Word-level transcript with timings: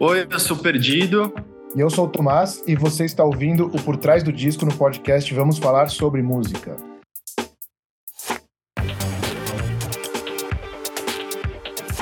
Oi, 0.00 0.26
eu 0.28 0.40
sou 0.40 0.56
o 0.56 0.60
Perdido. 0.60 1.32
E 1.76 1.80
eu 1.80 1.88
sou 1.88 2.06
o 2.06 2.08
Tomás 2.08 2.64
e 2.66 2.74
você 2.74 3.04
está 3.04 3.22
ouvindo 3.22 3.66
o 3.66 3.80
Por 3.80 3.96
Trás 3.96 4.24
do 4.24 4.32
Disco 4.32 4.66
no 4.66 4.74
podcast 4.74 5.32
Vamos 5.32 5.56
Falar 5.58 5.88
sobre 5.88 6.20
Música. 6.20 6.76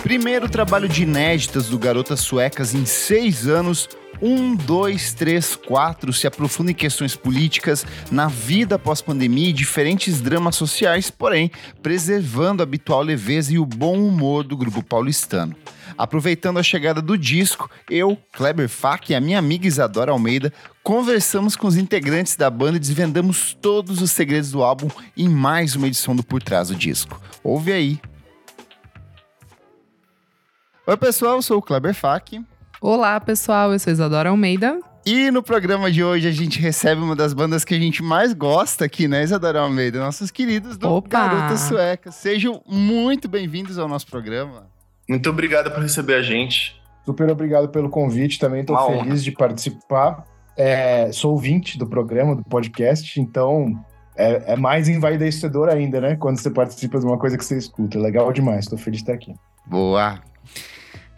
Primeiro 0.03 0.49
trabalho 0.49 0.89
de 0.89 1.03
inéditas 1.03 1.69
do 1.69 1.79
Garotas 1.79 2.21
Suecas 2.21 2.75
em 2.75 2.87
seis 2.87 3.47
anos. 3.47 3.91
Um, 4.23 4.55
dois, 4.55 5.13
três, 5.13 5.55
quatro 5.55 6.15
se 6.15 6.27
aprofunda 6.27 6.71
em 6.71 6.75
questões 6.75 7.15
políticas, 7.15 7.85
na 8.11 8.27
vida 8.29 8.79
pós-pandemia 8.79 9.51
e 9.51 9.53
diferentes 9.53 10.21
dramas 10.21 10.55
sociais, 10.55 11.11
porém, 11.11 11.51
preservando 11.83 12.63
a 12.63 12.65
habitual 12.65 13.03
leveza 13.03 13.53
e 13.53 13.59
o 13.59 13.67
bom 13.67 13.99
humor 13.99 14.45
do 14.45 14.57
grupo 14.57 14.83
paulistano. 14.83 15.55
Aproveitando 15.97 16.59
a 16.59 16.63
chegada 16.63 17.01
do 17.03 17.17
disco, 17.17 17.71
eu, 17.91 18.17
Kleber 18.33 18.69
Fak 18.69 19.11
e 19.11 19.15
a 19.15 19.21
minha 19.21 19.39
amiga 19.39 19.67
Isadora 19.67 20.13
Almeida 20.13 20.53
conversamos 20.83 21.55
com 21.55 21.67
os 21.67 21.77
integrantes 21.77 22.37
da 22.37 22.51
banda 22.51 22.77
e 22.77 22.81
desvendamos 22.81 23.57
todos 23.61 24.03
os 24.03 24.11
segredos 24.11 24.51
do 24.51 24.63
álbum 24.63 24.89
em 25.17 25.29
mais 25.29 25.77
uma 25.77 25.87
edição 25.87 26.15
do 26.17 26.23
Por 26.23 26.43
Trás 26.43 26.69
do 26.69 26.75
Disco. 26.75 27.21
Ouve 27.43 27.73
aí. 27.73 28.01
Oi, 30.87 30.97
pessoal, 30.97 31.37
eu 31.37 31.43
sou 31.43 31.59
o 31.59 31.63
Kleber 31.63 31.95
Fak. 31.95 32.45
Olá, 32.81 33.21
pessoal, 33.21 33.73
eu 33.73 33.79
sou 33.79 33.93
Isadora 33.93 34.31
Almeida. 34.31 34.81
E 35.07 35.31
no 35.31 35.43
programa 35.43 35.91
de 35.91 36.03
hoje 36.03 36.29
a 36.29 36.33
gente 36.33 36.61
recebe 36.61 37.01
uma 37.01 37.17
das 37.17 37.33
bandas 37.33 37.65
que 37.65 37.75
a 37.75 37.79
gente 37.79 38.03
mais 38.03 38.33
gosta 38.33 38.85
aqui, 38.85 39.07
né, 39.09 39.23
Isadora 39.23 39.61
Almeida? 39.61 39.99
Nossos 39.99 40.31
queridos 40.31 40.77
do 40.77 40.89
Opa! 40.89 41.09
Garotas 41.09 41.61
Suecas. 41.61 42.15
Sejam 42.15 42.63
muito 42.67 43.29
bem-vindos 43.29 43.79
ao 43.79 43.89
nosso 43.89 44.07
programa. 44.07 44.72
Muito 45.09 45.29
obrigado 45.31 45.71
por 45.71 45.83
receber 45.83 46.15
a 46.15 46.23
gente. 46.23 46.81
Super 47.05 47.31
obrigado 47.31 47.69
pelo 47.69 47.91
convite, 47.91 48.39
também 48.39 48.61
estou 48.61 48.77
honra. 48.77 49.05
feliz 49.05 49.25
de 49.25 49.33
participar. 49.33 50.25
É, 50.57 51.11
sou 51.13 51.33
ouvinte 51.33 51.79
do 51.79 51.87
programa, 51.87 52.37
do 52.37 52.45
podcast, 52.45 53.21
então 53.21 53.83
é, 54.17 54.53
é 54.53 54.57
mais 54.57 54.89
envaidecedor 54.89 55.69
ainda, 55.69 56.01
né? 56.01 56.17
Quando 56.17 56.39
você 56.39 56.51
participa 56.51 56.99
de 56.99 57.07
uma 57.07 57.19
coisa 57.19 57.37
que 57.37 57.45
você 57.45 57.57
escuta. 57.57 57.99
Legal 57.99 58.33
demais, 58.33 58.65
estou 58.65 58.79
feliz 58.79 58.99
de 58.99 59.03
estar 59.03 59.15
aqui. 59.15 59.35
Boa. 59.67 60.21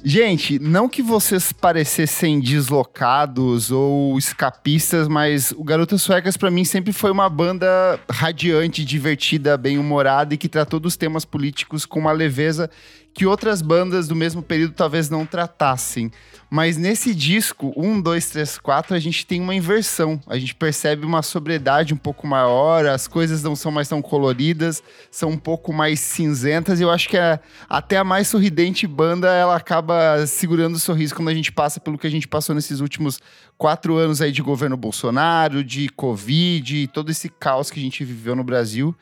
Gente, 0.06 0.58
não 0.58 0.86
que 0.86 1.02
vocês 1.02 1.50
parecessem 1.50 2.38
deslocados 2.38 3.70
ou 3.70 4.18
escapistas, 4.18 5.08
mas 5.08 5.50
o 5.52 5.64
Garotas 5.64 6.02
Suecas 6.02 6.36
pra 6.36 6.50
mim 6.50 6.62
sempre 6.62 6.92
foi 6.92 7.10
uma 7.10 7.26
banda 7.30 7.98
radiante, 8.10 8.84
divertida, 8.84 9.56
bem-humorada 9.56 10.34
e 10.34 10.36
que 10.36 10.46
tratou 10.46 10.78
dos 10.78 10.94
temas 10.94 11.24
políticos 11.24 11.86
com 11.86 11.98
uma 12.00 12.12
leveza 12.12 12.70
que 13.14 13.24
outras 13.24 13.62
bandas 13.62 14.08
do 14.08 14.16
mesmo 14.16 14.42
período 14.42 14.74
talvez 14.74 15.08
não 15.08 15.24
tratassem. 15.24 16.10
Mas 16.50 16.76
nesse 16.76 17.14
disco, 17.14 17.72
1, 17.76 18.00
2, 18.00 18.30
3, 18.30 18.58
4, 18.58 18.94
a 18.94 18.98
gente 18.98 19.24
tem 19.24 19.40
uma 19.40 19.54
inversão. 19.54 20.20
A 20.26 20.36
gente 20.36 20.54
percebe 20.54 21.06
uma 21.06 21.22
sobriedade 21.22 21.94
um 21.94 21.96
pouco 21.96 22.26
maior, 22.26 22.86
as 22.86 23.06
coisas 23.08 23.42
não 23.42 23.56
são 23.56 23.72
mais 23.72 23.88
tão 23.88 24.02
coloridas, 24.02 24.82
são 25.10 25.30
um 25.30 25.36
pouco 25.38 25.72
mais 25.72 26.00
cinzentas. 26.00 26.80
E 26.80 26.82
eu 26.82 26.90
acho 26.90 27.08
que 27.08 27.16
a- 27.16 27.40
até 27.68 27.96
a 27.96 28.04
mais 28.04 28.28
sorridente 28.28 28.86
banda, 28.86 29.28
ela 29.32 29.56
acaba 29.56 30.26
segurando 30.26 30.74
o 30.74 30.78
sorriso 30.80 31.14
quando 31.14 31.28
a 31.28 31.34
gente 31.34 31.50
passa 31.52 31.80
pelo 31.80 31.96
que 31.96 32.06
a 32.06 32.10
gente 32.10 32.28
passou 32.28 32.54
nesses 32.54 32.80
últimos 32.80 33.20
quatro 33.56 33.96
anos 33.96 34.20
aí 34.20 34.32
de 34.32 34.42
governo 34.42 34.76
Bolsonaro, 34.76 35.62
de 35.64 35.88
Covid, 35.88 36.88
todo 36.88 37.10
esse 37.10 37.28
caos 37.28 37.70
que 37.70 37.78
a 37.78 37.82
gente 37.82 38.04
viveu 38.04 38.34
no 38.34 38.44
Brasil. 38.44 38.94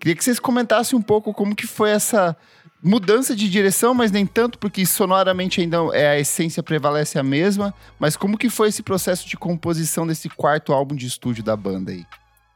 Queria 0.00 0.16
que 0.16 0.24
vocês 0.24 0.40
comentassem 0.40 0.98
um 0.98 1.02
pouco 1.02 1.34
como 1.34 1.54
que 1.54 1.66
foi 1.66 1.90
essa 1.90 2.34
mudança 2.82 3.36
de 3.36 3.50
direção, 3.50 3.92
mas 3.92 4.10
nem 4.10 4.24
tanto, 4.24 4.58
porque 4.58 4.86
sonoramente 4.86 5.60
ainda 5.60 5.76
é 5.92 6.08
a 6.08 6.18
essência 6.18 6.62
prevalece 6.62 7.18
a 7.18 7.22
mesma. 7.22 7.74
Mas 7.98 8.16
como 8.16 8.38
que 8.38 8.48
foi 8.48 8.68
esse 8.70 8.82
processo 8.82 9.28
de 9.28 9.36
composição 9.36 10.06
desse 10.06 10.30
quarto 10.30 10.72
álbum 10.72 10.94
de 10.94 11.06
estúdio 11.06 11.44
da 11.44 11.54
banda 11.54 11.92
aí? 11.92 12.06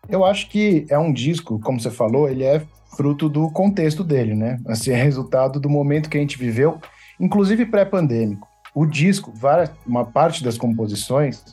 Eu 0.09 0.25
acho 0.25 0.49
que 0.49 0.87
é 0.89 0.99
um 0.99 1.13
disco, 1.13 1.61
como 1.61 1.79
você 1.79 1.91
falou, 1.91 2.31
ele 2.31 2.45
é 2.45 2.63
fruto 2.97 3.29
do 3.29 3.51
contexto 3.51 4.03
dele, 4.03 4.35
né? 4.35 4.59
Assim, 4.67 4.93
é 4.93 4.97
resultado 5.03 5.61
do 5.61 5.69
momento 5.69 6.09
que 6.09 6.17
a 6.17 6.21
gente 6.21 6.39
viveu, 6.39 6.81
inclusive 7.21 7.67
pré-pandêmico. 7.67 8.49
O 8.75 8.87
disco, 8.87 9.31
várias- 9.37 9.71
uma 9.87 10.07
parte 10.07 10.43
das 10.43 10.57
composições 10.57 11.45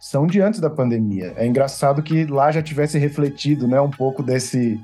são 0.00 0.26
de 0.26 0.40
antes 0.40 0.58
da 0.58 0.70
pandemia. 0.70 1.34
É 1.36 1.46
engraçado 1.46 2.02
que 2.02 2.24
lá 2.24 2.50
já 2.50 2.62
tivesse 2.62 2.98
refletido, 2.98 3.68
né, 3.68 3.80
um 3.80 3.90
pouco 3.90 4.22
desse 4.22 4.80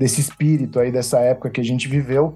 desse 0.00 0.18
espírito 0.18 0.80
aí 0.80 0.90
dessa 0.90 1.18
época 1.18 1.50
que 1.50 1.60
a 1.60 1.64
gente 1.64 1.86
viveu 1.86 2.34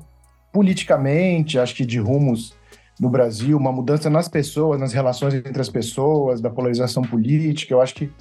politicamente, 0.52 1.58
acho 1.58 1.74
que 1.74 1.86
de 1.86 1.98
rumos 1.98 2.54
no 3.00 3.08
Brasil, 3.08 3.56
uma 3.56 3.72
mudança 3.72 4.10
nas 4.10 4.28
pessoas, 4.28 4.78
nas 4.78 4.92
relações 4.92 5.32
entre 5.32 5.60
as 5.60 5.70
pessoas, 5.70 6.42
da 6.42 6.50
polarização 6.50 7.02
política. 7.02 7.72
Eu 7.72 7.80
acho 7.80 7.94
que 7.94 8.12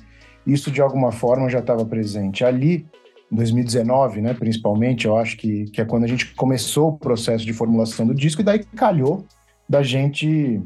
isso 0.47 0.71
de 0.71 0.81
alguma 0.81 1.11
forma 1.11 1.49
já 1.49 1.59
estava 1.59 1.85
presente. 1.85 2.45
Ali, 2.45 2.87
em 3.29 3.35
2019, 3.35 4.21
né, 4.21 4.33
principalmente, 4.33 5.05
eu 5.07 5.17
acho 5.17 5.35
que, 5.35 5.65
que 5.65 5.81
é 5.81 5.85
quando 5.85 6.05
a 6.05 6.07
gente 6.07 6.33
começou 6.35 6.91
o 6.91 6.97
processo 6.97 7.45
de 7.45 7.51
formulação 7.51 8.07
do 8.07 8.15
disco, 8.15 8.41
e 8.41 8.45
daí 8.45 8.63
calhou 8.63 9.25
da 9.69 9.83
gente 9.83 10.63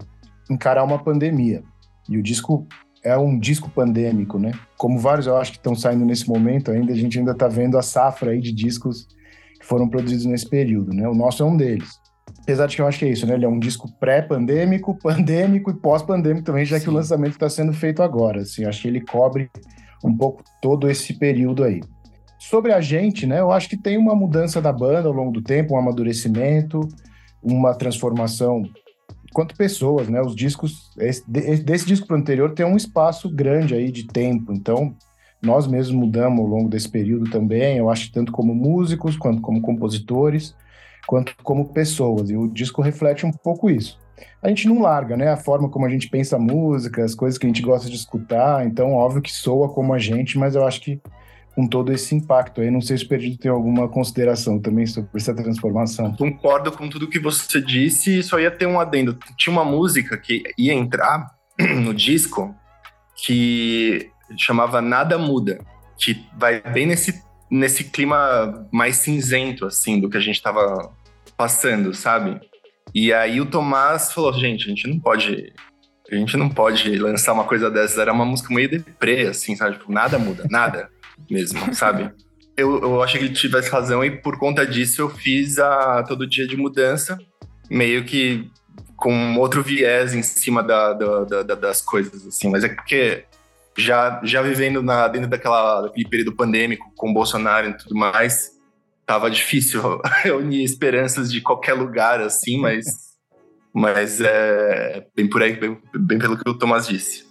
encarar 0.50 0.84
uma 0.84 1.00
pandemia. 1.00 1.64
E 2.08 2.16
o 2.16 2.22
disco 2.22 2.68
é 3.08 3.18
um 3.18 3.38
disco 3.40 3.70
pandêmico, 3.70 4.38
né? 4.38 4.52
Como 4.78 5.00
vários 5.00 5.28
eu 5.28 5.38
acho 5.38 5.52
que 5.52 5.58
estão 5.58 5.76
saindo 5.76 6.06
nesse 6.06 6.28
momento 6.28 6.72
ainda, 6.72 6.92
a 6.92 6.96
gente 6.96 7.18
ainda 7.18 7.32
está 7.32 7.48
vendo 7.48 7.78
a 7.78 7.82
safra 7.82 8.32
aí 8.32 8.42
de 8.42 8.52
discos 8.52 9.08
que 9.60 9.66
foram 9.66 9.88
produzidos 9.88 10.26
nesse 10.26 10.48
período, 10.48 10.94
né? 10.94 11.08
O 11.08 11.16
nosso 11.16 11.42
é 11.42 11.46
um 11.46 11.56
deles. 11.56 11.90
Apesar 12.42 12.68
de 12.68 12.76
que 12.76 12.82
eu 12.82 12.88
acho 12.88 13.00
que 13.00 13.06
é 13.06 13.10
isso, 13.10 13.26
né? 13.26 13.36
Ele 13.36 13.46
é 13.46 13.50
um 13.50 13.60
disco 13.60 13.90
pré-pandêmico, 14.00 14.98
pandêmico 15.02 15.72
e 15.72 15.74
pós-pandêmico 15.74 16.46
também, 16.46 16.66
já 16.66 16.78
que 16.78 16.86
Sim. 16.86 16.92
o 16.92 16.94
lançamento 16.94 17.34
está 17.34 17.50
sendo 17.50 17.74
feito 17.74 18.04
agora. 18.04 18.42
Assim, 18.42 18.64
eu 18.64 18.70
acho 18.70 18.82
que 18.82 18.88
ele 18.88 19.02
cobre 19.02 19.50
um 20.04 20.16
pouco 20.16 20.44
todo 20.62 20.90
esse 20.90 21.14
período 21.14 21.64
aí. 21.64 21.82
Sobre 22.38 22.72
a 22.72 22.82
gente, 22.82 23.26
né? 23.26 23.40
Eu 23.40 23.52
acho 23.52 23.68
que 23.68 23.78
tem 23.78 23.98
uma 23.98 24.16
mudança 24.16 24.62
da 24.62 24.72
banda 24.72 25.08
ao 25.08 25.14
longo 25.14 25.32
do 25.32 25.42
tempo, 25.42 25.74
um 25.74 25.78
amadurecimento, 25.78 26.82
uma 27.42 27.74
transformação 27.74 28.64
quanto 29.38 29.56
pessoas, 29.56 30.10
né? 30.10 30.20
Os 30.20 30.36
discos 30.36 30.90
esse- 30.98 31.24
de- 31.30 31.58
desse 31.58 31.86
disco 31.86 32.08
pro 32.08 32.18
anterior 32.18 32.56
tem 32.56 32.66
um 32.66 32.76
espaço 32.76 33.30
grande 33.30 33.76
aí 33.76 33.92
de 33.92 34.08
tempo, 34.08 34.52
então 34.52 34.96
nós 35.40 35.68
mesmos 35.68 35.96
mudamos 35.96 36.40
ao 36.40 36.48
longo 36.48 36.68
desse 36.68 36.90
período 36.90 37.30
também. 37.30 37.78
Eu 37.78 37.88
acho 37.88 38.12
tanto 38.12 38.32
como 38.32 38.56
músicos 38.56 39.16
quanto 39.16 39.40
como 39.40 39.62
compositores, 39.62 40.56
quanto 41.06 41.36
como 41.44 41.72
pessoas. 41.72 42.32
E 42.32 42.36
o 42.36 42.48
disco 42.48 42.82
reflete 42.82 43.28
um 43.28 43.32
pouco 43.32 43.70
isso. 43.70 44.00
A 44.42 44.50
gente 44.50 44.68
não 44.68 44.82
larga, 44.82 45.16
né? 45.16 45.28
A 45.30 45.38
forma 45.38 45.70
como 45.70 45.86
a 45.86 45.90
gente 45.90 46.10
pensa 46.10 46.38
a 46.38 46.40
música, 46.40 47.06
as 47.06 47.14
coisas 47.14 47.38
que 47.38 47.46
a 47.46 47.50
gente 47.50 47.62
gosta 47.62 47.88
de 47.88 47.96
escutar. 47.96 48.66
Então, 48.66 48.94
óbvio 48.94 49.22
que 49.22 49.32
soa 49.32 49.70
como 49.70 49.94
a 49.94 50.00
gente, 50.00 50.36
mas 50.36 50.56
eu 50.56 50.66
acho 50.66 50.82
que 50.82 51.00
com 51.58 51.68
todo 51.68 51.92
esse 51.92 52.14
impacto 52.14 52.62
aí, 52.62 52.70
não 52.70 52.82
sei 52.82 53.00
se 53.00 53.04
o 53.04 53.08
Perdido 53.08 53.40
tem 53.40 53.50
alguma 53.50 53.90
consideração 53.90 54.60
também 54.60 54.86
sobre 54.86 55.10
essa 55.16 55.34
transformação. 55.34 56.16
Concordo 56.16 56.72
com 56.72 56.88
tudo 56.88 57.10
que 57.10 57.18
você 57.18 57.60
disse 57.60 58.20
e 58.20 58.22
só 58.22 58.40
ia 58.40 58.52
ter 58.52 58.68
um 58.68 58.80
adendo. 58.80 59.18
Tinha 59.36 59.52
uma 59.52 59.66
música 59.66 60.16
que 60.20 60.44
ia 60.56 60.72
entrar 60.72 61.32
no 61.60 61.96
disco 61.96 62.56
que 63.26 64.12
chamava 64.38 64.84
Nada 64.84 65.18
Muda, 65.18 65.58
que 65.98 66.24
vai 66.38 66.62
bem 66.62 66.86
nesse, 66.86 67.24
nesse 67.50 67.86
clima 67.86 68.68
mais 68.72 68.98
cinzento, 68.98 69.66
assim, 69.66 70.00
do 70.00 70.12
que 70.12 70.18
a 70.18 70.22
gente 70.22 70.40
tava 70.40 70.94
passando, 71.36 71.92
sabe? 71.92 72.40
E 72.94 73.12
aí 73.12 73.42
o 73.42 73.48
Tomás 73.48 74.14
falou, 74.14 74.32
gente, 74.32 74.66
a 74.66 74.70
gente 74.70 74.88
não 74.88 75.00
pode... 75.00 75.52
A 76.10 76.16
gente 76.16 76.38
não 76.38 76.48
pode 76.48 76.98
lançar 77.00 77.34
uma 77.34 77.44
coisa 77.44 77.70
dessas. 77.70 77.98
Era 77.98 78.14
uma 78.14 78.24
música 78.24 78.54
meio 78.54 78.70
deprê, 78.70 79.28
assim, 79.28 79.58
sabe? 79.58 79.78
Tipo, 79.78 79.92
nada 79.92 80.18
muda, 80.18 80.46
nada 80.50 80.90
mesmo, 81.30 81.60
sabe? 81.76 82.12
Eu, 82.56 82.80
eu 82.82 83.04
achei 83.04 83.20
que 83.20 83.26
ele 83.28 83.34
tivesse 83.36 83.70
razão 83.70 84.04
e 84.04 84.10
por 84.10 84.38
conta 84.40 84.66
disso 84.66 85.02
eu 85.02 85.10
fiz 85.10 85.60
a 85.60 86.04
Todo 86.04 86.26
Dia 86.28 86.48
de 86.48 86.58
Mudança, 86.58 87.18
meio 87.70 88.04
que 88.04 88.50
com 88.96 89.38
outro 89.38 89.62
viés 89.62 90.16
em 90.16 90.24
cima 90.24 90.64
da, 90.64 90.94
da- 90.94 91.24
da- 91.24 91.44
da- 91.44 91.56
das 91.56 91.82
coisas, 91.82 92.26
assim. 92.26 92.50
Mas 92.50 92.64
é 92.64 92.70
porque 92.70 93.26
já, 93.78 94.20
já 94.24 94.42
vivendo 94.42 94.82
na, 94.82 95.08
dentro 95.08 95.30
daquela, 95.30 95.82
daquele 95.82 96.10
período 96.10 96.36
pandêmico 96.36 96.92
com 96.96 97.14
Bolsonaro 97.14 97.70
e 97.70 97.78
tudo 97.78 97.96
mais, 97.96 98.50
tava 99.06 99.30
difícil 99.30 100.02
reunir 100.24 100.64
esperanças 100.64 101.32
de 101.32 101.42
qualquer 101.42 101.74
lugar, 101.74 102.20
assim, 102.22 102.60
mas, 102.60 102.86
mas 103.72 104.20
é 104.20 105.06
bem 105.16 105.30
por 105.30 105.44
aí, 105.44 105.54
bem, 105.56 105.78
bem 105.94 106.18
pelo 106.18 106.36
que 106.36 106.50
o 106.50 106.56
Tomás 106.58 106.88
disse. 106.88 107.27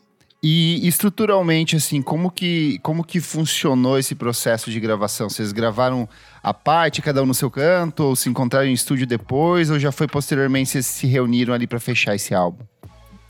E 0.48 0.86
estruturalmente, 0.86 1.74
assim, 1.74 2.00
como 2.00 2.30
que, 2.30 2.78
como 2.80 3.02
que 3.02 3.18
funcionou 3.18 3.98
esse 3.98 4.14
processo 4.14 4.70
de 4.70 4.78
gravação? 4.78 5.28
Vocês 5.28 5.50
gravaram 5.50 6.08
a 6.40 6.54
parte, 6.54 7.02
cada 7.02 7.20
um 7.20 7.26
no 7.26 7.34
seu 7.34 7.50
canto, 7.50 8.04
ou 8.04 8.14
se 8.14 8.28
encontraram 8.28 8.68
em 8.68 8.72
estúdio 8.72 9.08
depois, 9.08 9.70
ou 9.70 9.78
já 9.80 9.90
foi 9.90 10.06
posteriormente 10.06 10.70
vocês 10.70 10.86
se 10.86 11.04
reuniram 11.08 11.52
ali 11.52 11.66
para 11.66 11.80
fechar 11.80 12.14
esse 12.14 12.32
álbum? 12.32 12.64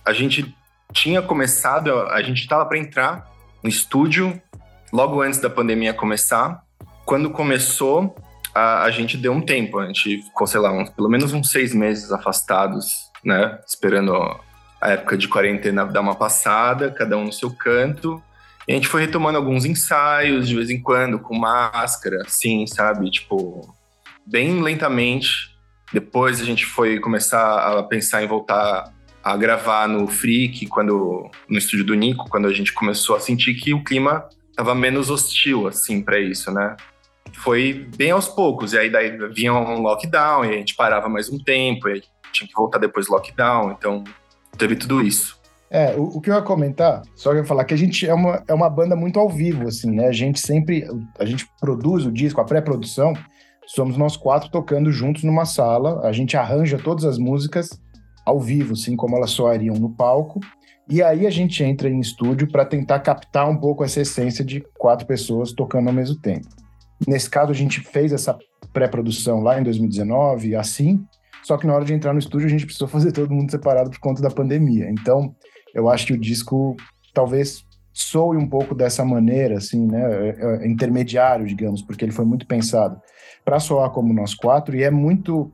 a 0.05 0.13
gente 0.13 0.55
tinha 0.93 1.23
começado, 1.23 1.91
a 1.91 2.21
gente 2.23 2.43
estava 2.43 2.67
para 2.67 2.79
entrar 2.79 3.27
no 3.63 3.69
estúdio 3.71 4.39
logo 4.93 5.23
antes 5.23 5.41
da 5.41 5.49
pandemia 5.49 5.95
começar. 5.95 6.63
Quando 7.07 7.31
começou, 7.31 8.15
a, 8.55 8.83
a 8.85 8.91
gente 8.91 9.17
deu 9.17 9.33
um 9.33 9.41
tempo, 9.41 9.79
a 9.79 9.87
gente 9.87 10.23
ficou, 10.23 10.47
sei 10.47 10.61
lá, 10.61 10.71
uns- 10.71 10.91
pelo 10.91 11.09
menos 11.09 11.33
uns 11.33 11.51
seis 11.51 11.75
meses 11.75 12.13
afastados, 12.13 13.11
né? 13.25 13.59
Esperando 13.67 14.13
a 14.81 14.91
época 14.91 15.17
de 15.17 15.29
quarentena 15.29 15.87
dar 15.87 16.01
uma 16.01 16.15
passada, 16.15 16.91
cada 16.91 17.17
um 17.17 17.25
no 17.25 17.33
seu 17.33 17.51
canto. 17.51 18.23
E 18.67 18.73
a 18.73 18.75
gente 18.75 18.89
foi 18.89 19.03
retomando 19.03 19.39
alguns 19.39 19.65
ensaios 19.65 20.49
de 20.49 20.55
vez 20.55 20.71
em 20.71 20.81
quando, 20.81 21.19
com 21.19 21.37
máscara, 21.37 22.23
assim, 22.27 22.67
sabe? 22.67 23.11
Tipo, 23.11 23.75
bem 24.27 24.61
lentamente. 24.61 25.57
Depois 25.93 26.41
a 26.41 26.45
gente 26.45 26.67
foi 26.67 26.99
começar 26.99 27.79
a 27.79 27.83
pensar 27.83 28.23
em 28.23 28.27
voltar 28.27 28.93
a 29.23 29.37
gravar 29.37 29.89
no 29.89 30.07
Freak, 30.07 30.67
quando, 30.69 31.29
no 31.49 31.59
estúdio 31.59 31.85
do 31.85 31.95
Nico, 31.95 32.29
quando 32.29 32.47
a 32.47 32.53
gente 32.53 32.73
começou 32.73 33.17
a 33.17 33.21
sentir 33.21 33.55
que 33.55 33.75
o 33.75 33.83
clima 33.83 34.29
estava 34.51 34.73
menos 34.73 35.11
hostil, 35.11 35.67
assim, 35.67 36.01
para 36.01 36.21
isso, 36.21 36.53
né? 36.53 36.77
Foi 37.33 37.89
bem 37.97 38.13
aos 38.13 38.29
poucos, 38.29 38.73
e 38.73 38.79
aí 38.79 38.89
daí 38.89 39.19
vinha 39.33 39.53
um 39.53 39.83
lockdown, 39.83 40.45
e 40.45 40.51
a 40.51 40.53
gente 40.53 40.77
parava 40.77 41.09
mais 41.09 41.29
um 41.29 41.43
tempo, 41.43 41.89
e 41.89 42.05
tinha 42.33 42.47
que 42.47 42.55
voltar 42.55 42.79
depois 42.79 43.07
do 43.07 43.13
lockdown, 43.13 43.73
então 43.73 44.05
teve 44.57 44.77
tudo 44.77 45.03
isso. 45.03 45.37
É, 45.71 45.95
o, 45.97 46.05
o, 46.17 46.21
que 46.21 46.31
eu 46.31 46.35
ia 46.35 46.43
comentar, 46.43 47.03
só 47.15 47.31
que 47.31 47.37
eu 47.37 47.41
ia 47.41 47.47
falar 47.47 47.65
que 47.65 47.75
a 47.75 47.77
gente 47.77 48.07
é 48.07 48.15
uma, 48.15 48.43
é 48.47 48.55
uma 48.55 48.71
banda 48.71 48.95
muito 48.95 49.19
ao 49.19 49.29
vivo, 49.29 49.67
assim, 49.67 49.91
né? 49.91 50.07
A 50.07 50.13
gente 50.13 50.39
sempre, 50.39 50.87
a 51.19 51.25
gente 51.25 51.47
produz 51.61 52.07
o 52.07 52.13
disco, 52.13 52.41
a 52.41 52.45
pré-produção, 52.45 53.15
somos 53.67 53.97
nós 53.97 54.17
quatro 54.17 54.49
tocando 54.49 54.93
juntos 54.93 55.25
numa 55.25 55.45
sala, 55.45 56.07
a 56.07 56.13
gente 56.13 56.37
arranja 56.37 56.79
todas 56.79 57.05
as 57.05 57.19
músicas 57.19 57.69
ao 58.25 58.41
vivo, 58.41 58.75
assim 58.75 58.95
como 58.95 59.17
elas 59.17 59.31
soariam 59.31 59.75
no 59.77 59.91
palco, 59.91 60.41
e 60.89 61.03
aí 61.03 61.27
a 61.27 61.31
gente 61.31 61.65
entra 61.65 61.89
em 61.89 61.99
estúdio 61.99 62.49
para 62.49 62.65
tentar 62.65 63.01
captar 63.01 63.49
um 63.49 63.57
pouco 63.57 63.83
essa 63.83 64.01
essência 64.01 64.45
de 64.45 64.65
quatro 64.79 65.05
pessoas 65.05 65.53
tocando 65.53 65.89
ao 65.89 65.95
mesmo 65.95 66.17
tempo. 66.17 66.47
Nesse 67.07 67.29
caso, 67.29 67.51
a 67.51 67.55
gente 67.55 67.81
fez 67.81 68.13
essa 68.13 68.39
pré-produção 68.73 69.43
lá 69.43 69.61
em 69.61 69.65
2019, 69.65 70.55
assim, 70.55 71.05
só 71.43 71.57
que 71.57 71.67
na 71.67 71.75
hora 71.75 71.85
de 71.85 71.95
entrar 71.95 72.13
no 72.13 72.19
estúdio 72.19 72.47
a 72.47 72.51
gente 72.51 72.65
precisou 72.65 72.89
fazer 72.89 73.13
todo 73.13 73.33
mundo 73.33 73.51
separado 73.51 73.91
por 73.91 73.99
conta 73.99 74.23
da 74.23 74.31
pandemia. 74.31 74.89
Então, 74.91 75.35
eu 75.75 75.89
acho 75.89 76.07
que 76.07 76.13
o 76.13 76.21
disco 76.21 76.77
talvez 77.13 77.65
soe 77.93 78.37
um 78.37 78.49
pouco 78.49 78.75
dessa 78.75 79.05
maneira, 79.05 79.57
assim, 79.57 79.87
né, 79.87 80.29
é, 80.29 80.37
é, 80.39 80.69
intermediário, 80.69 81.47
digamos, 81.47 81.81
porque 81.81 82.05
ele 82.05 82.13
foi 82.13 82.27
muito 82.27 82.47
pensado 82.47 83.01
para 83.43 83.59
soar 83.59 83.91
como 83.91 84.13
nós 84.13 84.35
quatro 84.35 84.77
e 84.77 84.83
é 84.83 84.91
muito 84.91 85.51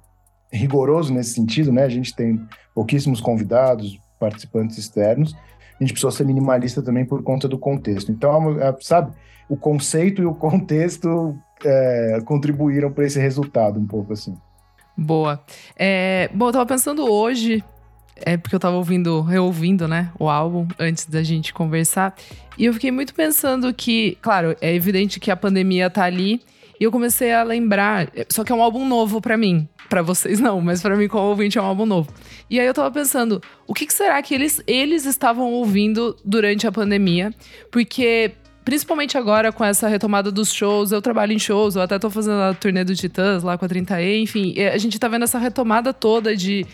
rigoroso 0.52 1.14
nesse 1.14 1.34
sentido, 1.34 1.73
né? 1.73 1.84
A 1.84 1.88
gente 1.88 2.14
tem 2.14 2.40
pouquíssimos 2.75 3.20
convidados, 3.20 3.99
participantes 4.19 4.76
externos. 4.76 5.34
A 5.34 5.84
gente 5.84 5.93
precisou 5.93 6.11
ser 6.11 6.25
minimalista 6.25 6.82
também 6.82 7.05
por 7.05 7.23
conta 7.23 7.49
do 7.49 7.58
contexto. 7.58 8.11
Então, 8.11 8.61
é, 8.61 8.75
sabe, 8.81 9.12
o 9.49 9.56
conceito 9.56 10.20
e 10.23 10.26
o 10.26 10.34
contexto 10.34 11.37
é, 11.64 12.19
contribuíram 12.25 12.93
para 12.93 13.05
esse 13.05 13.19
resultado 13.19 13.79
um 13.79 13.87
pouco 13.87 14.12
assim. 14.12 14.34
Boa. 14.97 15.43
É, 15.77 16.31
bom, 16.35 16.49
eu 16.49 16.53
tava 16.53 16.67
pensando 16.67 17.11
hoje, 17.11 17.65
é 18.17 18.37
porque 18.37 18.55
eu 18.55 18.61
tava 18.61 18.77
ouvindo, 18.77 19.21
reouvindo, 19.23 19.89
né, 19.89 20.11
o 20.19 20.29
álbum 20.29 20.67
antes 20.79 21.06
da 21.06 21.23
gente 21.23 21.53
conversar. 21.53 22.15
E 22.59 22.67
eu 22.67 22.75
fiquei 22.75 22.91
muito 22.91 23.15
pensando 23.15 23.73
que, 23.73 24.17
claro, 24.21 24.56
é 24.61 24.75
evidente 24.75 25.19
que 25.19 25.31
a 25.31 25.37
pandemia 25.37 25.89
tá 25.89 26.05
ali. 26.05 26.41
E 26.79 26.85
eu 26.85 26.91
comecei 26.91 27.33
a 27.33 27.44
lembrar, 27.44 28.11
só 28.29 28.43
que 28.43 28.50
é 28.50 28.55
um 28.55 28.62
álbum 28.62 28.87
novo 28.87 29.21
para 29.21 29.37
mim. 29.37 29.69
para 29.89 30.03
vocês 30.03 30.41
não, 30.41 30.61
mas 30.61 30.81
para 30.81 30.97
mim 30.97 31.06
como 31.06 31.29
ouvinte 31.29 31.59
é 31.59 31.62
um 31.62 31.67
álbum 31.67 31.85
novo. 31.85 32.11
E 32.49 32.59
aí 32.59 32.67
eu 32.67 32.75
tava 32.75 32.91
pensando, 32.91 33.43
o 33.67 33.75
que, 33.75 33.87
que 33.87 33.93
será 33.93 34.21
que 34.23 34.35
eles, 34.35 34.61
eles 34.67 35.05
estavam 35.05 35.53
ouvindo 35.53 36.17
durante 36.25 36.67
a 36.67 36.73
pandemia? 36.73 37.33
Porque 37.71 38.33
principalmente 38.64 39.19
agora 39.19 39.53
com 39.53 39.64
essa 39.64 39.88
retomada 39.88 40.31
dos 40.31 40.53
shows, 40.53 40.93
eu 40.93 41.03
trabalho 41.03 41.32
em 41.32 41.38
shows, 41.38 41.76
eu 41.76 41.82
até 41.82 41.99
tô 41.99 42.09
fazendo 42.11 42.41
a 42.41 42.55
turnê 42.55 42.85
do 42.85 42.94
Titãs 42.94 43.43
lá 43.43 43.59
com 43.59 43.64
a 43.64 43.69
30E, 43.69 44.23
enfim, 44.23 44.55
a 44.61 44.79
gente 44.79 44.99
tá 44.99 45.09
vendo 45.09 45.25
essa 45.25 45.38
retomada 45.38 45.93
toda 45.93 46.37
de 46.37 46.67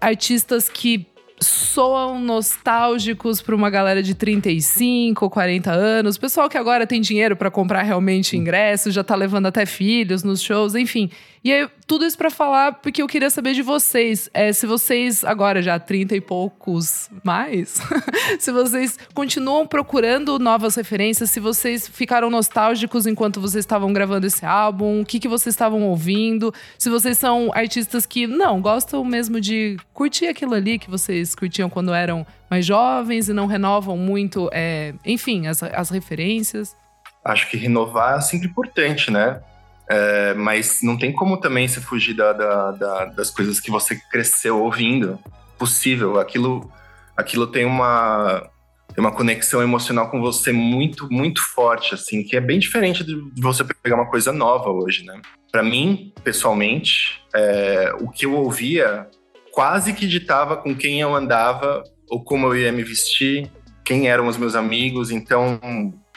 artistas 0.00 0.68
que 0.68 1.06
soam 1.40 2.20
nostálgicos 2.20 3.42
para 3.42 3.54
uma 3.54 3.68
galera 3.68 4.02
de 4.02 4.14
35 4.14 5.24
ou 5.24 5.30
40 5.30 5.72
anos, 5.72 6.16
pessoal 6.16 6.48
que 6.48 6.56
agora 6.56 6.86
tem 6.86 7.00
dinheiro 7.00 7.36
para 7.36 7.50
comprar 7.50 7.82
realmente 7.82 8.36
ingressos, 8.36 8.94
já 8.94 9.02
tá 9.02 9.14
levando 9.14 9.46
até 9.46 9.66
filhos 9.66 10.22
nos 10.22 10.40
shows, 10.40 10.74
enfim. 10.74 11.10
E 11.44 11.52
aí, 11.52 11.68
tudo 11.86 12.06
isso 12.06 12.16
para 12.16 12.30
falar, 12.30 12.72
porque 12.76 13.02
eu 13.02 13.06
queria 13.06 13.28
saber 13.28 13.52
de 13.52 13.60
vocês, 13.60 14.30
é, 14.32 14.50
se 14.50 14.66
vocês, 14.66 15.22
agora 15.22 15.60
já 15.60 15.78
30 15.78 16.16
e 16.16 16.20
poucos 16.22 17.10
mais, 17.22 17.82
se 18.40 18.50
vocês 18.50 18.98
continuam 19.12 19.66
procurando 19.66 20.38
novas 20.38 20.74
referências, 20.74 21.30
se 21.30 21.40
vocês 21.40 21.86
ficaram 21.86 22.30
nostálgicos 22.30 23.06
enquanto 23.06 23.42
vocês 23.42 23.62
estavam 23.62 23.92
gravando 23.92 24.26
esse 24.26 24.46
álbum, 24.46 25.02
o 25.02 25.04
que, 25.04 25.20
que 25.20 25.28
vocês 25.28 25.54
estavam 25.54 25.82
ouvindo, 25.82 26.50
se 26.78 26.88
vocês 26.88 27.18
são 27.18 27.50
artistas 27.52 28.06
que, 28.06 28.26
não, 28.26 28.62
gostam 28.62 29.04
mesmo 29.04 29.38
de 29.38 29.76
curtir 29.92 30.28
aquilo 30.28 30.54
ali 30.54 30.78
que 30.78 30.88
vocês 30.88 31.34
curtiam 31.34 31.68
quando 31.68 31.92
eram 31.92 32.26
mais 32.48 32.64
jovens 32.64 33.28
e 33.28 33.34
não 33.34 33.44
renovam 33.44 33.98
muito, 33.98 34.48
é, 34.50 34.94
enfim, 35.04 35.46
as, 35.46 35.62
as 35.62 35.90
referências. 35.90 36.74
Acho 37.22 37.50
que 37.50 37.58
renovar 37.58 38.16
é 38.16 38.20
sempre 38.22 38.48
importante, 38.48 39.10
né? 39.10 39.42
É, 39.88 40.34
mas 40.34 40.80
não 40.82 40.96
tem 40.96 41.12
como 41.12 41.36
também 41.36 41.68
se 41.68 41.80
fugir 41.80 42.14
da, 42.14 42.32
da, 42.32 42.70
da, 42.72 43.04
das 43.06 43.30
coisas 43.30 43.60
que 43.60 43.70
você 43.70 43.96
cresceu 44.10 44.62
ouvindo. 44.62 45.18
Possível. 45.58 46.18
Aquilo, 46.18 46.70
aquilo 47.16 47.46
tem 47.46 47.64
uma, 47.64 48.48
tem 48.94 49.04
uma 49.04 49.12
conexão 49.12 49.62
emocional 49.62 50.10
com 50.10 50.20
você 50.20 50.52
muito, 50.52 51.08
muito 51.10 51.42
forte, 51.42 51.94
assim, 51.94 52.22
que 52.22 52.36
é 52.36 52.40
bem 52.40 52.58
diferente 52.58 53.04
de 53.04 53.16
você 53.40 53.64
pegar 53.82 53.96
uma 53.96 54.10
coisa 54.10 54.32
nova 54.32 54.70
hoje, 54.70 55.04
né? 55.04 55.20
Para 55.52 55.62
mim, 55.62 56.12
pessoalmente, 56.22 57.22
é, 57.34 57.92
o 58.00 58.08
que 58.08 58.26
eu 58.26 58.34
ouvia 58.34 59.06
quase 59.52 59.92
que 59.92 60.06
ditava 60.06 60.56
com 60.56 60.74
quem 60.74 61.00
eu 61.00 61.14
andava 61.14 61.84
ou 62.08 62.22
como 62.22 62.48
eu 62.48 62.56
ia 62.56 62.72
me 62.72 62.82
vestir, 62.82 63.50
quem 63.84 64.08
eram 64.08 64.26
os 64.26 64.36
meus 64.36 64.54
amigos. 64.54 65.10
Então, 65.10 65.60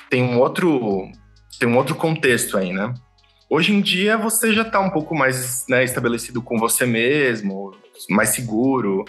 tem 0.09 0.23
um 0.23 0.39
outro, 0.39 1.07
tem 1.59 1.69
um 1.69 1.77
outro 1.77 1.95
contexto 1.95 2.57
aí, 2.57 2.73
né? 2.73 2.93
Hoje 3.49 3.73
em 3.73 3.81
dia 3.81 4.17
você 4.17 4.53
já 4.53 4.63
está 4.63 4.79
um 4.79 4.89
pouco 4.89 5.15
mais 5.15 5.65
né, 5.69 5.83
estabelecido 5.83 6.41
com 6.41 6.57
você 6.57 6.85
mesmo, 6.85 7.71
mais 8.09 8.29
seguro. 8.29 9.05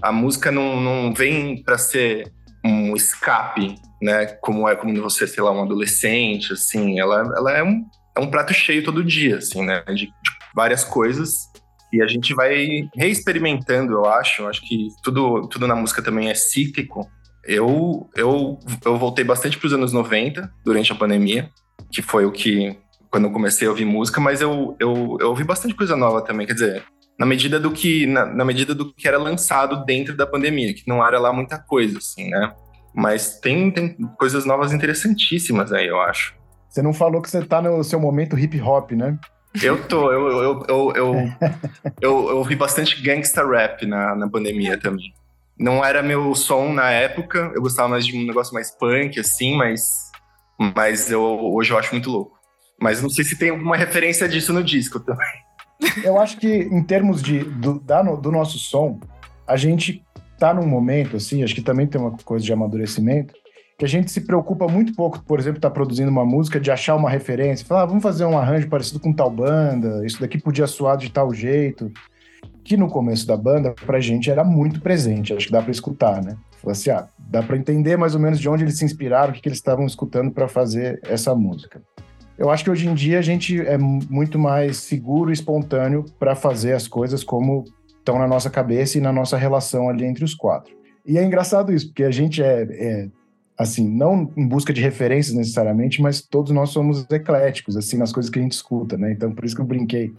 A 0.00 0.12
música 0.12 0.50
não, 0.52 0.80
não 0.80 1.12
vem 1.12 1.62
para 1.62 1.76
ser 1.76 2.32
um 2.64 2.94
escape, 2.94 3.74
né? 4.00 4.26
Como 4.40 4.68
é 4.68 4.76
como 4.76 4.94
você, 5.02 5.26
sei 5.26 5.42
lá, 5.42 5.50
um 5.50 5.62
adolescente, 5.62 6.52
assim. 6.52 7.00
Ela, 7.00 7.20
ela 7.36 7.52
é, 7.52 7.62
um, 7.62 7.84
é 8.16 8.20
um 8.20 8.30
prato 8.30 8.54
cheio 8.54 8.84
todo 8.84 9.04
dia, 9.04 9.38
assim, 9.38 9.64
né? 9.64 9.82
De, 9.88 10.06
de 10.06 10.12
várias 10.54 10.84
coisas 10.84 11.50
e 11.92 12.00
a 12.00 12.06
gente 12.06 12.34
vai 12.34 12.88
reexperimentando, 12.94 13.92
eu 13.94 14.06
acho. 14.06 14.42
Eu 14.42 14.48
acho 14.48 14.62
que 14.62 14.88
tudo, 15.02 15.48
tudo 15.48 15.66
na 15.66 15.74
música 15.74 16.00
também 16.00 16.30
é 16.30 16.34
cíclico. 16.34 17.10
Eu, 17.44 18.08
eu, 18.14 18.58
eu 18.84 18.96
voltei 18.96 19.24
bastante 19.24 19.58
para 19.58 19.66
os 19.66 19.72
anos 19.72 19.92
90 19.92 20.52
durante 20.64 20.92
a 20.92 20.94
pandemia, 20.94 21.50
que 21.90 22.00
foi 22.02 22.24
o 22.24 22.30
que 22.30 22.78
quando 23.10 23.24
eu 23.24 23.32
comecei 23.32 23.66
a 23.66 23.70
ouvir 23.70 23.84
música, 23.84 24.20
mas 24.20 24.40
eu, 24.40 24.76
eu, 24.78 25.18
eu 25.20 25.28
ouvi 25.30 25.42
bastante 25.42 25.74
coisa 25.74 25.96
nova 25.96 26.22
também, 26.22 26.46
quer 26.46 26.54
dizer, 26.54 26.84
na 27.18 27.26
medida 27.26 27.58
do 27.58 27.70
que 27.70 28.06
na, 28.06 28.24
na, 28.24 28.44
medida 28.44 28.74
do 28.74 28.94
que 28.94 29.06
era 29.06 29.18
lançado 29.18 29.84
dentro 29.84 30.16
da 30.16 30.26
pandemia, 30.26 30.72
que 30.72 30.84
não 30.86 31.04
era 31.06 31.18
lá 31.18 31.32
muita 31.32 31.58
coisa, 31.58 31.98
assim, 31.98 32.30
né? 32.30 32.54
Mas 32.94 33.38
tem, 33.40 33.70
tem 33.70 33.96
coisas 34.18 34.44
novas 34.46 34.72
interessantíssimas 34.72 35.72
aí, 35.72 35.86
eu 35.86 36.00
acho. 36.00 36.34
Você 36.68 36.80
não 36.80 36.92
falou 36.92 37.20
que 37.20 37.28
você 37.28 37.44
tá 37.44 37.60
no 37.60 37.82
seu 37.84 38.00
momento 38.00 38.38
hip 38.38 38.60
hop, 38.60 38.92
né? 38.92 39.18
Eu 39.60 39.82
tô, 39.86 40.12
eu, 40.12 40.28
eu, 40.28 40.42
eu, 40.42 40.64
eu, 40.68 40.92
eu, 40.96 41.14
eu 42.00 42.36
ouvi 42.36 42.54
bastante 42.54 43.02
gangsta 43.02 43.46
rap 43.46 43.84
na, 43.84 44.14
na 44.14 44.28
pandemia 44.28 44.78
também. 44.78 45.12
Não 45.58 45.84
era 45.84 46.02
meu 46.02 46.34
som 46.34 46.72
na 46.72 46.90
época, 46.90 47.52
eu 47.54 47.60
gostava 47.60 47.88
mais 47.88 48.06
de 48.06 48.16
um 48.16 48.24
negócio 48.24 48.54
mais 48.54 48.70
punk, 48.70 49.20
assim, 49.20 49.58
mas, 49.58 49.82
mas 50.74 51.10
eu, 51.10 51.22
hoje 51.22 51.70
eu 51.70 51.78
acho 51.78 51.92
muito 51.92 52.10
louco. 52.10 52.39
Mas 52.80 53.02
não 53.02 53.10
sei 53.10 53.24
se 53.24 53.36
tem 53.36 53.50
alguma 53.50 53.76
referência 53.76 54.28
disso 54.28 54.52
no 54.52 54.64
disco 54.64 54.98
também. 54.98 55.28
Eu 56.04 56.20
acho 56.20 56.38
que 56.38 56.48
em 56.48 56.82
termos 56.82 57.22
de, 57.22 57.40
do, 57.40 57.78
da, 57.80 58.02
do 58.02 58.32
nosso 58.32 58.58
som, 58.58 58.98
a 59.46 59.56
gente 59.56 60.02
tá 60.38 60.54
num 60.54 60.66
momento, 60.66 61.16
assim, 61.16 61.42
acho 61.42 61.54
que 61.54 61.62
também 61.62 61.86
tem 61.86 62.00
uma 62.00 62.16
coisa 62.24 62.44
de 62.44 62.52
amadurecimento, 62.52 63.34
que 63.78 63.84
a 63.84 63.88
gente 63.88 64.10
se 64.10 64.22
preocupa 64.22 64.66
muito 64.68 64.94
pouco, 64.94 65.22
por 65.24 65.38
exemplo, 65.38 65.60
tá 65.60 65.70
produzindo 65.70 66.10
uma 66.10 66.24
música, 66.24 66.60
de 66.60 66.70
achar 66.70 66.96
uma 66.96 67.08
referência, 67.08 67.66
falar, 67.66 67.82
ah, 67.82 67.86
vamos 67.86 68.02
fazer 68.02 68.24
um 68.24 68.38
arranjo 68.38 68.68
parecido 68.68 69.00
com 69.00 69.12
tal 69.12 69.30
banda, 69.30 70.04
isso 70.04 70.20
daqui 70.20 70.38
podia 70.38 70.66
soar 70.66 70.96
de 70.96 71.10
tal 71.10 71.32
jeito. 71.32 71.90
Que 72.62 72.76
no 72.76 72.88
começo 72.88 73.26
da 73.26 73.36
banda, 73.36 73.74
pra 73.86 74.00
gente 74.00 74.30
era 74.30 74.44
muito 74.44 74.80
presente, 74.80 75.32
acho 75.32 75.46
que 75.46 75.52
dá 75.52 75.62
para 75.62 75.70
escutar, 75.70 76.22
né? 76.22 76.36
Falar 76.58 76.72
assim, 76.72 76.90
ah, 76.90 77.08
dá 77.18 77.42
para 77.42 77.56
entender 77.56 77.96
mais 77.96 78.14
ou 78.14 78.20
menos 78.20 78.38
de 78.38 78.48
onde 78.48 78.64
eles 78.64 78.76
se 78.76 78.84
inspiraram, 78.84 79.30
o 79.30 79.34
que, 79.34 79.40
que 79.40 79.48
eles 79.48 79.58
estavam 79.58 79.86
escutando 79.86 80.30
para 80.30 80.46
fazer 80.46 81.00
essa 81.04 81.34
música. 81.34 81.82
Eu 82.40 82.48
acho 82.48 82.64
que 82.64 82.70
hoje 82.70 82.88
em 82.88 82.94
dia 82.94 83.18
a 83.18 83.22
gente 83.22 83.60
é 83.60 83.76
muito 83.76 84.38
mais 84.38 84.78
seguro 84.78 85.28
e 85.28 85.34
espontâneo 85.34 86.06
para 86.18 86.34
fazer 86.34 86.72
as 86.72 86.88
coisas 86.88 87.22
como 87.22 87.64
estão 87.98 88.18
na 88.18 88.26
nossa 88.26 88.48
cabeça 88.48 88.96
e 88.96 89.00
na 89.00 89.12
nossa 89.12 89.36
relação 89.36 89.90
ali 89.90 90.06
entre 90.06 90.24
os 90.24 90.34
quatro. 90.34 90.74
E 91.04 91.18
é 91.18 91.22
engraçado 91.22 91.70
isso, 91.70 91.88
porque 91.88 92.02
a 92.02 92.10
gente 92.10 92.42
é, 92.42 92.62
é 92.62 93.08
assim, 93.58 93.86
não 93.86 94.32
em 94.38 94.48
busca 94.48 94.72
de 94.72 94.80
referências 94.80 95.36
necessariamente, 95.36 96.00
mas 96.00 96.22
todos 96.22 96.50
nós 96.50 96.70
somos 96.70 97.06
ecléticos, 97.10 97.76
assim, 97.76 97.98
nas 97.98 98.10
coisas 98.10 98.30
que 98.30 98.38
a 98.38 98.42
gente 98.42 98.52
escuta, 98.52 98.96
né? 98.96 99.12
Então, 99.12 99.34
por 99.34 99.44
isso 99.44 99.54
que 99.54 99.60
eu 99.60 99.66
brinquei 99.66 100.10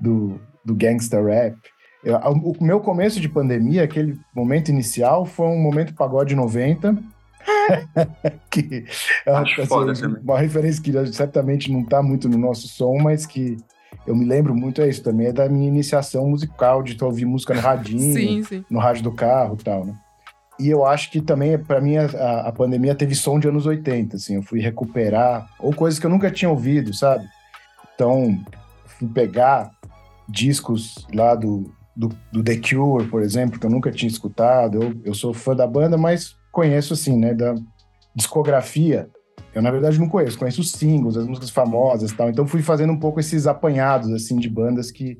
do, 0.00 0.40
do 0.64 0.74
gangsta 0.74 1.22
rap. 1.22 1.56
Eu, 2.02 2.16
o 2.16 2.56
meu 2.60 2.80
começo 2.80 3.20
de 3.20 3.28
pandemia, 3.28 3.84
aquele 3.84 4.18
momento 4.34 4.68
inicial, 4.70 5.24
foi 5.24 5.46
um 5.46 5.62
momento 5.62 5.94
pagode 5.94 6.34
90. 6.34 6.98
que 8.50 8.84
é 9.26 9.30
uma, 9.30 9.42
assim, 9.90 10.06
uma 10.22 10.38
referência 10.38 10.82
que 10.82 10.92
certamente 11.12 11.70
não 11.70 11.80
está 11.80 12.02
muito 12.02 12.28
no 12.28 12.38
nosso 12.38 12.68
som, 12.68 12.98
mas 12.98 13.26
que 13.26 13.56
eu 14.06 14.16
me 14.16 14.24
lembro 14.24 14.54
muito 14.54 14.80
é 14.80 14.88
isso 14.88 15.02
também, 15.02 15.28
é 15.28 15.32
da 15.32 15.48
minha 15.48 15.68
iniciação 15.68 16.28
musical, 16.28 16.82
de 16.82 17.02
ouvir 17.02 17.24
música 17.24 17.54
no 17.54 17.60
radinho, 17.60 18.14
sim, 18.14 18.42
sim. 18.42 18.64
no 18.70 18.78
rádio 18.78 19.02
do 19.02 19.12
carro 19.12 19.56
e 19.60 19.64
tal, 19.64 19.84
né? 19.84 19.94
E 20.58 20.68
eu 20.68 20.84
acho 20.84 21.10
que 21.10 21.20
também, 21.20 21.58
para 21.58 21.80
mim, 21.80 21.96
a, 21.96 22.40
a, 22.46 22.52
pandemia 22.52 22.94
teve 22.94 23.14
som 23.14 23.38
de 23.38 23.48
anos 23.48 23.66
80, 23.66 24.16
assim, 24.16 24.36
eu 24.36 24.42
fui 24.42 24.60
recuperar, 24.60 25.48
ou 25.58 25.74
coisas 25.74 25.98
que 25.98 26.06
eu 26.06 26.10
nunca 26.10 26.30
tinha 26.30 26.50
ouvido, 26.50 26.94
sabe? 26.94 27.24
Então, 27.94 28.38
fui 28.86 29.08
pegar 29.08 29.70
discos 30.28 31.06
lá 31.12 31.34
do, 31.34 31.72
do, 31.96 32.10
do, 32.30 32.42
The 32.42 32.56
Cure, 32.56 33.06
por 33.08 33.22
exemplo, 33.22 33.58
que 33.58 33.66
eu 33.66 33.70
nunca 33.70 33.90
tinha 33.90 34.08
escutado. 34.08 34.82
Eu, 34.82 34.94
eu 35.04 35.14
sou 35.14 35.32
fã 35.32 35.54
da 35.54 35.66
banda, 35.66 35.96
mas 35.96 36.36
conheço, 36.52 36.92
assim, 36.92 37.16
né, 37.18 37.34
da 37.34 37.54
discografia. 38.14 39.08
Eu, 39.54 39.62
na 39.62 39.70
verdade, 39.70 39.98
não 39.98 40.08
conheço, 40.08 40.38
conheço 40.38 40.60
os 40.60 40.70
singles, 40.70 41.16
as 41.16 41.26
músicas 41.26 41.50
famosas 41.50 42.10
e 42.10 42.14
tal. 42.14 42.30
Então, 42.30 42.46
fui 42.46 42.62
fazendo 42.62 42.92
um 42.92 42.98
pouco 42.98 43.18
esses 43.18 43.46
apanhados, 43.46 44.10
assim, 44.12 44.38
de 44.38 44.48
bandas 44.48 44.90
que 44.90 45.18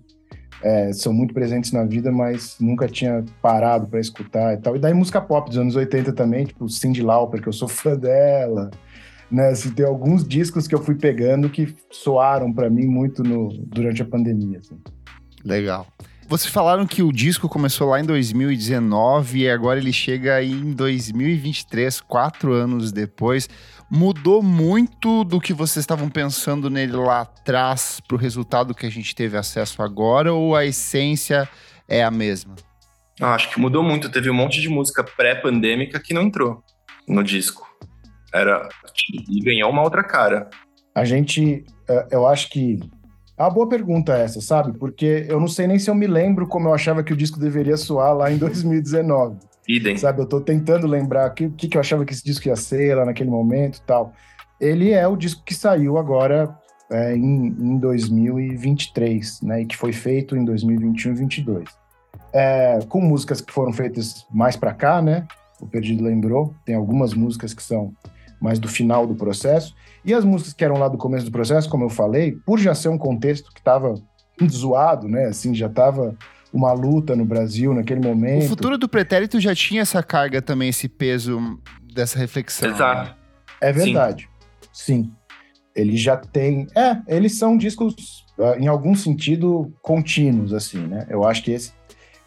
é, 0.62 0.92
são 0.92 1.12
muito 1.12 1.34
presentes 1.34 1.72
na 1.72 1.84
vida, 1.84 2.12
mas 2.12 2.56
nunca 2.60 2.86
tinha 2.86 3.24
parado 3.40 3.88
para 3.88 3.98
escutar 3.98 4.54
e 4.54 4.58
tal. 4.58 4.76
E 4.76 4.78
daí, 4.78 4.94
música 4.94 5.20
pop 5.20 5.48
dos 5.48 5.58
anos 5.58 5.74
80 5.74 6.12
também, 6.12 6.44
tipo 6.44 6.68
Cindy 6.68 7.02
Lauper, 7.02 7.42
que 7.42 7.48
eu 7.48 7.52
sou 7.52 7.68
fã 7.68 7.96
dela. 7.96 8.70
Né, 9.30 9.48
assim, 9.48 9.70
tem 9.70 9.86
alguns 9.86 10.28
discos 10.28 10.68
que 10.68 10.74
eu 10.74 10.82
fui 10.82 10.94
pegando 10.94 11.48
que 11.48 11.74
soaram 11.90 12.52
para 12.52 12.68
mim 12.68 12.86
muito 12.86 13.22
no, 13.22 13.48
durante 13.66 14.02
a 14.02 14.04
pandemia. 14.04 14.58
Assim. 14.58 14.78
Legal. 15.42 15.86
Vocês 16.32 16.50
falaram 16.50 16.86
que 16.86 17.02
o 17.02 17.12
disco 17.12 17.46
começou 17.46 17.90
lá 17.90 18.00
em 18.00 18.06
2019 18.06 19.40
e 19.40 19.50
agora 19.50 19.78
ele 19.78 19.92
chega 19.92 20.36
aí 20.36 20.50
em 20.50 20.72
2023, 20.72 22.00
quatro 22.00 22.54
anos 22.54 22.90
depois. 22.90 23.50
Mudou 23.90 24.42
muito 24.42 25.24
do 25.24 25.38
que 25.38 25.52
vocês 25.52 25.82
estavam 25.82 26.08
pensando 26.08 26.70
nele 26.70 26.96
lá 26.96 27.20
atrás 27.20 28.00
para 28.08 28.14
o 28.14 28.18
resultado 28.18 28.74
que 28.74 28.86
a 28.86 28.90
gente 28.90 29.14
teve 29.14 29.36
acesso 29.36 29.82
agora 29.82 30.32
ou 30.32 30.56
a 30.56 30.64
essência 30.64 31.46
é 31.86 32.02
a 32.02 32.10
mesma? 32.10 32.56
Ah, 33.20 33.34
acho 33.34 33.50
que 33.50 33.60
mudou 33.60 33.82
muito. 33.82 34.10
Teve 34.10 34.30
um 34.30 34.34
monte 34.34 34.58
de 34.58 34.70
música 34.70 35.04
pré-pandêmica 35.04 36.00
que 36.00 36.14
não 36.14 36.22
entrou 36.22 36.64
no 37.06 37.22
disco. 37.22 37.68
Era 38.32 38.70
e 39.28 39.38
ganhou 39.44 39.70
uma 39.70 39.82
outra 39.82 40.02
cara. 40.02 40.48
A 40.94 41.04
gente, 41.04 41.62
eh, 41.90 42.08
eu 42.10 42.26
acho 42.26 42.48
que 42.48 42.80
é 43.36 43.42
uma 43.42 43.50
boa 43.50 43.68
pergunta 43.68 44.12
essa, 44.12 44.40
sabe? 44.40 44.76
Porque 44.78 45.26
eu 45.28 45.40
não 45.40 45.48
sei 45.48 45.66
nem 45.66 45.78
se 45.78 45.88
eu 45.88 45.94
me 45.94 46.06
lembro 46.06 46.46
como 46.46 46.68
eu 46.68 46.74
achava 46.74 47.02
que 47.02 47.12
o 47.12 47.16
disco 47.16 47.40
deveria 47.40 47.76
soar 47.76 48.14
lá 48.14 48.30
em 48.30 48.36
2019. 48.38 49.36
Idem. 49.68 49.96
Sabe, 49.96 50.20
eu 50.20 50.26
tô 50.26 50.40
tentando 50.40 50.86
lembrar 50.86 51.30
o 51.30 51.34
que, 51.34 51.48
que, 51.50 51.68
que 51.68 51.76
eu 51.76 51.80
achava 51.80 52.04
que 52.04 52.12
esse 52.12 52.24
disco 52.24 52.48
ia 52.48 52.56
ser 52.56 52.96
lá 52.96 53.04
naquele 53.04 53.30
momento 53.30 53.78
e 53.78 53.82
tal. 53.82 54.12
Ele 54.60 54.90
é 54.90 55.06
o 55.06 55.16
disco 55.16 55.42
que 55.44 55.54
saiu 55.54 55.98
agora 55.98 56.56
é, 56.90 57.16
em, 57.16 57.46
em 57.46 57.78
2023, 57.78 59.40
né? 59.42 59.62
E 59.62 59.66
que 59.66 59.76
foi 59.76 59.92
feito 59.92 60.36
em 60.36 60.44
2021 60.44 61.12
e 61.12 61.14
2022. 61.14 61.68
É, 62.32 62.78
com 62.88 63.00
músicas 63.00 63.40
que 63.40 63.52
foram 63.52 63.72
feitas 63.72 64.26
mais 64.30 64.56
para 64.56 64.74
cá, 64.74 65.00
né? 65.00 65.26
O 65.60 65.66
Perdido 65.66 66.04
lembrou. 66.04 66.54
Tem 66.64 66.74
algumas 66.74 67.14
músicas 67.14 67.54
que 67.54 67.62
são 67.62 67.92
mais 68.42 68.58
do 68.58 68.68
final 68.68 69.06
do 69.06 69.14
processo. 69.14 69.74
E 70.04 70.12
as 70.12 70.24
músicas 70.24 70.52
que 70.52 70.64
eram 70.64 70.76
lá 70.76 70.88
do 70.88 70.98
começo 70.98 71.24
do 71.24 71.30
processo, 71.30 71.68
como 71.68 71.84
eu 71.84 71.88
falei, 71.88 72.32
por 72.44 72.58
já 72.58 72.74
ser 72.74 72.88
um 72.88 72.98
contexto 72.98 73.52
que 73.52 73.60
estava 73.60 73.94
zoado, 74.50 75.06
né? 75.06 75.26
Assim, 75.26 75.54
já 75.54 75.68
estava 75.68 76.16
uma 76.52 76.72
luta 76.72 77.14
no 77.14 77.24
Brasil 77.24 77.72
naquele 77.72 78.00
momento. 78.00 78.44
O 78.44 78.48
futuro 78.48 78.76
do 78.76 78.88
pretérito 78.88 79.40
já 79.40 79.54
tinha 79.54 79.82
essa 79.82 80.02
carga 80.02 80.42
também, 80.42 80.68
esse 80.68 80.88
peso 80.88 81.58
dessa 81.94 82.18
reflexão. 82.18 82.68
Exato. 82.68 83.14
É 83.60 83.72
verdade. 83.72 84.28
Sim. 84.72 85.04
Sim. 85.04 85.12
Ele 85.74 85.96
já 85.96 86.16
tem. 86.16 86.66
É, 86.76 86.98
eles 87.06 87.38
são 87.38 87.56
discos, 87.56 88.26
ah, 88.38 88.56
em 88.58 88.66
algum 88.66 88.94
sentido, 88.94 89.72
contínuos, 89.80 90.52
assim, 90.52 90.86
né? 90.86 91.06
Eu 91.08 91.24
acho 91.24 91.42
que 91.42 91.52
esse 91.52 91.72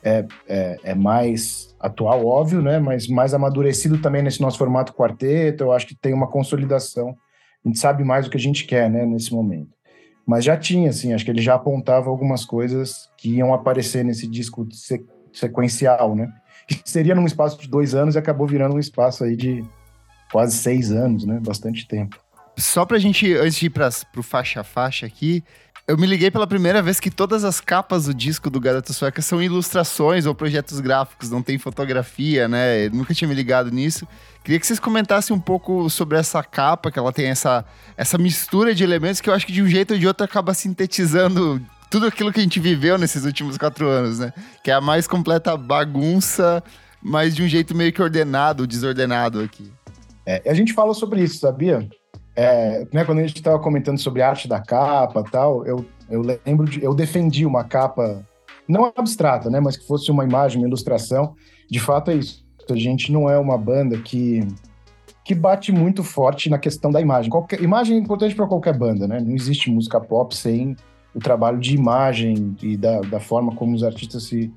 é, 0.01 0.25
é, 0.48 0.77
é 0.84 0.95
mais 0.95 1.75
atual, 1.86 2.25
óbvio, 2.25 2.62
né? 2.62 2.80
Mas 2.80 3.08
mais 3.08 3.34
amadurecido 3.34 3.98
também 4.00 4.22
nesse 4.22 4.42
nosso 4.42 4.58
formato 4.58 4.94
quarteto. 4.94 5.63
Eu 5.63 5.72
acho 5.72 5.88
que 5.88 5.96
tem 5.96 6.13
uma 6.13 6.27
consolidação 6.27 7.15
a 7.65 7.68
gente 7.68 7.80
sabe 7.80 8.04
mais 8.04 8.27
o 8.27 8.30
que 8.30 8.38
a 8.38 8.39
gente 8.39 8.65
quer, 8.65 8.89
né, 8.89 9.06
nesse 9.06 9.34
momento. 9.34 9.74
Mas 10.25 10.46
já 10.46 10.56
tinha, 10.56 10.89
assim, 10.89 11.13
acho 11.13 11.25
que 11.25 11.32
ele 11.32 11.42
já 11.42 11.56
apontava 11.56 12.10
algumas 12.10 12.46
coisas 12.46 13.10
que 13.18 13.30
iam 13.30 13.54
aparecer 13.54 14.06
nesse 14.06 14.27
disco 14.27 14.68
sequencial, 15.34 16.15
né? 16.15 16.32
Que 16.68 16.82
seria 16.84 17.13
num 17.13 17.27
espaço 17.27 17.62
de 17.62 17.70
dois 17.70 17.94
anos 17.94 18.15
e 18.15 18.18
acabou 18.18 18.48
virando 18.48 18.75
um 18.75 18.80
espaço 18.80 19.24
aí 19.24 19.36
de 19.36 19.63
quase 20.32 20.58
seis 20.58 20.92
anos, 20.92 21.24
né? 21.24 21.39
Bastante 21.39 21.88
tempo. 21.88 22.20
Só 22.58 22.86
pra 22.86 22.98
gente, 22.98 23.32
antes 23.36 23.58
de 23.58 23.68
ir 23.68 23.70
pra, 23.70 23.88
pro 24.12 24.24
faixa 24.24 24.62
a 24.62 24.63
faixa 24.63 25.06
aqui, 25.06 25.44
eu 25.88 25.98
me 25.98 26.08
liguei 26.08 26.32
pela 26.32 26.48
primeira 26.48 26.82
vez 26.82 27.00
que 27.00 27.12
todas 27.12 27.44
as 27.44 27.62
capas 27.62 28.06
do 28.06 28.13
disco 28.13 28.50
do 28.50 28.60
Garota 28.60 28.92
Sueca 28.92 29.22
são 29.22 29.42
ilustrações 29.42 30.25
ou 30.25 30.34
projetos 30.34 30.80
gráficos, 30.80 31.30
não 31.30 31.44
tem 31.44 31.60
fotografia, 31.60 32.48
né? 32.48 32.88
Eu 32.88 32.92
nunca 32.92 33.13
tinha 33.13 33.27
me 33.27 33.36
ligado 33.36 33.70
nisso. 33.70 34.08
Queria 34.44 34.60
que 34.60 34.65
vocês 34.65 34.80
comentassem 34.80 35.36
um 35.36 35.39
pouco 35.39 35.88
sobre 35.89 36.18
essa 36.18 36.44
capa, 36.44 36.89
que 36.92 36.98
ela 36.98 37.13
tem 37.13 37.27
essa, 37.27 37.63
essa 37.96 38.18
mistura 38.18 38.74
de 38.74 38.84
elementos 38.84 39.22
que 39.22 39.30
eu 39.30 39.34
acho 39.34 39.46
que 39.46 39.54
de 39.54 39.62
um 39.62 39.68
jeito 39.68 39.94
ou 39.94 40.00
de 40.00 40.08
outro 40.08 40.25
acaba 40.25 40.56
sintetizando 40.56 41.62
tudo 41.89 42.08
aquilo 42.08 42.34
que 42.34 42.39
a 42.39 42.44
gente 42.44 42.60
viveu 42.60 42.98
nesses 42.98 43.24
últimos 43.24 43.56
quatro 43.56 43.88
anos, 43.88 44.18
né? 44.18 44.34
Que 44.63 44.72
é 44.72 44.74
a 44.74 44.82
mais 44.82 45.06
completa 45.06 45.56
bagunça, 45.56 46.63
mas 47.00 47.36
de 47.36 47.44
um 47.44 47.48
jeito 47.48 47.75
meio 47.75 47.94
que 47.94 48.01
ordenado, 48.01 48.65
desordenado 48.65 49.39
aqui. 49.39 49.72
É, 50.25 50.42
a 50.50 50.54
gente 50.56 50.74
fala 50.74 50.96
sobre 50.96 51.22
isso, 51.22 51.38
sabia? 51.38 51.88
É, 52.36 52.86
né, 52.92 53.06
quando 53.06 53.20
a 53.20 53.22
gente 53.22 53.38
estava 53.38 53.58
comentando 53.60 53.98
sobre 53.98 54.22
arte 54.22 54.48
da 54.48 54.60
capa 54.60 55.24
tal, 55.24 55.65
eu, 55.65 55.86
eu 56.10 56.22
lembro 56.46 56.70
de. 56.70 56.84
Eu 56.84 56.94
defendi 56.94 57.46
uma 57.46 57.63
capa, 57.63 58.25
não 58.68 58.92
abstrata, 58.96 59.50
né? 59.50 59.60
Mas 59.60 59.77
que 59.77 59.88
fosse 59.88 60.12
uma 60.12 60.24
imagem, 60.24 60.60
uma 60.60 60.68
ilustração. 60.68 61.34
De 61.70 61.80
fato 61.80 62.12
é 62.12 62.15
isso. 62.15 62.46
A 62.70 62.75
gente 62.75 63.12
não 63.12 63.30
é 63.30 63.38
uma 63.38 63.58
banda 63.58 63.98
que, 64.00 64.46
que 65.24 65.34
bate 65.34 65.72
muito 65.72 66.04
forte 66.04 66.50
na 66.50 66.58
questão 66.58 66.92
da 66.92 67.00
imagem. 67.00 67.32
Qualquer, 67.32 67.62
imagem 67.62 67.96
é 67.96 68.00
importante 68.00 68.36
para 68.36 68.48
qualquer 68.48 68.77
banda, 68.77 69.08
né? 69.08 69.20
Não 69.20 69.34
existe 69.34 69.72
música 69.72 70.01
pop 70.01 70.36
sem 70.36 70.75
o 71.13 71.20
trabalho 71.20 71.60
de 71.60 71.74
imagem 71.74 72.56
e 72.62 72.75
da, 72.75 73.00
da 73.01 73.20
forma 73.20 73.56
como 73.56 73.74
os 73.74 73.84
artistas 73.84 74.24
se, 74.24 74.51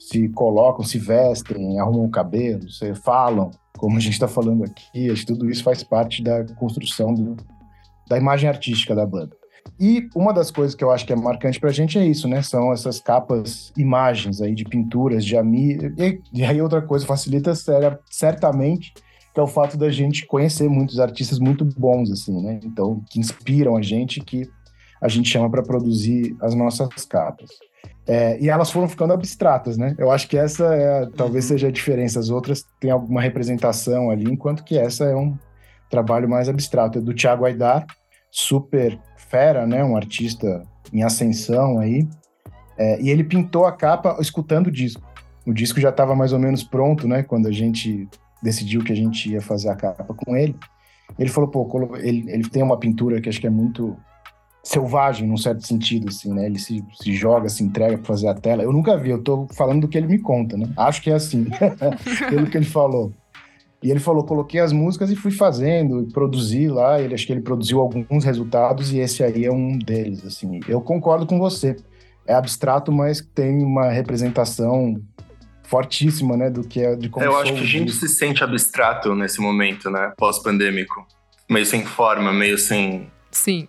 se 0.00 0.28
colocam, 0.30 0.84
se 0.84 0.98
vestem, 0.98 1.78
arrumam 1.78 2.06
o 2.06 2.10
cabelo, 2.10 2.68
se 2.68 2.92
falam 2.96 3.52
como 3.84 3.98
a 3.98 4.00
gente 4.00 4.14
está 4.14 4.26
falando 4.26 4.64
aqui, 4.64 5.10
acho 5.10 5.26
que 5.26 5.34
tudo 5.34 5.50
isso 5.50 5.62
faz 5.62 5.82
parte 5.82 6.22
da 6.22 6.42
construção 6.54 7.12
do, 7.12 7.36
da 8.08 8.16
imagem 8.16 8.48
artística 8.48 8.94
da 8.94 9.04
banda. 9.04 9.36
E 9.78 10.08
uma 10.16 10.32
das 10.32 10.50
coisas 10.50 10.74
que 10.74 10.82
eu 10.82 10.90
acho 10.90 11.04
que 11.04 11.12
é 11.12 11.16
marcante 11.16 11.60
para 11.60 11.68
a 11.68 11.72
gente 11.72 11.98
é 11.98 12.06
isso, 12.06 12.26
né? 12.26 12.40
São 12.40 12.72
essas 12.72 12.98
capas, 12.98 13.74
imagens 13.76 14.40
aí 14.40 14.54
de 14.54 14.64
pinturas, 14.64 15.22
de 15.22 15.36
amigos. 15.36 15.92
E, 15.98 16.18
e, 16.32 16.42
aí 16.42 16.62
outra 16.62 16.80
coisa 16.80 17.04
facilita 17.04 17.52
certamente 18.10 18.94
que 19.34 19.40
é 19.40 19.42
o 19.42 19.46
fato 19.46 19.76
da 19.76 19.90
gente 19.90 20.24
conhecer 20.24 20.66
muitos 20.66 20.98
artistas 20.98 21.38
muito 21.38 21.62
bons, 21.78 22.10
assim, 22.10 22.40
né? 22.40 22.58
Então, 22.64 23.04
que 23.10 23.20
inspiram 23.20 23.76
a 23.76 23.82
gente, 23.82 24.20
que 24.20 24.48
a 24.98 25.08
gente 25.08 25.28
chama 25.28 25.50
para 25.50 25.62
produzir 25.62 26.34
as 26.40 26.54
nossas 26.54 27.04
capas. 27.04 27.50
É, 28.06 28.38
e 28.38 28.50
elas 28.50 28.70
foram 28.70 28.88
ficando 28.88 29.12
abstratas, 29.12 29.78
né? 29.78 29.94
Eu 29.98 30.10
acho 30.10 30.28
que 30.28 30.36
essa 30.36 30.74
é, 30.74 31.06
talvez 31.16 31.44
uhum. 31.44 31.48
seja 31.50 31.68
a 31.68 31.70
diferença. 31.70 32.20
As 32.20 32.28
outras 32.28 32.64
têm 32.78 32.90
alguma 32.90 33.20
representação 33.20 34.10
ali, 34.10 34.30
enquanto 34.30 34.64
que 34.64 34.78
essa 34.78 35.04
é 35.04 35.16
um 35.16 35.36
trabalho 35.88 36.28
mais 36.28 36.48
abstrato. 36.48 36.98
É 36.98 37.00
do 37.00 37.14
Thiago 37.14 37.44
Aidar, 37.44 37.86
super 38.30 38.98
fera, 39.16 39.66
né? 39.66 39.82
Um 39.82 39.96
artista 39.96 40.62
em 40.92 41.02
ascensão 41.02 41.78
aí. 41.78 42.06
É, 42.76 43.00
e 43.00 43.08
ele 43.08 43.24
pintou 43.24 43.64
a 43.64 43.72
capa 43.72 44.16
escutando 44.20 44.66
o 44.66 44.72
disco. 44.72 45.02
O 45.46 45.52
disco 45.52 45.80
já 45.80 45.90
estava 45.90 46.14
mais 46.14 46.32
ou 46.32 46.38
menos 46.38 46.62
pronto, 46.62 47.08
né? 47.08 47.22
Quando 47.22 47.48
a 47.48 47.52
gente 47.52 48.08
decidiu 48.42 48.84
que 48.84 48.92
a 48.92 48.96
gente 48.96 49.30
ia 49.30 49.40
fazer 49.40 49.70
a 49.70 49.76
capa 49.76 50.12
com 50.14 50.36
ele. 50.36 50.54
Ele 51.18 51.30
falou, 51.30 51.48
pô, 51.48 51.96
ele, 51.96 52.30
ele 52.30 52.48
tem 52.48 52.62
uma 52.62 52.78
pintura 52.78 53.20
que 53.20 53.28
acho 53.28 53.40
que 53.40 53.46
é 53.46 53.50
muito 53.50 53.96
selvagem, 54.64 55.28
num 55.28 55.36
certo 55.36 55.66
sentido, 55.66 56.08
assim, 56.08 56.32
né? 56.32 56.46
Ele 56.46 56.58
se, 56.58 56.82
se 57.00 57.12
joga, 57.14 57.48
se 57.50 57.62
entrega 57.62 57.98
para 57.98 58.06
fazer 58.06 58.28
a 58.28 58.34
tela. 58.34 58.62
Eu 58.62 58.72
nunca 58.72 58.96
vi, 58.96 59.10
eu 59.10 59.22
tô 59.22 59.46
falando 59.54 59.82
do 59.82 59.88
que 59.88 59.98
ele 59.98 60.06
me 60.06 60.18
conta, 60.18 60.56
né? 60.56 60.68
Acho 60.76 61.02
que 61.02 61.10
é 61.10 61.14
assim, 61.14 61.46
pelo 62.30 62.46
que 62.46 62.56
ele 62.56 62.64
falou. 62.64 63.12
E 63.82 63.90
ele 63.90 64.00
falou, 64.00 64.24
coloquei 64.24 64.60
as 64.60 64.72
músicas 64.72 65.10
e 65.10 65.16
fui 65.16 65.30
fazendo, 65.30 66.08
produzi 66.10 66.66
lá. 66.68 66.98
Ele 66.98 67.12
acho 67.12 67.26
que 67.26 67.32
ele 67.32 67.42
produziu 67.42 67.80
alguns 67.80 68.24
resultados 68.24 68.90
e 68.90 68.98
esse 68.98 69.22
aí 69.22 69.44
é 69.44 69.52
um 69.52 69.78
deles, 69.78 70.24
assim. 70.24 70.60
Eu 70.66 70.80
concordo 70.80 71.26
com 71.26 71.38
você. 71.38 71.76
É 72.26 72.32
abstrato, 72.32 72.90
mas 72.90 73.20
tem 73.20 73.62
uma 73.62 73.90
representação 73.90 74.94
fortíssima, 75.64 76.34
né, 76.36 76.48
do 76.48 76.62
que 76.62 76.80
é 76.80 76.96
de 76.96 77.10
como 77.10 77.24
Eu 77.24 77.36
acho 77.36 77.52
que 77.52 77.60
a 77.60 77.66
gente 77.66 77.92
se 77.92 78.08
sente 78.08 78.42
abstrato 78.42 79.14
nesse 79.14 79.40
momento, 79.40 79.90
né, 79.90 80.12
pós-pandêmico, 80.16 81.06
meio 81.50 81.66
sem 81.66 81.84
forma, 81.84 82.32
meio 82.32 82.56
sem 82.56 83.10
Sim 83.30 83.66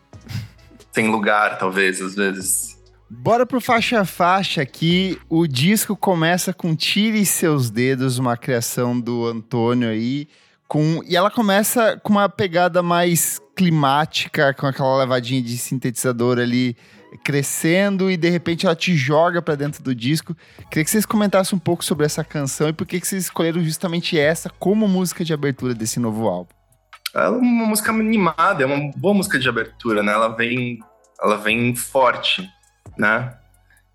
sem 0.96 1.10
lugar, 1.10 1.58
talvez, 1.58 2.02
às 2.02 2.16
vezes. 2.16 2.82
Bora 3.10 3.46
pro 3.46 3.60
faixa 3.60 4.00
a 4.00 4.06
faixa 4.06 4.62
aqui. 4.62 5.20
O 5.30 5.46
disco 5.46 5.96
começa 5.96 6.54
com 6.54 6.74
Tire 6.74 7.26
Seus 7.26 7.70
Dedos, 7.70 8.18
uma 8.18 8.38
criação 8.38 8.98
do 9.00 9.26
Antônio 9.28 9.90
aí. 9.90 10.28
Com, 10.68 11.02
e 11.06 11.16
ela 11.16 11.30
começa 11.30 12.00
com 12.02 12.14
uma 12.14 12.30
pegada 12.30 12.82
mais 12.82 13.40
climática, 13.56 14.54
com 14.54 14.66
aquela 14.66 14.98
levadinha 14.98 15.42
de 15.42 15.58
sintetizador 15.58 16.40
ali 16.40 16.76
crescendo 17.24 18.10
e 18.10 18.18
de 18.18 18.30
repente 18.30 18.66
ela 18.66 18.76
te 18.76 18.96
joga 18.96 19.42
para 19.42 19.56
dentro 19.56 19.84
do 19.84 19.94
disco. 19.94 20.36
Queria 20.70 20.84
que 20.84 20.90
vocês 20.90 21.06
comentassem 21.06 21.56
um 21.56 21.60
pouco 21.60 21.84
sobre 21.84 22.06
essa 22.06 22.24
canção 22.24 22.70
e 22.70 22.74
por 22.74 22.88
que, 22.88 23.00
que 23.00 23.08
vocês 23.08 23.26
escolheram 23.26 23.64
justamente 23.64 24.18
essa 24.18 24.50
como 24.50 24.88
música 24.88 25.24
de 25.24 25.34
abertura 25.34 25.74
desse 25.74 26.00
novo 26.00 26.28
álbum. 26.28 26.55
Ela 27.16 27.28
é 27.28 27.30
uma 27.30 27.66
música 27.66 27.92
animada, 27.92 28.64
é 28.64 28.66
uma 28.66 28.92
boa 28.98 29.14
música 29.14 29.40
de 29.40 29.48
abertura, 29.48 30.04
né? 30.04 30.12
Ela 30.12 30.28
vem, 30.28 30.80
ela 31.22 31.38
vem 31.38 31.74
forte, 31.74 32.48
né? 32.98 33.38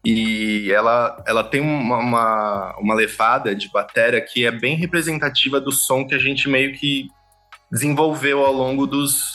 E 0.03 0.73
ela, 0.73 1.23
ela 1.27 1.45
tem 1.45 1.61
uma, 1.61 1.99
uma, 1.99 2.77
uma 2.79 2.95
levada 2.95 3.55
de 3.55 3.71
bateria 3.71 4.21
que 4.23 4.47
é 4.47 4.51
bem 4.51 4.75
representativa 4.75 5.61
do 5.61 5.71
som 5.71 6.07
que 6.07 6.15
a 6.15 6.19
gente 6.19 6.49
meio 6.49 6.73
que 6.73 7.11
desenvolveu 7.71 8.43
ao 8.43 8.53
longo 8.53 8.87
dos, 8.87 9.35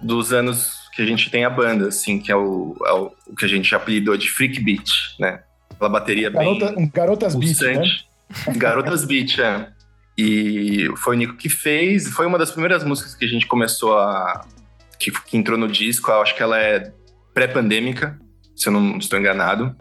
dos 0.00 0.32
anos 0.32 0.78
que 0.94 1.02
a 1.02 1.06
gente 1.06 1.28
tem 1.28 1.44
a 1.44 1.50
banda, 1.50 1.88
assim, 1.88 2.20
que 2.20 2.30
é 2.30 2.36
o, 2.36 2.76
é 2.86 2.92
o, 2.92 3.12
o, 3.26 3.34
que 3.34 3.44
a 3.44 3.48
gente 3.48 3.74
apelidou 3.74 4.16
de 4.16 4.30
Freak 4.30 4.60
Beat, 4.62 4.88
né? 5.18 5.42
Aquela 5.70 5.90
bateria 5.90 6.30
Garota, 6.30 6.72
bem. 6.72 6.90
Garotas 6.92 7.34
Beat, 7.34 7.60
né? 7.60 7.82
Garotas 8.56 9.04
Beat, 9.04 9.38
é. 9.38 9.68
E 10.18 10.88
foi 10.96 11.14
o 11.14 11.18
Nico 11.18 11.36
que 11.36 11.48
fez. 11.48 12.08
Foi 12.08 12.26
uma 12.26 12.36
das 12.36 12.50
primeiras 12.50 12.82
músicas 12.82 13.14
que 13.14 13.24
a 13.24 13.28
gente 13.28 13.46
começou 13.46 13.96
a. 13.96 14.44
que, 14.98 15.12
que 15.12 15.36
entrou 15.36 15.56
no 15.56 15.68
disco. 15.68 16.10
Eu 16.10 16.20
acho 16.20 16.34
que 16.34 16.42
ela 16.42 16.58
é 16.58 16.92
pré-pandêmica, 17.32 18.18
se 18.56 18.68
eu 18.68 18.72
não 18.72 18.98
estou 18.98 19.16
enganado. 19.16 19.76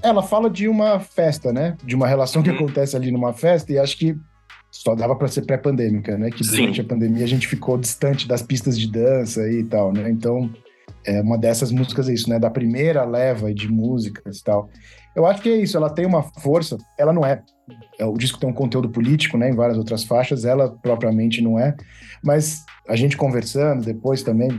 Ela 0.00 0.22
fala 0.22 0.48
de 0.48 0.68
uma 0.68 1.00
festa, 1.00 1.52
né? 1.52 1.76
De 1.82 1.96
uma 1.96 2.06
relação 2.06 2.40
que 2.40 2.50
uhum. 2.50 2.56
acontece 2.56 2.94
ali 2.94 3.10
numa 3.10 3.32
festa, 3.32 3.72
e 3.72 3.78
acho 3.78 3.98
que 3.98 4.16
só 4.70 4.94
dava 4.94 5.16
para 5.16 5.26
ser 5.26 5.42
pré-pandêmica, 5.42 6.16
né? 6.16 6.30
Que 6.30 6.44
durante 6.46 6.76
Sim. 6.76 6.82
a 6.82 6.84
pandemia 6.84 7.24
a 7.24 7.28
gente 7.28 7.48
ficou 7.48 7.76
distante 7.76 8.28
das 8.28 8.42
pistas 8.42 8.78
de 8.78 8.86
dança 8.86 9.50
e 9.50 9.64
tal, 9.64 9.92
né? 9.92 10.08
Então, 10.08 10.48
é 11.04 11.20
uma 11.20 11.36
dessas 11.36 11.72
músicas 11.72 12.08
é 12.08 12.14
isso, 12.14 12.30
né? 12.30 12.38
Da 12.38 12.48
primeira 12.48 13.04
leva 13.04 13.52
de 13.52 13.68
músicas 13.68 14.38
e 14.38 14.44
tal. 14.44 14.70
Eu 15.16 15.26
acho 15.26 15.42
que 15.42 15.48
é 15.48 15.56
isso, 15.56 15.76
ela 15.76 15.90
tem 15.90 16.06
uma 16.06 16.22
força, 16.22 16.78
ela 16.96 17.12
não 17.12 17.26
é. 17.26 17.42
O 18.00 18.16
disco 18.16 18.38
tem 18.38 18.48
um 18.48 18.52
conteúdo 18.52 18.88
político, 18.88 19.36
né? 19.36 19.50
Em 19.50 19.54
várias 19.54 19.78
outras 19.78 20.04
faixas, 20.04 20.44
ela 20.44 20.70
propriamente 20.70 21.42
não 21.42 21.58
é. 21.58 21.76
Mas 22.22 22.64
a 22.88 22.96
gente 22.96 23.16
conversando 23.16 23.84
depois 23.84 24.22
também, 24.22 24.50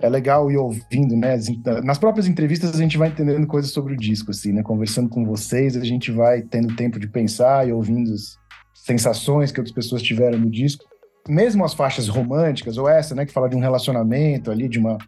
é 0.00 0.08
legal 0.08 0.50
ir 0.50 0.56
ouvindo, 0.56 1.16
né? 1.16 1.38
Nas 1.84 1.96
próprias 1.96 2.26
entrevistas 2.26 2.74
a 2.74 2.78
gente 2.78 2.98
vai 2.98 3.08
entendendo 3.08 3.46
coisas 3.46 3.70
sobre 3.70 3.94
o 3.94 3.96
disco, 3.96 4.32
assim, 4.32 4.52
né? 4.52 4.62
Conversando 4.62 5.08
com 5.08 5.24
vocês, 5.24 5.76
a 5.76 5.84
gente 5.84 6.10
vai 6.10 6.42
tendo 6.42 6.74
tempo 6.74 6.98
de 6.98 7.08
pensar 7.08 7.68
e 7.68 7.72
ouvindo 7.72 8.12
os 8.12 8.36
sensações 8.74 9.52
que 9.52 9.60
outras 9.60 9.74
pessoas 9.74 10.02
tiveram 10.02 10.38
no 10.38 10.50
disco. 10.50 10.84
Mesmo 11.28 11.64
as 11.64 11.72
faixas 11.72 12.08
românticas, 12.08 12.76
ou 12.76 12.88
essa, 12.88 13.14
né, 13.14 13.24
que 13.24 13.32
fala 13.32 13.48
de 13.48 13.54
um 13.54 13.60
relacionamento 13.60 14.50
ali, 14.50 14.68
de 14.68 14.80
uma, 14.80 14.98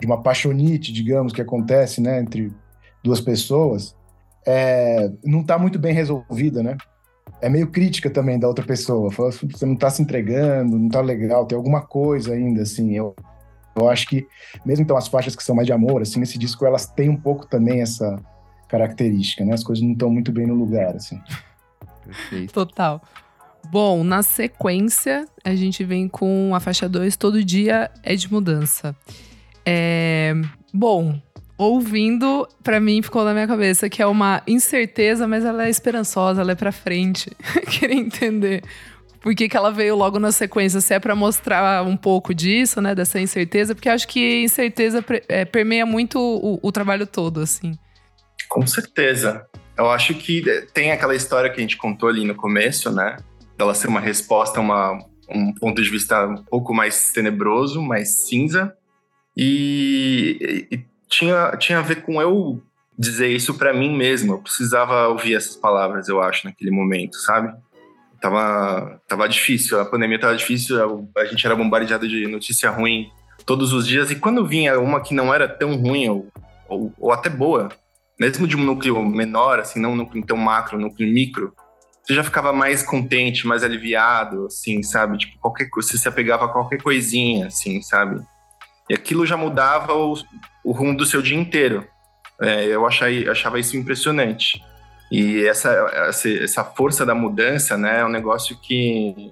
de 0.00 0.06
uma 0.06 0.22
paixonite, 0.22 0.92
digamos, 0.92 1.32
que 1.32 1.42
acontece, 1.42 2.00
né, 2.00 2.20
entre 2.20 2.52
duas 3.02 3.20
pessoas, 3.20 3.96
é, 4.46 5.10
não 5.24 5.40
está 5.40 5.58
muito 5.58 5.78
bem 5.78 5.92
resolvida, 5.92 6.62
né? 6.62 6.76
É 7.40 7.48
meio 7.48 7.66
crítica 7.66 8.08
também 8.08 8.38
da 8.38 8.48
outra 8.48 8.64
pessoa. 8.64 9.10
Fala, 9.10 9.30
você 9.30 9.66
não 9.66 9.74
está 9.74 9.90
se 9.90 10.00
entregando, 10.02 10.78
não 10.78 10.86
está 10.86 11.00
legal, 11.00 11.46
tem 11.46 11.56
alguma 11.56 11.82
coisa 11.82 12.32
ainda, 12.32 12.62
assim. 12.62 12.96
Eu, 12.96 13.14
eu 13.76 13.88
acho 13.88 14.06
que, 14.06 14.26
mesmo 14.64 14.82
então 14.82 14.96
as 14.96 15.08
faixas 15.08 15.36
que 15.36 15.42
são 15.42 15.54
mais 15.54 15.66
de 15.66 15.72
amor, 15.72 16.02
assim, 16.02 16.20
nesse 16.20 16.38
disco 16.38 16.64
elas 16.64 16.86
têm 16.86 17.10
um 17.10 17.16
pouco 17.16 17.46
também 17.46 17.80
essa 17.80 18.18
característica, 18.68 19.44
né? 19.44 19.54
As 19.54 19.62
coisas 19.62 19.84
não 19.84 19.92
estão 19.92 20.10
muito 20.10 20.32
bem 20.32 20.46
no 20.46 20.54
lugar, 20.54 20.96
assim. 20.96 21.20
Perfeito. 22.04 22.52
Total. 22.52 23.02
Bom, 23.70 24.04
na 24.04 24.22
sequência, 24.22 25.26
a 25.42 25.54
gente 25.54 25.84
vem 25.84 26.08
com 26.08 26.54
a 26.54 26.60
faixa 26.60 26.88
2, 26.88 27.16
Todo 27.16 27.44
Dia 27.44 27.90
é 28.02 28.14
de 28.14 28.30
Mudança. 28.30 28.94
É... 29.64 30.34
Bom, 30.72 31.20
ouvindo, 31.56 32.48
para 32.62 32.80
mim 32.80 33.02
ficou 33.02 33.24
na 33.24 33.32
minha 33.32 33.46
cabeça 33.46 33.88
que 33.88 34.02
é 34.02 34.06
uma 34.06 34.42
incerteza, 34.46 35.26
mas 35.26 35.44
ela 35.44 35.66
é 35.66 35.70
esperançosa, 35.70 36.40
ela 36.40 36.52
é 36.52 36.54
pra 36.54 36.72
frente. 36.72 37.30
Queria 37.70 37.96
entender 37.96 38.62
por 39.20 39.34
que, 39.34 39.48
que 39.48 39.56
ela 39.56 39.70
veio 39.70 39.96
logo 39.96 40.18
na 40.18 40.32
sequência, 40.32 40.80
se 40.80 40.92
é 40.92 40.98
para 40.98 41.14
mostrar 41.14 41.82
um 41.84 41.96
pouco 41.96 42.34
disso, 42.34 42.80
né, 42.80 42.94
dessa 42.94 43.18
incerteza, 43.18 43.74
porque 43.74 43.88
acho 43.88 44.06
que 44.06 44.42
incerteza 44.42 45.04
é, 45.28 45.44
permeia 45.44 45.86
muito 45.86 46.18
o, 46.18 46.58
o 46.62 46.72
trabalho 46.72 47.06
todo, 47.06 47.40
assim. 47.40 47.72
Com 48.48 48.66
certeza. 48.66 49.46
Eu 49.76 49.90
acho 49.90 50.14
que 50.14 50.42
tem 50.72 50.92
aquela 50.92 51.14
história 51.14 51.50
que 51.50 51.56
a 51.56 51.62
gente 51.62 51.76
contou 51.76 52.08
ali 52.08 52.24
no 52.24 52.34
começo, 52.34 52.92
né? 52.92 53.16
dela 53.56 53.74
ser 53.74 53.88
uma 53.88 54.00
resposta 54.00 54.60
uma, 54.60 54.98
um 55.28 55.52
ponto 55.52 55.82
de 55.82 55.90
vista 55.90 56.26
um 56.26 56.42
pouco 56.44 56.74
mais 56.74 57.12
tenebroso, 57.12 57.82
mais 57.82 58.16
cinza. 58.26 58.74
E, 59.36 60.66
e, 60.70 60.84
tinha, 61.14 61.56
tinha 61.56 61.78
a 61.78 61.82
ver 61.82 62.02
com 62.02 62.20
eu 62.20 62.62
dizer 62.98 63.28
isso 63.28 63.54
para 63.54 63.72
mim 63.72 63.96
mesmo. 63.96 64.34
Eu 64.34 64.38
precisava 64.38 65.08
ouvir 65.08 65.36
essas 65.36 65.56
palavras, 65.56 66.08
eu 66.08 66.20
acho, 66.20 66.46
naquele 66.46 66.70
momento, 66.70 67.16
sabe? 67.16 67.52
Tava, 68.20 69.00
tava 69.06 69.28
difícil, 69.28 69.80
a 69.80 69.84
pandemia 69.84 70.18
tava 70.18 70.34
difícil, 70.34 71.08
a 71.16 71.24
gente 71.26 71.44
era 71.44 71.54
bombardeado 71.54 72.08
de 72.08 72.26
notícia 72.26 72.70
ruim 72.70 73.10
todos 73.44 73.72
os 73.72 73.86
dias. 73.86 74.10
E 74.10 74.16
quando 74.16 74.46
vinha 74.46 74.78
uma 74.80 75.00
que 75.00 75.14
não 75.14 75.32
era 75.32 75.46
tão 75.46 75.76
ruim 75.76 76.08
ou, 76.08 76.28
ou, 76.68 76.92
ou 76.98 77.12
até 77.12 77.28
boa, 77.28 77.68
mesmo 78.18 78.46
de 78.46 78.56
um 78.56 78.64
núcleo 78.64 79.04
menor, 79.04 79.58
assim, 79.58 79.78
não 79.78 79.92
um 79.92 79.96
núcleo 79.96 80.24
tão 80.24 80.36
macro, 80.36 80.78
um 80.78 80.80
núcleo 80.80 81.12
micro, 81.12 81.52
você 82.02 82.14
já 82.14 82.24
ficava 82.24 82.52
mais 82.52 82.82
contente, 82.82 83.46
mais 83.46 83.62
aliviado, 83.62 84.46
assim, 84.46 84.82
sabe? 84.82 85.18
Tipo, 85.18 85.38
qualquer 85.38 85.68
coisa, 85.70 85.88
você 85.88 85.98
se 85.98 86.08
apegava 86.08 86.44
a 86.44 86.48
qualquer 86.48 86.82
coisinha, 86.82 87.46
assim, 87.46 87.80
sabe? 87.82 88.22
E 88.88 88.94
aquilo 88.94 89.26
já 89.26 89.36
mudava 89.36 89.94
o, 89.94 90.14
o 90.64 90.72
rumo 90.72 90.96
do 90.96 91.06
seu 91.06 91.22
dia 91.22 91.38
inteiro. 91.38 91.86
É, 92.40 92.64
eu 92.66 92.86
achei, 92.86 93.28
achava 93.28 93.58
isso 93.58 93.76
impressionante. 93.76 94.62
E 95.10 95.46
essa, 95.46 95.70
essa, 96.08 96.28
essa, 96.28 96.64
força 96.64 97.06
da 97.06 97.14
mudança, 97.14 97.76
né, 97.76 98.00
é 98.00 98.04
um 98.04 98.08
negócio 98.08 98.58
que, 98.60 99.30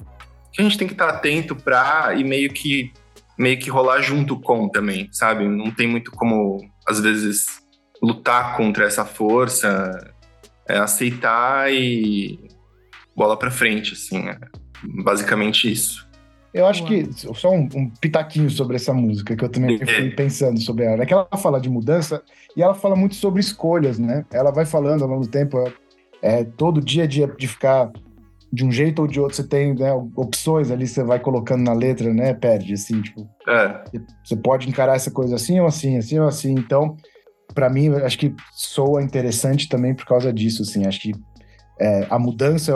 que 0.53 0.61
a 0.61 0.63
gente 0.63 0.79
tem 0.79 0.87
que 0.87 0.95
estar 0.95 1.09
atento 1.09 1.57
para 1.57 2.15
e 2.15 2.23
meio 2.23 2.53
que 2.53 2.93
meio 3.39 3.59
que 3.59 3.71
rolar 3.71 4.01
junto 4.03 4.39
com 4.39 4.69
também, 4.69 5.09
sabe? 5.11 5.49
Não 5.49 5.71
tem 5.71 5.89
muito 5.89 6.13
como 6.13 6.61
às 6.87 7.01
vezes 7.01 7.47
lutar 8.01 8.57
contra 8.57 8.85
essa 8.85 9.05
força, 9.05 10.15
é 10.69 10.79
aceitar 10.79 11.73
e 11.73 12.39
bola 13.17 13.37
para 13.37 13.51
frente, 13.51 13.95
assim, 13.95 14.29
é 14.29 14.39
basicamente 14.85 15.71
isso. 15.71 16.07
Eu 16.55 16.67
acho 16.67 16.85
que, 16.85 17.09
só 17.35 17.51
um, 17.51 17.67
um, 17.75 17.89
pitaquinho 17.89 18.51
sobre 18.51 18.77
essa 18.77 18.93
música, 18.93 19.35
que 19.35 19.43
eu 19.43 19.49
também 19.49 19.79
é. 19.81 19.87
fui 19.87 20.11
pensando 20.11 20.61
sobre 20.61 20.85
ela, 20.85 21.03
é 21.03 21.07
que 21.07 21.15
ela 21.15 21.27
fala 21.39 21.59
de 21.59 21.71
mudança 21.71 22.23
e 22.55 22.63
ela 22.63 22.75
fala 22.75 22.95
muito 22.95 23.15
sobre 23.15 23.41
escolhas, 23.41 23.99
né? 23.99 24.27
Ela 24.31 24.51
vai 24.51 24.67
falando 24.67 25.03
ao 25.03 25.09
longo 25.09 25.23
do 25.23 25.31
tempo, 25.31 25.65
é, 26.21 26.45
todo 26.45 26.83
dia 26.83 27.09
de, 27.09 27.27
de 27.39 27.49
ficar 27.49 27.91
de 28.53 28.67
um 28.67 28.71
jeito 28.71 29.01
ou 29.01 29.09
de 29.09 29.19
outro, 29.19 29.35
você 29.35 29.45
tem 29.45 29.75
né, 29.75 29.91
opções 30.15 30.71
ali, 30.71 30.87
você 30.87 31.03
vai 31.03 31.19
colocando 31.19 31.63
na 31.63 31.73
letra, 31.73 32.13
né? 32.13 32.35
Perde, 32.35 32.75
assim, 32.75 33.01
tipo. 33.01 33.27
É. 33.49 33.85
Você 34.23 34.37
pode 34.37 34.69
encarar 34.69 34.95
essa 34.95 35.11
coisa 35.11 35.37
assim 35.37 35.59
ou 35.59 35.67
assim, 35.67 35.97
assim 35.97 36.19
ou 36.19 36.29
assim. 36.29 36.53
Então, 36.53 36.97
para 37.55 37.71
mim, 37.71 37.89
acho 37.95 38.19
que 38.19 38.35
soa 38.53 39.03
interessante 39.03 39.71
também 39.71 39.95
por 39.95 40.05
causa 40.05 40.31
disso, 40.31 40.63
assim. 40.63 40.87
Acho 40.87 41.01
que 41.01 41.13
é, 41.81 42.07
a 42.11 42.19
mudança, 42.19 42.75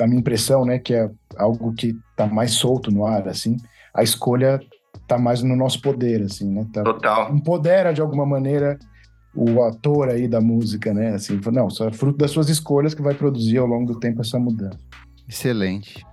a 0.00 0.06
minha 0.08 0.18
impressão, 0.18 0.64
né, 0.64 0.80
que 0.80 0.92
é 0.92 1.08
algo 1.36 1.72
que 1.74 1.96
está 2.10 2.26
mais 2.26 2.52
solto 2.52 2.90
no 2.90 3.06
ar, 3.06 3.28
assim, 3.28 3.56
a 3.94 4.02
escolha 4.02 4.60
está 4.94 5.18
mais 5.18 5.42
no 5.42 5.54
nosso 5.54 5.80
poder, 5.80 6.22
assim, 6.22 6.50
né? 6.50 6.66
Tá, 6.72 6.82
Total. 6.82 7.32
Empodera 7.34 7.92
de 7.92 8.00
alguma 8.00 8.26
maneira 8.26 8.78
o 9.34 9.62
ator 9.62 10.08
aí 10.08 10.26
da 10.26 10.40
música, 10.40 10.94
né? 10.94 11.14
Assim, 11.14 11.38
não, 11.52 11.68
só 11.68 11.88
é 11.88 11.92
fruto 11.92 12.18
das 12.18 12.30
suas 12.30 12.48
escolhas 12.48 12.94
que 12.94 13.02
vai 13.02 13.14
produzir 13.14 13.58
ao 13.58 13.66
longo 13.66 13.92
do 13.92 14.00
tempo 14.00 14.22
essa 14.22 14.38
mudança. 14.38 14.78
Excelente. 15.28 16.04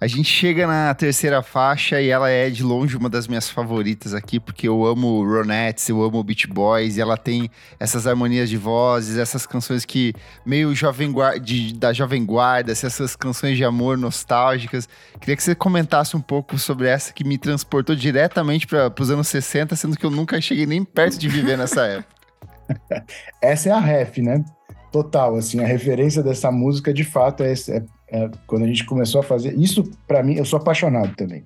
A 0.00 0.06
gente 0.06 0.28
chega 0.28 0.66
na 0.66 0.92
terceira 0.92 1.42
faixa 1.42 2.00
e 2.00 2.08
ela 2.08 2.28
é 2.28 2.50
de 2.50 2.62
longe 2.62 2.96
uma 2.96 3.08
das 3.08 3.28
minhas 3.28 3.48
favoritas 3.48 4.12
aqui, 4.12 4.40
porque 4.40 4.66
eu 4.66 4.84
amo 4.84 5.24
Ronettes, 5.24 5.88
eu 5.88 6.02
amo 6.02 6.22
Beach 6.22 6.48
Boys, 6.48 6.96
e 6.96 7.00
ela 7.00 7.16
tem 7.16 7.48
essas 7.78 8.06
harmonias 8.06 8.50
de 8.50 8.56
vozes, 8.56 9.16
essas 9.16 9.46
canções 9.46 9.84
que 9.84 10.12
meio 10.44 10.74
jovem 10.74 11.12
guarda, 11.12 11.40
de, 11.40 11.72
da 11.74 11.92
Jovem 11.92 12.24
Guarda, 12.24 12.72
essas 12.72 13.14
canções 13.14 13.56
de 13.56 13.64
amor 13.64 13.96
nostálgicas. 13.96 14.88
Queria 15.20 15.36
que 15.36 15.42
você 15.42 15.54
comentasse 15.54 16.16
um 16.16 16.20
pouco 16.20 16.58
sobre 16.58 16.88
essa 16.88 17.12
que 17.12 17.24
me 17.24 17.38
transportou 17.38 17.94
diretamente 17.94 18.66
para 18.66 18.92
os 19.00 19.10
anos 19.10 19.28
60, 19.28 19.76
sendo 19.76 19.96
que 19.96 20.04
eu 20.04 20.10
nunca 20.10 20.40
cheguei 20.40 20.66
nem 20.66 20.84
perto 20.84 21.18
de 21.18 21.28
viver 21.28 21.56
nessa 21.56 21.86
época. 21.86 23.04
essa 23.40 23.68
é 23.68 23.72
a 23.72 23.80
ref, 23.80 24.18
né? 24.18 24.44
Total, 24.90 25.34
assim, 25.36 25.62
a 25.62 25.66
referência 25.66 26.22
dessa 26.22 26.52
música 26.52 26.92
de 26.92 27.04
fato 27.04 27.42
é, 27.42 27.52
é 27.52 27.82
é, 28.14 28.30
quando 28.46 28.62
a 28.62 28.68
gente 28.68 28.84
começou 28.84 29.20
a 29.20 29.24
fazer. 29.24 29.58
Isso, 29.58 29.82
para 30.06 30.22
mim, 30.22 30.36
eu 30.36 30.44
sou 30.44 30.56
apaixonado 30.56 31.16
também. 31.16 31.44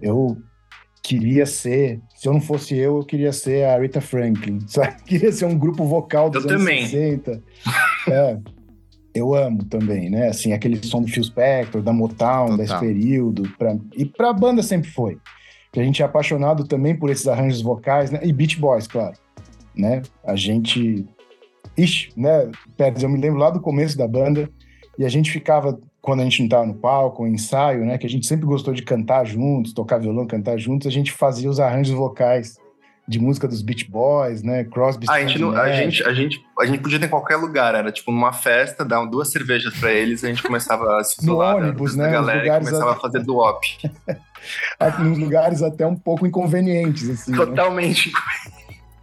Eu 0.00 0.38
queria 1.02 1.44
ser. 1.44 2.00
Se 2.16 2.26
eu 2.26 2.32
não 2.32 2.40
fosse 2.40 2.74
eu, 2.74 2.96
eu 2.96 3.04
queria 3.04 3.34
ser 3.34 3.66
a 3.66 3.78
Rita 3.78 4.00
Franklin. 4.00 4.60
Sabe? 4.66 5.02
Queria 5.04 5.30
ser 5.30 5.44
um 5.44 5.58
grupo 5.58 5.84
vocal 5.84 6.30
dos 6.30 6.44
eu 6.44 6.50
anos 6.52 6.62
também. 6.62 6.86
60. 6.86 7.42
É. 8.08 8.38
Eu 9.14 9.34
amo 9.34 9.62
também, 9.64 10.08
né? 10.08 10.28
Assim, 10.28 10.54
aquele 10.54 10.82
som 10.86 11.02
do 11.02 11.08
Phil 11.08 11.24
Spector, 11.24 11.82
da 11.82 11.92
Motown, 11.92 12.50
Total. 12.50 12.56
desse 12.56 12.78
período. 12.78 13.42
Pra... 13.58 13.76
E 13.94 14.06
pra 14.06 14.32
banda 14.32 14.62
sempre 14.62 14.88
foi. 14.90 15.18
A 15.76 15.82
gente 15.82 16.00
é 16.00 16.04
apaixonado 16.04 16.64
também 16.64 16.96
por 16.96 17.10
esses 17.10 17.28
arranjos 17.28 17.60
vocais, 17.60 18.10
né? 18.10 18.20
E 18.22 18.32
Beach 18.32 18.58
Boys, 18.58 18.86
claro. 18.86 19.16
Né? 19.76 20.00
A 20.24 20.34
gente. 20.34 21.06
Ixi, 21.76 22.10
né? 22.16 22.50
Pérez, 22.76 23.02
eu 23.02 23.08
me 23.08 23.20
lembro 23.20 23.38
lá 23.38 23.50
do 23.50 23.60
começo 23.60 23.98
da 23.98 24.08
banda. 24.08 24.48
E 24.98 25.04
a 25.04 25.08
gente 25.08 25.30
ficava, 25.30 25.80
quando 26.02 26.20
a 26.20 26.24
gente 26.24 26.38
não 26.40 26.46
estava 26.46 26.66
no 26.66 26.74
palco, 26.74 27.26
em 27.26 27.34
ensaio, 27.34 27.84
né? 27.84 27.98
Que 27.98 28.06
a 28.06 28.10
gente 28.10 28.26
sempre 28.26 28.46
gostou 28.46 28.72
de 28.72 28.82
cantar 28.82 29.24
juntos, 29.26 29.72
tocar 29.72 29.98
violão, 29.98 30.26
cantar 30.26 30.56
juntos. 30.58 30.86
A 30.86 30.90
gente 30.90 31.12
fazia 31.12 31.48
os 31.50 31.60
arranjos 31.60 31.94
vocais 31.94 32.56
de 33.06 33.18
música 33.18 33.48
dos 33.48 33.60
Beach 33.60 33.90
Boys, 33.90 34.42
né? 34.42 34.62
Crosby, 34.64 35.06
Ah, 35.08 35.14
a 35.14 35.20
gente, 35.20 35.38
não- 35.40 35.50
a, 35.50 35.72
gente, 35.72 36.02
a, 36.04 36.12
gente, 36.14 36.40
a 36.58 36.64
gente 36.64 36.78
podia 36.80 36.98
ter 37.00 37.06
em 37.06 37.08
qualquer 37.08 37.36
lugar, 37.36 37.74
era 37.74 37.90
tipo 37.90 38.12
numa 38.12 38.32
festa, 38.32 38.84
dar 38.84 39.04
duas 39.04 39.30
cervejas 39.32 39.74
pra 39.78 39.90
eles, 39.92 40.22
a 40.22 40.28
gente 40.28 40.42
começava 40.44 40.96
a 40.98 41.02
se 41.02 41.16
No 41.26 41.32
isolar 41.32 41.56
da- 41.56 41.62
ônibus, 41.66 41.96
né, 41.96 42.08
galera 42.10 42.38
lugares 42.40 42.68
começava 42.68 42.92
a- 42.92 42.94
a 42.96 43.00
fazer 43.00 43.22
do-op. 43.24 43.66
nos 45.00 45.18
lugares 45.18 45.60
até 45.62 45.84
um 45.86 45.96
pouco 45.96 46.24
inconvenientes, 46.26 47.10
assim. 47.10 47.32
né? 47.32 47.36
Totalmente. 47.38 48.12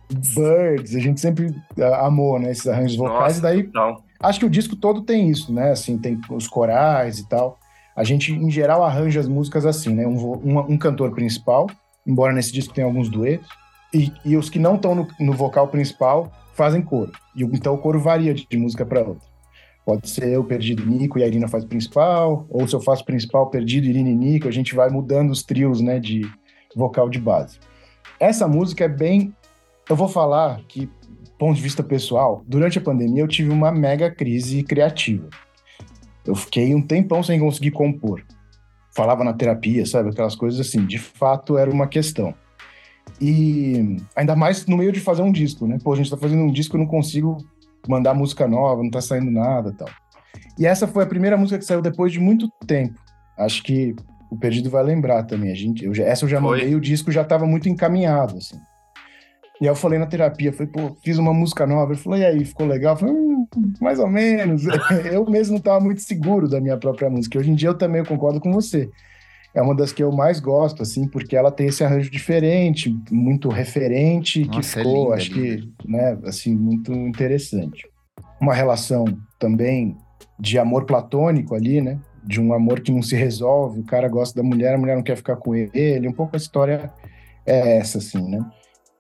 Birds, 0.10 0.96
a 0.96 1.00
gente 1.00 1.20
sempre 1.20 1.54
ah, 1.80 2.06
amou, 2.08 2.40
né? 2.40 2.52
Esses 2.52 2.66
arranjos 2.68 2.96
vocais. 2.96 3.20
Nossa, 3.36 3.40
e 3.40 3.42
daí, 3.42 3.64
total. 3.64 4.04
Acho 4.20 4.40
que 4.40 4.46
o 4.46 4.50
disco 4.50 4.76
todo 4.76 5.02
tem 5.02 5.30
isso, 5.30 5.54
né? 5.54 5.72
Assim, 5.72 5.98
tem 5.98 6.20
os 6.30 6.48
corais 6.48 7.20
e 7.20 7.28
tal. 7.28 7.58
A 7.96 8.04
gente, 8.04 8.32
em 8.32 8.52
geral, 8.52 8.84
arranja 8.84 9.20
as 9.20 9.28
músicas 9.28 9.66
assim, 9.66 9.94
né? 9.94 10.06
Um, 10.06 10.18
um, 10.18 10.60
um 10.60 10.78
cantor 10.78 11.12
principal, 11.14 11.68
embora 12.06 12.34
nesse 12.34 12.52
disco 12.52 12.74
tenha 12.74 12.86
alguns 12.86 13.10
duetos. 13.10 13.50
E, 13.94 14.12
e 14.26 14.36
os 14.36 14.50
que 14.50 14.60
não 14.60 14.76
estão 14.76 14.94
no, 14.94 15.08
no 15.20 15.34
vocal 15.34 15.68
principal 15.68 16.32
fazem 16.54 16.82
coro. 16.82 17.12
E, 17.36 17.44
então 17.44 17.74
o 17.74 17.78
coro 17.78 18.00
varia 18.00 18.34
de, 18.34 18.46
de 18.48 18.58
música 18.58 18.86
para 18.86 19.02
outra. 19.02 19.28
Pode 19.86 20.10
ser 20.10 20.28
eu, 20.28 20.44
Perdido 20.44 20.84
e 20.84 20.86
Nico, 20.86 21.18
e 21.18 21.24
a 21.24 21.28
Irina 21.28 21.48
faz 21.48 21.64
principal, 21.64 22.46
ou 22.50 22.68
se 22.68 22.76
eu 22.76 22.82
faço 22.82 23.06
principal, 23.06 23.50
Perdido, 23.50 23.88
Irina 23.88 24.10
e 24.10 24.16
Nico, 24.16 24.48
a 24.48 24.52
gente 24.52 24.76
vai 24.76 24.90
mudando 24.90 25.32
os 25.32 25.44
trios, 25.44 25.80
né, 25.80 25.98
de 25.98 26.30
vocal 26.76 27.10
de 27.10 27.20
base. 27.20 27.58
Essa 28.20 28.48
música 28.48 28.84
é 28.84 28.90
bem. 28.90 29.34
Eu 29.90 29.96
vou 29.96 30.10
falar 30.10 30.60
que, 30.68 30.90
ponto 31.38 31.56
de 31.56 31.62
vista 31.62 31.84
pessoal, 31.84 32.44
durante 32.48 32.78
a 32.78 32.82
pandemia 32.82 33.22
eu 33.24 33.28
tive 33.28 33.50
uma 33.50 33.72
mega 33.72 34.10
crise 34.10 34.64
criativa. 34.64 35.30
Eu 36.26 36.36
fiquei 36.36 36.74
um 36.76 36.82
tempão 36.82 37.24
sem 37.24 37.40
conseguir 37.40 37.72
compor. 37.72 38.24
Falava 38.96 39.24
na 39.24 39.34
terapia, 39.34 39.86
sabe? 39.86 40.10
Aquelas 40.10 40.36
coisas 40.36 40.60
assim. 40.60 40.86
De 40.86 40.98
fato, 40.98 41.58
era 41.58 41.70
uma 41.72 41.88
questão. 41.88 42.34
E 43.22 43.98
ainda 44.16 44.36
mais 44.36 44.66
no 44.66 44.78
meio 44.78 44.92
de 44.92 45.00
fazer 45.00 45.22
um 45.22 45.32
disco, 45.32 45.66
né? 45.68 45.78
Pô, 45.84 45.94
a 45.94 45.96
gente 45.96 46.10
tá 46.10 46.18
fazendo 46.18 46.42
um 46.44 46.52
disco, 46.52 46.76
eu 46.76 46.80
não 46.80 46.88
consigo 46.88 47.38
mandar 47.88 48.14
música 48.14 48.48
nova, 48.48 48.84
não 48.84 48.90
tá 48.92 49.00
saindo 49.02 49.32
nada 49.32 49.72
tal. 49.78 49.88
E 50.60 50.66
essa 50.66 50.88
foi 50.88 51.04
a 51.04 51.08
primeira 51.08 51.38
música 51.38 51.58
que 51.58 51.66
saiu 51.66 51.82
depois 51.82 52.12
de 52.12 52.20
muito 52.20 52.50
tempo. 52.66 53.00
Acho 53.38 53.64
que 53.64 53.96
o 54.30 54.36
Perdido 54.38 54.70
vai 54.70 54.84
lembrar 54.84 55.24
também. 55.24 55.52
A 55.52 55.56
gente, 55.56 55.86
eu 55.86 55.94
já- 55.94 56.04
essa 56.04 56.26
eu 56.26 56.30
já 56.30 56.40
mandei, 56.60 56.76
o 56.76 56.82
disco 56.82 57.12
já 57.12 57.24
tava 57.24 57.46
muito 57.46 57.70
encaminhado, 57.70 58.38
assim. 58.38 58.58
E 59.60 59.66
aí 59.66 59.72
eu 59.72 59.76
falei 59.76 59.98
na 59.98 60.06
terapia, 60.06 60.54
falei, 60.54 60.72
pô, 60.72 60.96
fiz 61.04 61.18
uma 61.18 61.34
música 61.34 61.66
nova. 61.66 61.92
Ele 61.92 62.00
falou, 62.00 62.20
e 62.20 62.26
aí, 62.26 62.46
ficou 62.46 62.68
legal? 62.68 62.94
Eu 62.94 63.00
falei, 63.00 63.16
hum, 63.16 63.48
mais 63.82 64.00
ou 64.00 64.08
menos. 64.08 64.64
eu 65.12 65.28
mesmo 65.30 65.54
não 65.54 65.58
estava 65.60 65.84
muito 65.84 66.02
seguro 66.02 66.48
da 66.48 66.62
minha 66.62 66.78
própria 66.78 67.10
música. 67.10 67.40
Hoje 67.40 67.50
em 67.50 67.56
dia 67.56 67.70
eu 67.70 67.78
também 67.78 68.04
concordo 68.06 68.40
com 68.40 68.52
você. 68.52 68.90
É 69.56 69.62
uma 69.62 69.74
das 69.74 69.92
que 69.92 70.04
eu 70.04 70.12
mais 70.12 70.40
gosto, 70.40 70.84
assim, 70.84 71.08
porque 71.08 71.36
ela 71.36 71.52
tem 71.52 71.68
esse 71.68 71.84
arranjo 71.84 72.12
diferente, 72.12 72.96
muito 73.10 73.50
referente, 73.50 74.44
que 74.44 74.58
Nossa, 74.58 74.80
é 74.80 74.84
ficou, 74.84 75.04
linda, 75.06 75.16
acho 75.16 75.34
linda. 75.34 75.68
que, 75.80 75.92
né, 75.92 76.18
assim, 76.26 76.56
muito 76.56 76.92
interessante. 76.92 77.88
Uma 78.40 78.54
relação 78.54 79.06
também 79.40 79.98
de 80.40 80.60
amor 80.60 80.86
platônico 80.86 81.56
ali, 81.56 81.82
né? 81.82 81.98
De 82.24 82.40
um 82.40 82.54
amor 82.54 82.82
que 82.82 82.92
não 82.92 83.02
se 83.02 83.16
resolve, 83.16 83.80
o 83.80 83.86
cara 83.86 84.08
gosta 84.08 84.40
da 84.40 84.48
mulher, 84.48 84.76
a 84.76 84.78
mulher 84.78 84.96
não 84.96 85.04
quer 85.04 85.16
ficar 85.16 85.38
com 85.38 85.56
ele. 85.56 86.08
Um 86.08 86.14
pouco 86.14 86.36
a 86.36 86.38
história 86.38 86.92
é 87.44 87.78
essa, 87.78 87.98
assim, 87.98 88.22
né? 88.30 88.46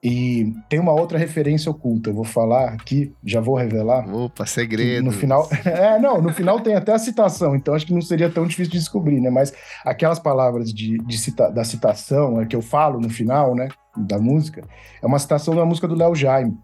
E 0.04 0.54
tem 0.70 0.80
uma 0.80 0.92
outra 0.94 1.18
referência 1.18 1.72
oculta, 1.72 2.12
eu 2.12 2.14
vou 2.14 2.24
falar 2.24 2.70
aqui, 2.70 3.12
já 3.26 3.42
vou 3.42 3.56
revelar. 3.56 4.08
Opa, 4.14 4.44
que 4.44 4.50
segredo. 4.52 5.04
No 5.04 5.12
final, 5.12 5.50
é, 5.66 5.98
não, 6.00 6.22
no 6.22 6.32
final 6.32 6.60
tem 6.60 6.76
até 6.76 6.94
a 6.94 7.00
citação, 7.00 7.56
então 7.56 7.74
acho 7.74 7.86
que 7.86 7.94
não 7.94 8.02
seria 8.02 8.30
tão 8.30 8.46
difícil 8.46 8.72
de 8.72 8.78
descobrir, 8.78 9.20
né? 9.20 9.30
Mas 9.32 9.52
aquelas 9.84 10.20
palavras 10.20 10.72
de, 10.72 10.98
de 11.00 11.18
cita- 11.18 11.50
da 11.50 11.64
citação 11.64 12.40
é, 12.40 12.46
que 12.46 12.56
eu 12.56 12.62
falo 12.62 13.00
no 13.02 13.10
final, 13.10 13.56
né, 13.56 13.70
da 13.98 14.20
música, 14.20 14.62
é 15.02 15.06
uma 15.06 15.18
citação 15.18 15.56
da 15.56 15.66
música 15.66 15.88
do 15.88 15.96
Léo 15.96 16.14
Jaime. 16.16 16.56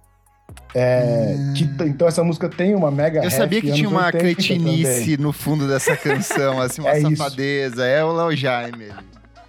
É, 0.75 1.35
que 1.55 1.65
t- 1.65 1.85
então 1.85 2.07
essa 2.07 2.23
música 2.23 2.47
tem 2.47 2.75
uma 2.75 2.91
mega 2.91 3.23
Eu 3.23 3.31
sabia 3.31 3.61
que 3.61 3.71
tinha 3.71 3.89
uma 3.89 4.05
80 4.07 4.17
cretinice 4.19 5.01
também. 5.01 5.17
no 5.17 5.33
fundo 5.33 5.67
dessa 5.67 5.97
canção, 5.97 6.61
assim, 6.61 6.81
uma 6.81 6.91
É 6.93 6.99
isso. 6.99 7.15
safadeza. 7.15 7.85
É 7.85 8.03
o 8.03 8.11
Léo 8.13 8.35
Jaime. 8.37 8.91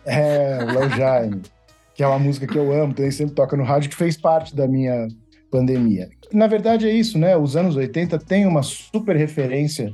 É, 0.07 0.59
o 0.62 0.66
Léo 0.79 0.90
Jaime, 0.90 1.42
que 1.94 2.02
é 2.02 2.07
uma 2.07 2.18
música 2.18 2.46
que 2.46 2.59
eu 2.59 2.72
amo, 2.72 2.92
também 2.94 3.11
sempre 3.11 3.35
toca 3.35 3.57
no 3.57 3.62
rádio, 3.64 3.90
que 3.90 3.96
fez 3.96 4.16
parte 4.16 4.54
da 4.54 4.66
minha 4.66 5.09
pandemia. 5.50 6.09
Na 6.33 6.46
verdade 6.46 6.88
é 6.88 6.92
isso, 6.92 7.18
né? 7.18 7.37
Os 7.37 7.57
anos 7.57 7.76
80 7.76 8.18
tem 8.18 8.46
uma 8.46 8.62
super 8.62 9.14
referência 9.16 9.92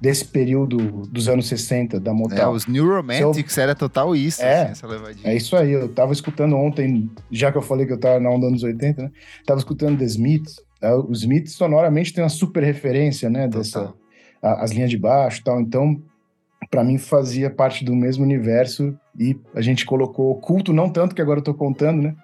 desse 0.00 0.24
período 0.24 0.78
dos 1.06 1.28
anos 1.28 1.46
60 1.46 2.00
da 2.00 2.10
É, 2.10 2.14
Motown. 2.14 2.52
os 2.52 2.66
New 2.66 2.88
Romantics 2.88 3.56
era 3.58 3.74
total 3.74 4.16
isso, 4.16 4.42
É. 4.42 4.62
assim, 4.62 4.72
essa 4.72 4.86
levadinha. 4.86 5.30
É 5.30 5.36
isso 5.36 5.54
aí, 5.54 5.70
eu 5.72 5.88
tava 5.88 6.12
escutando 6.12 6.56
ontem, 6.56 7.10
já 7.30 7.52
que 7.52 7.58
eu 7.58 7.62
falei 7.62 7.86
que 7.86 7.92
eu 7.92 8.00
tava 8.00 8.18
na 8.18 8.28
onda 8.30 8.40
dos 8.40 8.48
anos 8.48 8.62
80, 8.64 9.02
né? 9.02 9.10
Tava 9.46 9.58
escutando 9.60 9.98
The 9.98 10.04
Smiths. 10.06 10.56
É, 10.80 10.92
Os 10.94 11.20
Smiths 11.20 11.52
sonoramente 11.54 12.12
tem 12.12 12.24
uma 12.24 12.30
super 12.30 12.64
referência, 12.64 13.28
né? 13.30 13.46
Dessa, 13.46 13.80
Total. 13.80 13.96
a- 14.42 14.64
as 14.64 14.72
linhas 14.72 14.90
de 14.90 14.98
baixo 14.98 15.40
e 15.40 15.44
tal. 15.44 15.60
Então, 15.60 16.02
para 16.70 16.82
mim, 16.82 16.98
fazia 16.98 17.50
parte 17.50 17.84
do 17.84 17.94
mesmo 17.94 18.24
universo 18.24 18.96
e 19.18 19.38
a 19.54 19.60
gente 19.60 19.84
colocou 19.84 20.30
oculto, 20.30 20.72
não 20.72 20.88
tanto 20.90 21.14
que 21.14 21.22
agora 21.22 21.40
eu 21.40 21.44
tô 21.44 21.54
contando, 21.54 22.02
né? 22.02 22.14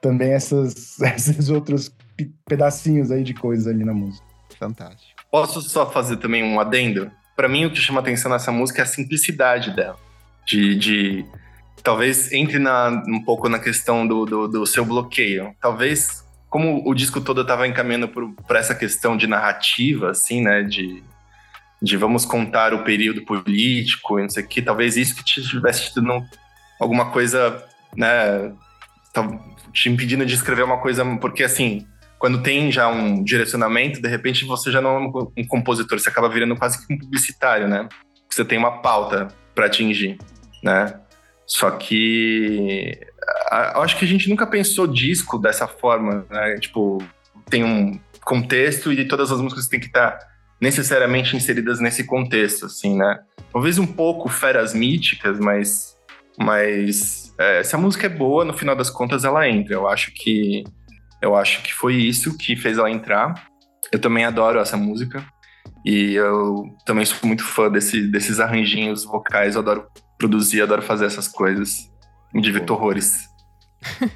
Também 0.00 0.32
essas, 0.32 0.98
esses 1.02 1.48
outros 1.50 1.88
pe- 2.16 2.30
pedacinhos 2.46 3.10
aí 3.10 3.22
de 3.22 3.34
coisas 3.34 3.66
ali 3.66 3.84
na 3.84 3.94
música. 3.94 4.24
Fantástico. 4.58 5.12
Posso 5.30 5.60
só 5.62 5.90
fazer 5.90 6.16
também 6.18 6.42
um 6.44 6.60
adendo? 6.60 7.10
Pra 7.36 7.48
mim, 7.48 7.64
o 7.64 7.70
que 7.70 7.78
chama 7.80 8.00
atenção 8.00 8.30
nessa 8.30 8.52
música 8.52 8.80
é 8.80 8.84
a 8.84 8.86
simplicidade 8.86 9.74
dela. 9.74 9.96
De. 10.46 10.76
de- 10.76 11.24
talvez 11.82 12.32
entre 12.32 12.58
na, 12.58 13.02
um 13.06 13.22
pouco 13.22 13.48
na 13.48 13.58
questão 13.58 14.06
do, 14.06 14.24
do, 14.24 14.48
do 14.48 14.66
seu 14.66 14.84
bloqueio. 14.84 15.54
Talvez, 15.60 16.24
como 16.48 16.88
o 16.88 16.94
disco 16.94 17.20
todo 17.20 17.42
estava 17.42 17.66
encaminhando 17.66 18.08
para 18.46 18.58
essa 18.58 18.74
questão 18.74 19.16
de 19.16 19.26
narrativa, 19.26 20.10
assim, 20.10 20.40
né? 20.42 20.62
De, 20.62 21.02
de 21.84 21.96
vamos 21.96 22.24
contar 22.24 22.72
o 22.72 22.82
período 22.82 23.22
político 23.22 24.18
e 24.18 24.22
não 24.22 24.30
sei 24.30 24.42
o 24.42 24.48
que, 24.48 24.62
talvez 24.62 24.96
isso 24.96 25.14
que 25.14 25.22
tivesse 25.22 25.88
tido 25.90 26.02
não- 26.02 26.24
alguma 26.80 27.10
coisa, 27.10 27.62
né? 27.96 28.52
tal- 29.12 29.38
Te 29.72 29.88
impedindo 29.88 30.24
de 30.24 30.34
escrever 30.34 30.62
uma 30.64 30.78
coisa. 30.78 31.04
Porque, 31.20 31.42
assim, 31.42 31.86
quando 32.18 32.42
tem 32.42 32.70
já 32.72 32.88
um 32.88 33.22
direcionamento, 33.22 34.00
de 34.00 34.08
repente 34.08 34.44
você 34.44 34.70
já 34.70 34.80
não 34.80 34.96
é 34.96 34.98
um 35.36 35.46
compositor, 35.46 35.98
você 35.98 36.08
acaba 36.08 36.28
virando 36.28 36.56
quase 36.56 36.84
que 36.84 36.92
um 36.94 36.98
publicitário, 36.98 37.66
né? 37.68 37.88
Você 38.30 38.44
tem 38.44 38.56
uma 38.56 38.80
pauta 38.80 39.28
para 39.54 39.66
atingir, 39.66 40.16
né? 40.62 40.94
Só 41.46 41.70
que 41.72 42.98
eu 43.74 43.82
acho 43.82 43.96
que 43.98 44.04
a 44.04 44.08
gente 44.08 44.28
nunca 44.30 44.46
pensou 44.46 44.86
disco 44.86 45.38
dessa 45.38 45.66
forma, 45.66 46.24
né? 46.30 46.56
Tipo, 46.60 46.98
tem 47.50 47.64
um 47.64 47.98
contexto 48.24 48.92
e 48.92 49.04
todas 49.06 49.30
as 49.30 49.40
músicas 49.40 49.66
têm 49.68 49.80
que 49.80 49.86
estar 49.86 50.18
necessariamente 50.60 51.36
inseridas 51.36 51.80
nesse 51.80 52.04
contexto, 52.04 52.66
assim, 52.66 52.96
né? 52.96 53.20
Talvez 53.52 53.78
um 53.78 53.86
pouco 53.86 54.28
feras 54.28 54.74
míticas, 54.74 55.38
mas, 55.38 55.96
mas 56.38 57.34
é, 57.38 57.62
se 57.62 57.74
a 57.74 57.78
música 57.78 58.06
é 58.06 58.10
boa, 58.10 58.44
no 58.44 58.52
final 58.52 58.74
das 58.74 58.90
contas 58.90 59.24
ela 59.24 59.48
entra. 59.48 59.74
Eu 59.74 59.88
acho 59.88 60.12
que 60.12 60.64
eu 61.24 61.34
acho 61.34 61.62
que 61.62 61.72
foi 61.72 61.94
isso 61.94 62.36
que 62.36 62.54
fez 62.54 62.76
ela 62.76 62.90
entrar. 62.90 63.34
Eu 63.90 63.98
também 63.98 64.24
adoro 64.24 64.58
essa 64.58 64.76
música. 64.76 65.24
E 65.84 66.14
eu 66.14 66.64
também 66.84 67.04
sou 67.04 67.18
muito 67.26 67.44
fã 67.44 67.70
desse, 67.70 68.10
desses 68.10 68.40
arranjinhos 68.40 69.04
vocais. 69.04 69.54
Eu 69.54 69.62
adoro 69.62 69.86
produzir, 70.18 70.60
adoro 70.60 70.82
fazer 70.82 71.06
essas 71.06 71.26
coisas. 71.26 71.90
Me 72.32 72.42
divirto 72.42 72.74
horrores. 72.74 73.28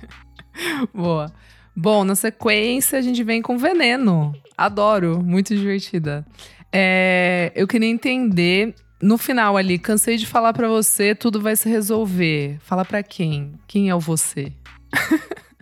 Boa. 0.92 1.32
Bom, 1.80 2.02
na 2.02 2.16
sequência 2.16 2.98
a 2.98 3.00
gente 3.00 3.22
vem 3.22 3.40
com 3.40 3.56
Veneno. 3.56 4.34
Adoro, 4.56 5.22
muito 5.22 5.54
divertida. 5.54 6.26
É, 6.72 7.52
eu 7.54 7.68
queria 7.68 7.88
entender 7.88 8.74
no 9.00 9.16
final 9.16 9.56
ali, 9.56 9.78
cansei 9.78 10.16
de 10.16 10.26
falar 10.26 10.52
pra 10.52 10.66
você, 10.66 11.14
tudo 11.14 11.40
vai 11.40 11.54
se 11.54 11.68
resolver. 11.68 12.58
Fala 12.62 12.84
pra 12.84 13.00
quem? 13.00 13.54
Quem 13.68 13.88
é 13.90 13.94
o 13.94 14.00
você? 14.00 14.52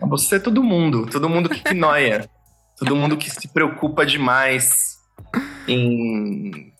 Você 0.01 0.37
é 0.37 0.39
todo 0.39 0.63
mundo, 0.63 1.05
todo 1.05 1.29
mundo 1.29 1.49
que 1.49 1.61
noia, 1.75 2.27
todo 2.79 2.95
mundo 2.95 3.15
que 3.15 3.29
se 3.29 3.47
preocupa 3.49 4.03
demais 4.03 4.97
em, 5.67 6.73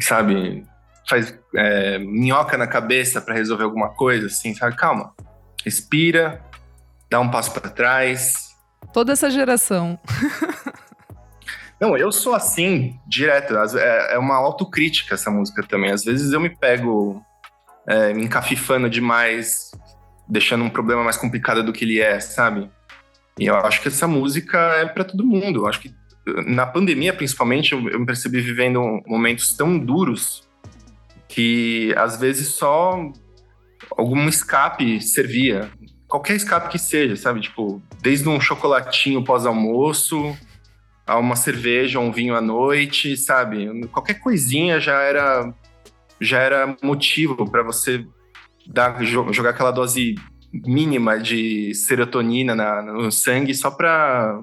sabe, 0.00 0.66
faz 1.08 1.32
é, 1.54 1.96
minhoca 2.00 2.58
na 2.58 2.66
cabeça 2.66 3.20
pra 3.20 3.36
resolver 3.36 3.62
alguma 3.62 3.90
coisa, 3.90 4.26
assim, 4.26 4.52
sabe? 4.52 4.74
Calma, 4.74 5.12
respira, 5.64 6.44
dar 7.08 7.20
um 7.20 7.30
passo 7.30 7.52
para 7.52 7.70
trás. 7.70 8.49
Toda 8.92 9.12
essa 9.12 9.30
geração. 9.30 9.98
Não, 11.80 11.96
eu 11.96 12.12
sou 12.12 12.34
assim, 12.34 12.98
direto. 13.06 13.54
É, 13.78 14.14
é 14.14 14.18
uma 14.18 14.36
autocrítica 14.36 15.14
essa 15.14 15.30
música 15.30 15.62
também. 15.62 15.90
Às 15.90 16.04
vezes 16.04 16.32
eu 16.32 16.40
me 16.40 16.50
pego 16.50 17.24
é, 17.86 18.12
me 18.12 18.24
encafifando 18.24 18.90
demais, 18.90 19.70
deixando 20.28 20.64
um 20.64 20.70
problema 20.70 21.02
mais 21.02 21.16
complicado 21.16 21.62
do 21.62 21.72
que 21.72 21.84
ele 21.84 22.00
é, 22.00 22.20
sabe? 22.20 22.70
E 23.38 23.46
eu 23.46 23.56
acho 23.56 23.80
que 23.80 23.88
essa 23.88 24.06
música 24.06 24.58
é 24.76 24.84
para 24.84 25.04
todo 25.04 25.24
mundo. 25.24 25.60
Eu 25.60 25.66
acho 25.66 25.80
que 25.80 25.94
na 26.46 26.66
pandemia, 26.66 27.12
principalmente, 27.12 27.72
eu, 27.72 27.80
me 27.80 28.06
percebi 28.06 28.40
vivendo 28.40 29.02
momentos 29.06 29.56
tão 29.56 29.78
duros 29.78 30.48
que 31.26 31.94
às 31.96 32.18
vezes 32.18 32.48
só 32.48 33.00
algum 33.96 34.28
escape 34.28 35.00
servia. 35.00 35.70
Qualquer 36.10 36.34
escape 36.34 36.68
que 36.68 36.78
seja, 36.78 37.14
sabe? 37.16 37.40
Tipo, 37.40 37.80
desde 38.02 38.28
um 38.28 38.40
chocolatinho 38.40 39.24
pós-almoço 39.24 40.36
a 41.06 41.16
uma 41.16 41.36
cerveja, 41.36 42.00
um 42.00 42.10
vinho 42.10 42.34
à 42.34 42.40
noite, 42.40 43.16
sabe? 43.16 43.86
Qualquer 43.88 44.14
coisinha 44.14 44.80
já 44.80 45.00
era 45.00 45.54
já 46.20 46.38
era 46.38 46.76
motivo 46.82 47.48
para 47.50 47.62
você 47.62 48.04
dar 48.66 49.02
jogar 49.02 49.50
aquela 49.50 49.70
dose 49.70 50.16
mínima 50.52 51.18
de 51.18 51.74
serotonina 51.74 52.54
na, 52.54 52.82
no 52.82 53.10
sangue 53.10 53.54
só 53.54 53.70
para 53.70 54.42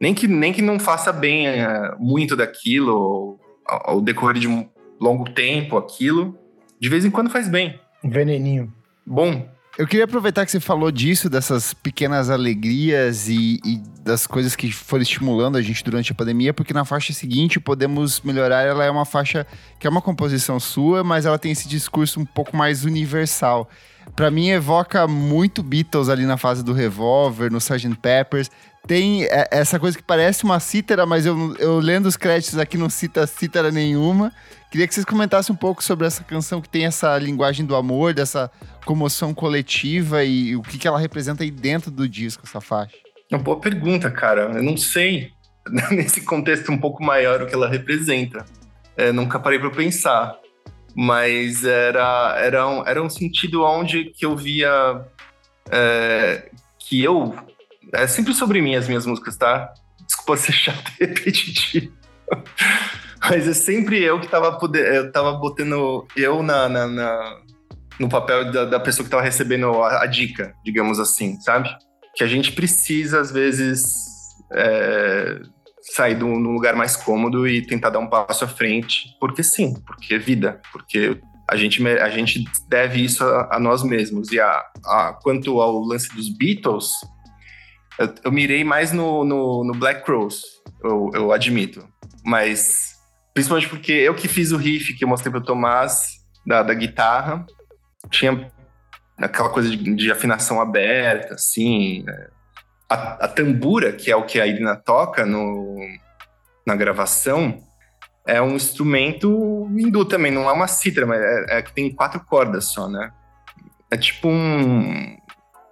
nem 0.00 0.14
que 0.14 0.26
nem 0.26 0.52
que 0.52 0.62
não 0.62 0.80
faça 0.80 1.12
bem 1.12 1.46
é, 1.46 1.94
muito 1.98 2.34
daquilo 2.34 2.94
ou, 2.96 3.40
ao 3.66 4.00
decorrer 4.00 4.40
de 4.40 4.48
um 4.48 4.68
longo 5.00 5.30
tempo 5.30 5.76
aquilo, 5.76 6.38
de 6.80 6.88
vez 6.88 7.04
em 7.04 7.10
quando 7.10 7.30
faz 7.30 7.48
bem. 7.48 7.78
Um 8.02 8.10
veneninho. 8.10 8.72
Bom, 9.06 9.48
eu 9.78 9.86
queria 9.86 10.04
aproveitar 10.04 10.44
que 10.44 10.52
você 10.52 10.60
falou 10.60 10.90
disso, 10.90 11.30
dessas 11.30 11.72
pequenas 11.72 12.28
alegrias 12.28 13.28
e, 13.28 13.58
e, 13.64 13.80
das 14.04 14.26
coisas 14.26 14.54
que 14.54 14.70
foram 14.70 15.02
estimulando 15.02 15.56
a 15.56 15.62
gente 15.62 15.82
durante 15.82 16.12
a 16.12 16.14
pandemia, 16.14 16.52
porque 16.52 16.74
na 16.74 16.84
faixa 16.84 17.12
seguinte, 17.12 17.58
Podemos 17.58 18.20
Melhorar, 18.20 18.62
ela 18.62 18.84
é 18.84 18.90
uma 18.90 19.06
faixa 19.06 19.46
que 19.78 19.86
é 19.86 19.90
uma 19.90 20.02
composição 20.02 20.60
sua, 20.60 21.02
mas 21.02 21.24
ela 21.24 21.38
tem 21.38 21.52
esse 21.52 21.66
discurso 21.66 22.20
um 22.20 22.24
pouco 22.24 22.54
mais 22.54 22.84
universal. 22.84 23.68
Para 24.14 24.30
mim, 24.30 24.50
evoca 24.50 25.06
muito 25.08 25.62
Beatles 25.62 26.08
ali 26.08 26.26
na 26.26 26.36
fase 26.36 26.62
do 26.62 26.72
Revolver, 26.72 27.50
no 27.50 27.58
Sgt. 27.58 27.96
Peppers. 27.96 28.50
Tem 28.86 29.24
é, 29.24 29.48
essa 29.50 29.78
coisa 29.78 29.96
que 29.96 30.02
parece 30.02 30.44
uma 30.44 30.60
cítara, 30.60 31.06
mas 31.06 31.24
eu, 31.24 31.56
eu 31.56 31.78
lendo 31.78 32.06
os 32.06 32.16
créditos 32.16 32.58
aqui 32.58 32.76
não 32.76 32.90
cita 32.90 33.26
cítara 33.26 33.70
nenhuma. 33.70 34.32
Queria 34.72 34.88
que 34.88 34.94
vocês 34.94 35.04
comentassem 35.04 35.54
um 35.54 35.56
pouco 35.56 35.84
sobre 35.84 36.06
essa 36.06 36.24
canção 36.24 36.58
que 36.58 36.68
tem 36.68 36.86
essa 36.86 37.18
linguagem 37.18 37.66
do 37.66 37.76
amor, 37.76 38.14
dessa 38.14 38.50
comoção 38.86 39.34
coletiva 39.34 40.24
e 40.24 40.56
o 40.56 40.62
que, 40.62 40.78
que 40.78 40.88
ela 40.88 40.98
representa 40.98 41.42
aí 41.42 41.50
dentro 41.50 41.90
do 41.90 42.08
disco, 42.08 42.44
essa 42.46 42.58
faixa. 42.58 42.96
Uma 43.30 43.38
boa 43.38 43.60
pergunta, 43.60 44.10
cara. 44.10 44.50
Eu 44.54 44.62
não 44.62 44.78
sei, 44.78 45.30
nesse 45.92 46.22
contexto 46.22 46.72
um 46.72 46.78
pouco 46.78 47.04
maior, 47.04 47.42
o 47.42 47.46
que 47.46 47.54
ela 47.54 47.68
representa. 47.68 48.46
É, 48.96 49.12
nunca 49.12 49.38
parei 49.38 49.58
para 49.58 49.68
pensar. 49.70 50.38
Mas 50.94 51.66
era, 51.66 52.38
era, 52.38 52.66
um, 52.66 52.86
era 52.86 53.02
um 53.02 53.10
sentido 53.10 53.62
onde 53.64 54.06
que 54.06 54.24
eu 54.24 54.34
via 54.34 55.04
é, 55.70 56.50
que 56.78 57.04
eu... 57.04 57.36
É 57.92 58.06
sempre 58.06 58.32
sobre 58.32 58.62
mim 58.62 58.74
as 58.74 58.88
minhas 58.88 59.04
músicas, 59.04 59.36
tá? 59.36 59.70
Desculpa 60.06 60.34
ser 60.40 60.52
chato 60.52 60.90
e 60.98 61.04
repetitivo. 61.04 61.92
Mas 63.28 63.46
é 63.46 63.54
sempre 63.54 64.02
eu 64.02 64.20
que 64.20 64.28
tava, 64.28 64.58
poder, 64.58 64.94
eu 64.94 65.12
tava 65.12 65.32
botando 65.34 66.06
eu 66.16 66.42
na, 66.42 66.68
na, 66.68 66.86
na 66.86 67.40
no 67.98 68.08
papel 68.08 68.50
da, 68.50 68.64
da, 68.64 68.80
pessoa 68.80 69.04
que 69.04 69.10
tava 69.10 69.22
recebendo 69.22 69.82
a, 69.82 70.02
a, 70.02 70.06
dica, 70.06 70.54
digamos 70.64 70.98
assim, 70.98 71.38
sabe? 71.40 71.70
Que 72.16 72.24
a 72.24 72.26
gente 72.26 72.52
precisa, 72.52 73.20
às 73.20 73.30
vezes, 73.30 73.84
é, 74.52 75.40
sair 75.94 76.16
de 76.16 76.24
um 76.24 76.36
lugar 76.38 76.74
mais 76.74 76.96
cômodo 76.96 77.46
e 77.46 77.64
tentar 77.64 77.90
dar 77.90 78.00
um 78.00 78.08
passo 78.08 78.44
à 78.44 78.48
frente, 78.48 79.16
porque 79.20 79.42
sim, 79.42 79.74
porque 79.86 80.14
é 80.14 80.18
vida, 80.18 80.60
porque 80.72 81.20
a 81.48 81.56
gente, 81.56 81.86
a 81.86 82.10
gente 82.10 82.44
deve 82.68 83.04
isso 83.04 83.22
a, 83.24 83.56
a 83.56 83.60
nós 83.60 83.82
mesmos. 83.82 84.32
E 84.32 84.40
a, 84.40 84.64
a, 84.84 85.18
quanto 85.22 85.60
ao 85.60 85.80
lance 85.80 86.12
dos 86.14 86.28
Beatles, 86.28 86.90
eu, 87.98 88.14
eu 88.24 88.32
mirei 88.32 88.64
mais 88.64 88.92
no, 88.92 89.24
no, 89.24 89.64
no 89.64 89.74
Black 89.74 90.10
Rose, 90.10 90.42
eu, 90.82 91.10
eu 91.14 91.32
admito. 91.32 91.86
Mas 92.24 92.91
Principalmente 93.34 93.68
porque 93.68 93.92
eu 93.92 94.14
que 94.14 94.28
fiz 94.28 94.52
o 94.52 94.56
riff 94.56 94.94
que 94.94 95.04
eu 95.04 95.08
mostrei 95.08 95.30
pro 95.30 95.42
Tomás 95.42 96.22
da, 96.46 96.62
da 96.62 96.74
guitarra. 96.74 97.46
Tinha 98.10 98.50
aquela 99.16 99.48
coisa 99.48 99.70
de, 99.70 99.94
de 99.94 100.10
afinação 100.10 100.60
aberta, 100.60 101.34
assim. 101.34 102.02
Né? 102.02 102.28
A, 102.88 103.24
a, 103.24 103.28
tambura, 103.28 103.92
que 103.92 104.10
é 104.10 104.16
o 104.16 104.26
que 104.26 104.40
a 104.40 104.46
Irina 104.46 104.76
toca 104.76 105.24
no, 105.24 105.78
na 106.66 106.76
gravação, 106.76 107.62
é 108.26 108.40
um 108.40 108.54
instrumento 108.54 109.68
hindu 109.76 110.04
também, 110.04 110.30
não 110.30 110.48
é 110.48 110.52
uma 110.52 110.68
cítara, 110.68 111.06
mas 111.06 111.20
é, 111.20 111.58
é 111.58 111.62
que 111.62 111.72
tem 111.72 111.90
quatro 111.90 112.20
cordas 112.20 112.66
só, 112.66 112.88
né? 112.88 113.10
É 113.90 113.96
tipo 113.96 114.28
um 114.28 115.16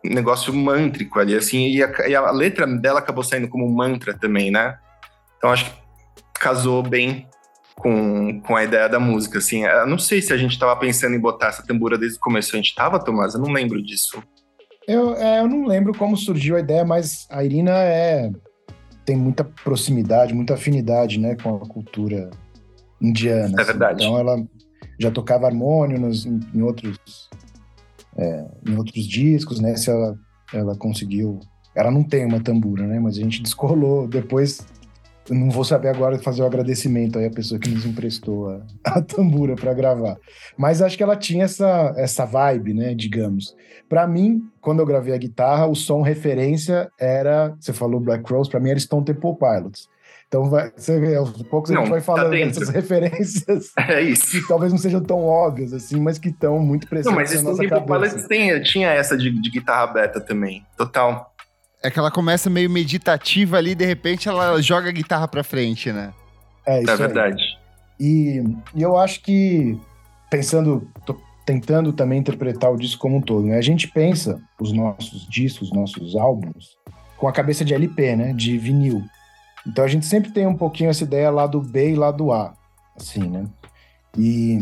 negócio 0.02 0.52
mântrico 0.52 1.20
ali, 1.20 1.36
assim, 1.36 1.68
e 1.68 1.82
a, 1.82 2.08
e 2.08 2.14
a 2.14 2.30
letra 2.30 2.66
dela 2.66 3.00
acabou 3.00 3.22
saindo 3.22 3.48
como 3.48 3.68
mantra 3.68 4.14
também, 4.14 4.50
né? 4.50 4.78
Então 5.36 5.50
acho 5.50 5.66
que 5.66 5.80
casou 6.34 6.82
bem 6.82 7.28
com, 7.80 8.40
com 8.40 8.56
a 8.56 8.64
ideia 8.64 8.88
da 8.88 9.00
música, 9.00 9.38
assim. 9.38 9.64
Eu 9.64 9.86
não 9.86 9.98
sei 9.98 10.20
se 10.20 10.32
a 10.32 10.36
gente 10.36 10.52
estava 10.52 10.76
pensando 10.76 11.14
em 11.14 11.20
botar 11.20 11.48
essa 11.48 11.66
tambura 11.66 11.96
desde 11.96 12.18
o 12.18 12.20
começo. 12.20 12.54
A 12.54 12.56
gente 12.56 12.68
estava, 12.68 13.02
Tomás? 13.02 13.34
Eu 13.34 13.40
não 13.40 13.52
lembro 13.52 13.82
disso. 13.82 14.22
Eu, 14.86 15.14
é, 15.14 15.40
eu 15.40 15.48
não 15.48 15.66
lembro 15.66 15.96
como 15.96 16.16
surgiu 16.16 16.56
a 16.56 16.60
ideia, 16.60 16.84
mas 16.84 17.26
a 17.30 17.44
Irina 17.44 17.72
é, 17.72 18.30
tem 19.04 19.16
muita 19.16 19.44
proximidade, 19.44 20.34
muita 20.34 20.54
afinidade, 20.54 21.18
né, 21.18 21.36
com 21.36 21.56
a 21.56 21.60
cultura 21.60 22.30
indiana. 23.00 23.54
É 23.58 23.62
assim. 23.62 23.64
verdade. 23.64 24.04
Então 24.04 24.18
ela 24.18 24.36
já 24.98 25.10
tocava 25.10 25.46
harmônio 25.46 25.98
nos, 25.98 26.26
em, 26.26 26.40
em 26.54 26.62
outros 26.62 26.98
é, 28.16 28.44
em 28.68 28.76
outros 28.76 29.06
discos, 29.06 29.60
né? 29.60 29.76
Se 29.76 29.90
ela, 29.90 30.18
ela 30.52 30.76
conseguiu. 30.76 31.40
Ela 31.74 31.90
não 31.90 32.02
tem 32.02 32.26
uma 32.26 32.40
tambura, 32.40 32.86
né? 32.86 32.98
Mas 32.98 33.16
a 33.16 33.20
gente 33.20 33.42
descolou 33.42 34.08
depois 34.08 34.66
não 35.30 35.50
vou 35.50 35.64
saber 35.64 35.88
agora 35.88 36.18
fazer 36.18 36.42
o 36.42 36.46
agradecimento 36.46 37.18
aí 37.18 37.26
à 37.26 37.30
pessoa 37.30 37.58
que 37.58 37.70
nos 37.70 37.86
emprestou 37.86 38.48
a, 38.48 38.60
a 38.84 39.02
tambura 39.02 39.54
para 39.54 39.72
gravar. 39.72 40.16
Mas 40.56 40.82
acho 40.82 40.96
que 40.96 41.02
ela 41.02 41.16
tinha 41.16 41.44
essa, 41.44 41.94
essa 41.96 42.24
vibe, 42.24 42.74
né, 42.74 42.94
digamos. 42.94 43.54
Para 43.88 44.06
mim, 44.06 44.42
quando 44.60 44.80
eu 44.80 44.86
gravei 44.86 45.14
a 45.14 45.18
guitarra, 45.18 45.66
o 45.66 45.74
som 45.74 46.02
referência 46.02 46.90
era, 46.98 47.54
você 47.58 47.72
falou 47.72 48.00
Black 48.00 48.30
Rose, 48.30 48.50
para 48.50 48.60
mim 48.60 48.70
era 48.70 48.78
Stone 48.78 49.04
Temple 49.04 49.36
Pilots. 49.36 49.88
Então, 50.30 50.48
vai, 50.48 50.70
você 50.76 51.00
vê, 51.00 51.16
aos 51.16 51.30
poucos 51.42 51.70
não, 51.70 51.78
a 51.78 51.84
gente 51.84 51.90
vai 51.90 51.98
tá 51.98 52.06
falando 52.06 52.30
tá 52.30 52.46
dessas 52.46 52.68
referências. 52.68 53.72
É 53.76 54.00
isso. 54.00 54.30
Que 54.30 54.46
talvez 54.46 54.70
não 54.70 54.78
sejam 54.78 55.02
tão 55.02 55.24
óbvias 55.24 55.72
assim, 55.72 56.00
mas 56.00 56.18
que 56.18 56.28
estão 56.28 56.60
muito 56.60 56.86
presentes 56.86 57.10
não, 57.10 57.16
mas 57.16 57.34
na 57.34 57.50
nossa 57.50 57.66
cabeça. 57.66 57.84
Pilots 57.84 58.28
tem, 58.28 58.62
tinha 58.62 58.90
essa 58.90 59.16
de, 59.16 59.28
de 59.28 59.50
guitarra 59.50 59.82
aberta 59.82 60.20
também, 60.20 60.64
total. 60.76 61.29
É 61.82 61.90
que 61.90 61.98
ela 61.98 62.10
começa 62.10 62.50
meio 62.50 62.68
meditativa 62.68 63.56
ali, 63.56 63.74
de 63.74 63.86
repente 63.86 64.28
ela 64.28 64.60
joga 64.60 64.88
a 64.88 64.92
guitarra 64.92 65.26
pra 65.26 65.42
frente, 65.42 65.90
né? 65.90 66.12
É 66.66 66.82
isso. 66.82 66.90
É 66.90 66.96
verdade. 66.96 67.42
E, 67.98 68.42
e, 68.74 68.82
eu 68.82 68.96
acho 68.96 69.22
que, 69.22 69.78
pensando, 70.30 70.88
tô 71.06 71.16
tentando 71.44 71.92
também 71.92 72.18
interpretar 72.18 72.70
o 72.70 72.76
disco 72.76 73.00
como 73.00 73.16
um 73.16 73.20
todo, 73.20 73.46
né? 73.46 73.56
A 73.56 73.62
gente 73.62 73.88
pensa 73.88 74.40
os 74.58 74.72
nossos 74.72 75.26
discos, 75.28 75.72
nossos 75.72 76.16
álbuns, 76.16 76.76
com 77.16 77.26
a 77.26 77.32
cabeça 77.32 77.64
de 77.64 77.74
LP, 77.74 78.14
né? 78.14 78.32
De 78.32 78.58
vinil. 78.58 79.02
Então 79.66 79.84
a 79.84 79.88
gente 79.88 80.06
sempre 80.06 80.30
tem 80.30 80.46
um 80.46 80.56
pouquinho 80.56 80.90
essa 80.90 81.04
ideia 81.04 81.30
lá 81.30 81.46
do 81.46 81.60
B 81.60 81.92
e 81.92 81.96
lá 81.96 82.10
do 82.10 82.32
A, 82.32 82.54
assim, 82.96 83.26
né? 83.26 83.44
E 84.16 84.58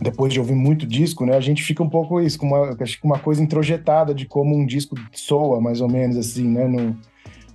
depois 0.00 0.32
de 0.32 0.38
ouvir 0.38 0.54
muito 0.54 0.86
disco, 0.86 1.26
né, 1.26 1.36
a 1.36 1.40
gente 1.40 1.62
fica 1.62 1.82
um 1.82 1.88
pouco 1.88 2.20
isso, 2.20 2.38
com 2.38 2.46
uma, 2.46 2.76
acho 2.80 3.00
que 3.00 3.06
uma 3.06 3.18
coisa 3.18 3.42
introjetada 3.42 4.14
de 4.14 4.26
como 4.26 4.56
um 4.56 4.64
disco 4.64 4.94
soa, 5.12 5.60
mais 5.60 5.80
ou 5.80 5.88
menos 5.88 6.16
assim, 6.16 6.48
né, 6.48 6.66
no, 6.68 6.96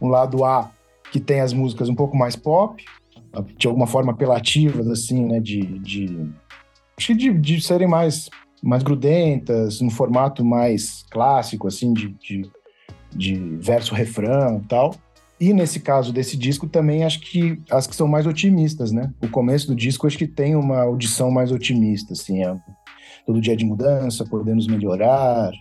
no 0.01 0.07
lado 0.09 0.43
A, 0.43 0.69
que 1.11 1.19
tem 1.19 1.39
as 1.39 1.53
músicas 1.53 1.87
um 1.87 1.95
pouco 1.95 2.17
mais 2.17 2.35
pop, 2.35 2.83
de 3.57 3.67
alguma 3.67 3.87
forma 3.87 4.11
apelativas, 4.11 4.87
assim, 4.87 5.25
né, 5.25 5.39
de, 5.39 5.61
de, 5.79 6.29
de, 6.97 7.33
de 7.33 7.61
serem 7.61 7.87
mais, 7.87 8.29
mais 8.61 8.83
grudentas, 8.83 9.81
um 9.81 9.89
formato 9.89 10.43
mais 10.43 11.05
clássico, 11.09 11.67
assim, 11.67 11.93
de, 11.93 12.09
de, 12.19 12.51
de 13.15 13.35
verso-refrão 13.59 14.61
e 14.63 14.67
tal. 14.67 14.95
E 15.43 15.51
nesse 15.51 15.81
caso 15.81 16.13
desse 16.13 16.37
disco 16.37 16.69
também 16.69 17.03
acho 17.03 17.19
que 17.19 17.61
as 17.69 17.85
que 17.85 17.93
são 17.93 18.07
mais 18.07 18.25
otimistas, 18.25 18.93
né? 18.93 19.13
O 19.21 19.27
começo 19.27 19.67
do 19.67 19.75
disco 19.75 20.07
acho 20.07 20.17
que 20.17 20.25
tem 20.25 20.55
uma 20.55 20.79
audição 20.81 21.29
mais 21.29 21.51
otimista, 21.51 22.13
assim, 22.13 22.45
é 22.45 22.55
todo 23.25 23.41
dia 23.41 23.53
de 23.53 23.65
mudança, 23.65 24.23
podemos 24.23 24.67
melhorar, 24.67 25.51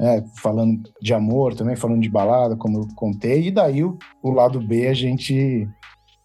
é, 0.00 0.24
falando 0.42 0.82
de 1.00 1.14
amor 1.14 1.54
também, 1.54 1.76
falando 1.76 2.00
de 2.00 2.10
balada, 2.10 2.56
como 2.56 2.80
eu 2.80 2.88
contei, 2.96 3.46
e 3.46 3.50
daí 3.52 3.84
o, 3.84 3.96
o 4.20 4.32
lado 4.32 4.60
B 4.60 4.88
a 4.88 4.94
gente 4.94 5.64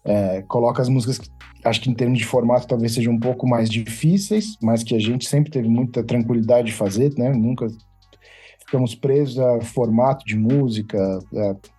é, 0.04 0.42
coloca 0.42 0.82
as 0.82 0.88
músicas 0.88 1.18
que 1.18 1.30
acho 1.64 1.80
que 1.80 1.88
em 1.88 1.94
termos 1.94 2.18
de 2.18 2.24
formato 2.24 2.66
talvez 2.66 2.92
sejam 2.92 3.12
um 3.12 3.20
pouco 3.20 3.46
mais 3.46 3.70
difíceis, 3.70 4.56
mas 4.60 4.82
que 4.82 4.96
a 4.96 5.00
gente 5.00 5.28
sempre 5.28 5.52
teve 5.52 5.68
muita 5.68 6.02
tranquilidade 6.02 6.66
de 6.66 6.74
fazer, 6.74 7.14
né? 7.16 7.30
Nunca 7.30 7.68
ficamos 8.58 8.96
presos 8.96 9.38
a 9.38 9.60
formato 9.60 10.24
de 10.24 10.36
música, 10.36 10.98
a, 10.98 11.75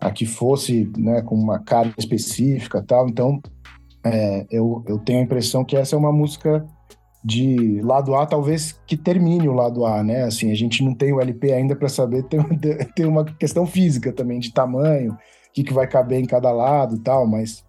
a 0.00 0.10
que 0.10 0.26
fosse 0.26 0.90
né, 0.96 1.22
com 1.22 1.34
uma 1.34 1.58
cara 1.58 1.92
específica 1.96 2.82
tal. 2.82 3.08
Então, 3.08 3.40
é, 4.04 4.46
eu, 4.50 4.84
eu 4.86 4.98
tenho 4.98 5.20
a 5.20 5.22
impressão 5.22 5.64
que 5.64 5.76
essa 5.76 5.96
é 5.96 5.98
uma 5.98 6.12
música 6.12 6.64
de 7.24 7.80
lado 7.82 8.14
A, 8.14 8.24
talvez 8.24 8.72
que 8.86 8.96
termine 8.96 9.48
o 9.48 9.52
lado 9.52 9.84
A, 9.84 10.02
né? 10.02 10.22
Assim, 10.22 10.52
a 10.52 10.54
gente 10.54 10.84
não 10.84 10.94
tem 10.94 11.12
o 11.12 11.20
LP 11.20 11.52
ainda 11.52 11.74
para 11.74 11.88
saber, 11.88 12.22
tem, 12.24 12.40
tem 12.94 13.04
uma 13.04 13.24
questão 13.24 13.66
física 13.66 14.12
também, 14.12 14.38
de 14.38 14.52
tamanho, 14.52 15.12
o 15.12 15.18
que, 15.52 15.64
que 15.64 15.72
vai 15.72 15.88
caber 15.88 16.20
em 16.20 16.26
cada 16.26 16.52
lado 16.52 16.98
tal, 16.98 17.26
mas 17.26 17.64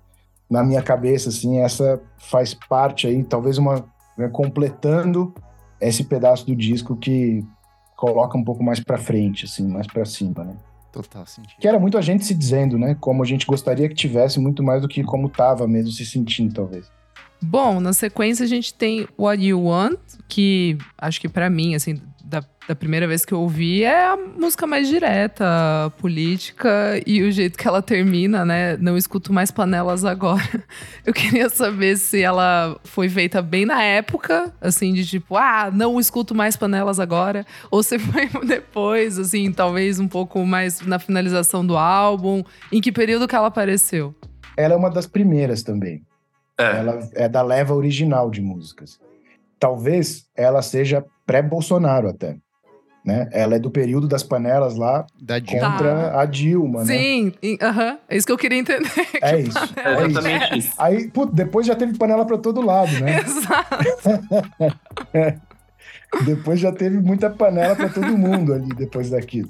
na 0.49 0.63
minha 0.63 0.81
cabeça, 0.81 1.29
assim, 1.29 1.59
essa 1.59 1.99
faz 2.17 2.53
parte 2.53 3.07
aí, 3.07 3.23
talvez 3.23 3.57
uma. 3.57 3.83
Né, 4.17 4.27
completando 4.29 5.33
esse 5.79 6.03
pedaço 6.03 6.45
do 6.45 6.55
disco 6.55 6.95
que 6.95 7.45
coloca 7.95 8.35
um 8.37 8.43
pouco 8.43 8.63
mais 8.63 8.79
para 8.79 8.97
frente, 8.97 9.45
assim, 9.45 9.67
mais 9.67 9.85
para 9.85 10.05
cima, 10.05 10.43
né? 10.43 10.55
Total 11.03 11.27
sentido. 11.27 11.59
Que 11.59 11.67
era 11.67 11.77
muito 11.77 11.95
a 11.95 12.01
gente 12.01 12.25
se 12.25 12.33
dizendo, 12.33 12.77
né? 12.77 12.95
Como 12.99 13.21
a 13.21 13.25
gente 13.25 13.45
gostaria 13.45 13.87
que 13.87 13.93
tivesse, 13.93 14.39
muito 14.39 14.63
mais 14.63 14.81
do 14.81 14.87
que 14.87 15.03
como 15.03 15.29
tava 15.29 15.67
mesmo 15.67 15.91
se 15.91 16.03
sentindo, 16.03 16.53
talvez. 16.53 16.89
Bom, 17.39 17.79
na 17.79 17.93
sequência 17.93 18.43
a 18.43 18.47
gente 18.47 18.73
tem 18.73 19.07
What 19.17 19.43
You 19.43 19.63
Want, 19.63 19.99
que 20.27 20.75
acho 20.97 21.21
que 21.21 21.29
para 21.29 21.51
mim, 21.51 21.75
assim, 21.75 22.01
da, 22.27 22.43
da, 22.67 22.75
primeira 22.75 23.07
vez 23.07 23.23
que 23.23 23.33
eu 23.33 23.39
ouvi, 23.39 23.83
é 23.83 24.07
a 24.07 24.17
música 24.17 24.67
mais 24.67 24.89
direta, 24.89 25.45
política, 25.97 27.01
e 27.05 27.23
o 27.23 27.31
jeito 27.31 27.57
que 27.57 27.65
ela 27.65 27.81
termina, 27.81 28.43
né? 28.43 28.75
Não 28.77 28.97
escuto 28.97 29.31
mais 29.31 29.49
panelas 29.49 30.03
agora. 30.03 30.63
Eu 31.05 31.13
queria 31.13 31.49
saber 31.49 31.97
se 31.97 32.21
ela 32.21 32.77
foi 32.83 33.07
feita 33.07 33.41
bem 33.41 33.65
na 33.65 33.81
época, 33.81 34.53
assim, 34.59 34.93
de 34.93 35.05
tipo, 35.05 35.37
ah, 35.37 35.71
não 35.73 35.99
escuto 35.99 36.35
mais 36.35 36.57
panelas 36.57 36.99
agora, 36.99 37.45
ou 37.71 37.81
se 37.81 37.97
foi 37.97 38.27
depois, 38.45 39.17
assim, 39.17 39.51
talvez 39.51 39.97
um 39.99 40.07
pouco 40.07 40.45
mais 40.45 40.81
na 40.81 40.99
finalização 40.99 41.65
do 41.65 41.77
álbum. 41.77 42.43
Em 42.71 42.81
que 42.81 42.91
período 42.91 43.27
que 43.27 43.35
ela 43.35 43.47
apareceu? 43.47 44.13
Ela 44.57 44.73
é 44.73 44.77
uma 44.77 44.89
das 44.89 45.07
primeiras 45.07 45.63
também. 45.63 46.03
É. 46.59 46.79
Ela 46.79 47.09
é 47.13 47.29
da 47.29 47.41
leva 47.41 47.73
original 47.73 48.29
de 48.29 48.41
músicas. 48.41 48.99
Talvez 49.59 50.25
ela 50.35 50.61
seja 50.61 51.05
pré-Bolsonaro 51.27 52.07
até. 52.07 52.37
Né? 53.05 53.29
Ela 53.31 53.55
é 53.55 53.59
do 53.59 53.69
período 53.71 54.07
das 54.07 54.23
panelas 54.23 54.75
lá 54.75 55.05
da 55.21 55.39
contra 55.39 56.11
tá. 56.11 56.21
a 56.21 56.25
Dilma, 56.25 56.83
Sim, 56.83 57.25
né? 57.25 57.31
Sim, 57.41 57.53
uh 57.53 57.73
-huh. 57.73 57.97
é 58.09 58.17
isso 58.17 58.25
que 58.25 58.33
eu 58.33 58.37
queria 58.37 58.57
entender. 58.57 58.91
É 59.21 59.39
isso. 59.39 59.57
É, 59.77 59.93
é 59.93 60.05
exatamente 60.07 60.57
isso. 60.57 60.73
Aí, 60.77 61.07
putz, 61.09 61.33
depois 61.33 61.65
já 61.65 61.75
teve 61.75 61.97
panela 61.97 62.25
para 62.25 62.37
todo 62.37 62.59
lado, 62.61 62.91
né? 62.99 63.21
Exato. 63.21 63.77
Depois 66.25 66.59
já 66.59 66.71
teve 66.71 66.99
muita 66.99 67.29
panela 67.29 67.75
para 67.75 67.89
todo 67.89 68.17
mundo 68.17 68.53
ali 68.53 68.69
depois 68.69 69.09
daquilo. 69.09 69.49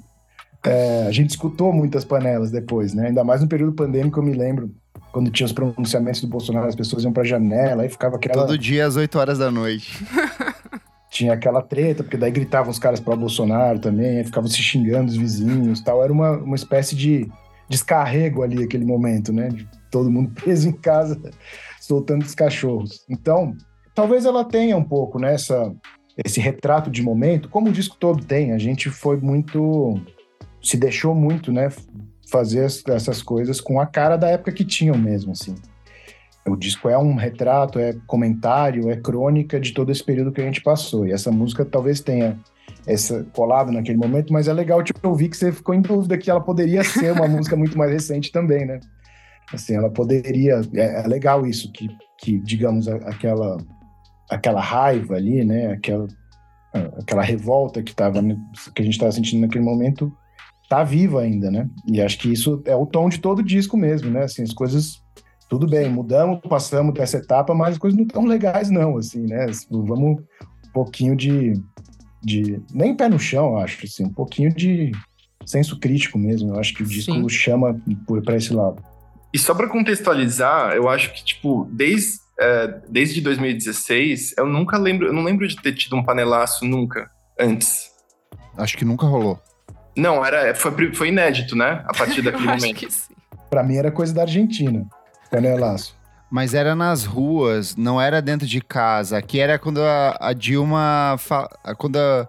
É, 0.65 1.05
a 1.07 1.11
gente 1.11 1.29
escutou 1.29 1.71
muitas 1.71 2.03
panelas 2.03 2.51
depois, 2.51 2.93
né? 2.93 3.07
Ainda 3.07 3.23
mais 3.23 3.41
no 3.41 3.47
período 3.47 3.73
pandêmico, 3.73 4.19
eu 4.19 4.23
me 4.23 4.33
lembro 4.33 4.71
quando 5.11 5.31
tinha 5.31 5.45
os 5.45 5.53
pronunciamentos 5.53 6.21
do 6.21 6.27
Bolsonaro, 6.27 6.67
as 6.67 6.75
pessoas 6.75 7.03
iam 7.03 7.13
pra 7.13 7.23
janela, 7.23 7.83
aí 7.83 7.89
ficava 7.89 8.17
aquela. 8.17 8.45
Todo 8.45 8.57
dia 8.57 8.85
às 8.85 8.95
8 8.95 9.17
horas 9.17 9.37
da 9.37 9.49
noite. 9.49 10.03
tinha 11.17 11.33
aquela 11.33 11.61
treta, 11.61 12.03
porque 12.03 12.17
daí 12.17 12.31
gritavam 12.31 12.69
os 12.69 12.77
caras 12.77 12.99
para 12.99 13.15
Bolsonaro 13.15 13.79
também, 13.79 14.23
ficavam 14.23 14.47
se 14.47 14.61
xingando 14.61 15.09
os 15.09 15.17
vizinhos 15.17 15.81
tal. 15.81 16.03
Era 16.03 16.13
uma, 16.13 16.37
uma 16.37 16.55
espécie 16.55 16.95
de 16.95 17.27
descarrego 17.67 18.43
ali, 18.43 18.63
aquele 18.63 18.85
momento, 18.85 19.33
né? 19.33 19.49
De 19.49 19.67
todo 19.89 20.11
mundo 20.11 20.31
preso 20.39 20.69
em 20.69 20.71
casa, 20.71 21.19
soltando 21.81 22.21
os 22.21 22.35
cachorros. 22.35 23.03
Então, 23.09 23.55
talvez 23.95 24.25
ela 24.25 24.45
tenha 24.45 24.77
um 24.77 24.83
pouco, 24.83 25.17
né? 25.19 25.35
esse 26.23 26.39
retrato 26.39 26.89
de 26.89 27.01
momento, 27.01 27.49
como 27.49 27.69
o 27.69 27.73
disco 27.73 27.97
todo 27.99 28.23
tem. 28.23 28.51
A 28.51 28.57
gente 28.59 28.89
foi 28.89 29.17
muito. 29.17 29.99
se 30.61 30.77
deixou 30.77 31.15
muito, 31.15 31.51
né? 31.51 31.69
fazer 32.29 32.65
essas 32.65 33.23
coisas 33.23 33.61
com 33.61 33.79
a 33.79 33.85
cara 33.85 34.17
da 34.17 34.27
época 34.27 34.51
que 34.51 34.65
tinham 34.65 34.97
mesmo, 34.97 35.31
assim. 35.31 35.55
O 36.47 36.55
disco 36.55 36.89
é 36.89 36.97
um 36.97 37.15
retrato, 37.15 37.79
é 37.79 37.95
comentário, 38.05 38.89
é 38.89 38.95
crônica 38.95 39.59
de 39.59 39.73
todo 39.73 39.91
esse 39.91 40.03
período 40.03 40.31
que 40.31 40.41
a 40.41 40.45
gente 40.45 40.61
passou. 40.61 41.05
E 41.05 41.11
essa 41.11 41.31
música 41.31 41.65
talvez 41.65 41.99
tenha 41.99 42.39
essa 42.85 43.23
colado 43.33 43.71
naquele 43.71 43.97
momento, 43.97 44.31
mas 44.31 44.47
é 44.47 44.53
legal 44.53 44.81
te 44.81 44.93
ouvir 45.03 45.29
que 45.29 45.37
você 45.37 45.51
ficou 45.51 45.75
em 45.75 45.81
dúvida 45.81 46.17
que 46.17 46.29
ela 46.29 46.41
poderia 46.41 46.83
ser 46.83 47.11
uma 47.11 47.27
música 47.29 47.55
muito 47.55 47.77
mais 47.77 47.91
recente 47.91 48.31
também, 48.31 48.65
né? 48.65 48.79
Assim, 49.53 49.75
ela 49.75 49.89
poderia. 49.89 50.61
É, 50.73 51.01
é 51.01 51.07
legal 51.07 51.45
isso, 51.45 51.71
que, 51.71 51.89
que 52.19 52.39
digamos, 52.39 52.87
aquela, 52.87 53.57
aquela 54.29 54.61
raiva 54.61 55.15
ali, 55.15 55.43
né? 55.43 55.73
Aquela, 55.73 56.07
aquela 56.99 57.21
revolta 57.21 57.81
que, 57.81 57.95
tava, 57.95 58.21
que 58.73 58.81
a 58.81 58.85
gente 58.85 58.93
estava 58.93 59.11
sentindo 59.11 59.41
naquele 59.41 59.63
momento 59.63 60.11
tá 60.69 60.83
viva 60.83 61.21
ainda, 61.21 61.49
né? 61.49 61.69
E 61.87 62.01
acho 62.01 62.17
que 62.19 62.31
isso 62.31 62.61
é 62.65 62.75
o 62.75 62.85
tom 62.85 63.09
de 63.09 63.19
todo 63.19 63.43
disco 63.43 63.77
mesmo, 63.77 64.11
né? 64.11 64.23
Assim, 64.23 64.43
as 64.43 64.53
coisas 64.53 65.01
tudo 65.49 65.67
bem, 65.67 65.89
mudamos, 65.89 66.39
passamos 66.47 66.93
dessa 66.93 67.17
etapa, 67.17 67.53
mas 67.53 67.73
as 67.73 67.77
coisas 67.77 67.97
não 67.97 68.05
estão 68.05 68.25
legais 68.25 68.69
não, 68.69 68.97
assim, 68.97 69.25
né? 69.25 69.45
Vamos 69.69 70.21
um 70.21 70.71
pouquinho 70.73 71.15
de, 71.15 71.53
de 72.21 72.61
nem 72.73 72.95
pé 72.95 73.07
no 73.07 73.19
chão, 73.19 73.57
acho, 73.57 73.85
assim, 73.85 74.05
um 74.05 74.13
pouquinho 74.13 74.53
de 74.53 74.91
senso 75.45 75.79
crítico 75.79 76.17
mesmo. 76.17 76.53
Eu 76.53 76.59
acho 76.59 76.73
que 76.73 76.83
o 76.83 76.85
disco 76.85 77.13
Sim. 77.13 77.29
chama 77.29 77.79
por 78.05 78.21
para 78.21 78.35
esse 78.35 78.53
lado. 78.53 78.83
E 79.33 79.39
só 79.39 79.55
para 79.55 79.67
contextualizar, 79.67 80.73
eu 80.73 80.89
acho 80.89 81.13
que 81.13 81.23
tipo 81.23 81.67
desde 81.71 82.19
é, 82.39 82.81
desde 82.87 83.19
2016 83.21 84.35
eu 84.37 84.45
nunca 84.45 84.77
lembro, 84.77 85.07
eu 85.07 85.13
não 85.13 85.23
lembro 85.23 85.47
de 85.47 85.55
ter 85.55 85.73
tido 85.73 85.95
um 85.95 86.03
panelaço 86.03 86.65
nunca 86.65 87.09
antes. 87.39 87.89
Acho 88.57 88.77
que 88.77 88.85
nunca 88.85 89.05
rolou. 89.05 89.39
Não, 89.95 90.23
era, 90.23 90.53
foi, 90.53 90.93
foi 90.93 91.07
inédito, 91.07 91.55
né? 91.55 91.83
A 91.87 91.93
partir 91.93 92.21
daquele 92.23 92.45
momento. 92.45 92.63
Acho 92.63 92.73
que 92.73 92.91
sim. 92.91 93.13
Pra 93.49 93.63
mim 93.63 93.75
era 93.75 93.91
coisa 93.91 94.13
da 94.13 94.23
Argentina, 94.23 94.85
panelaço. 95.29 95.95
Mas 96.29 96.53
era 96.53 96.75
nas 96.75 97.05
ruas, 97.05 97.75
não 97.75 98.01
era 98.01 98.21
dentro 98.21 98.45
de 98.45 98.61
casa. 98.61 99.17
Aqui 99.17 99.39
era 99.39 99.57
quando 99.57 99.81
a, 99.81 100.17
a 100.19 100.33
Dilma. 100.33 101.15
Quando 101.77 101.97
a, 101.97 102.27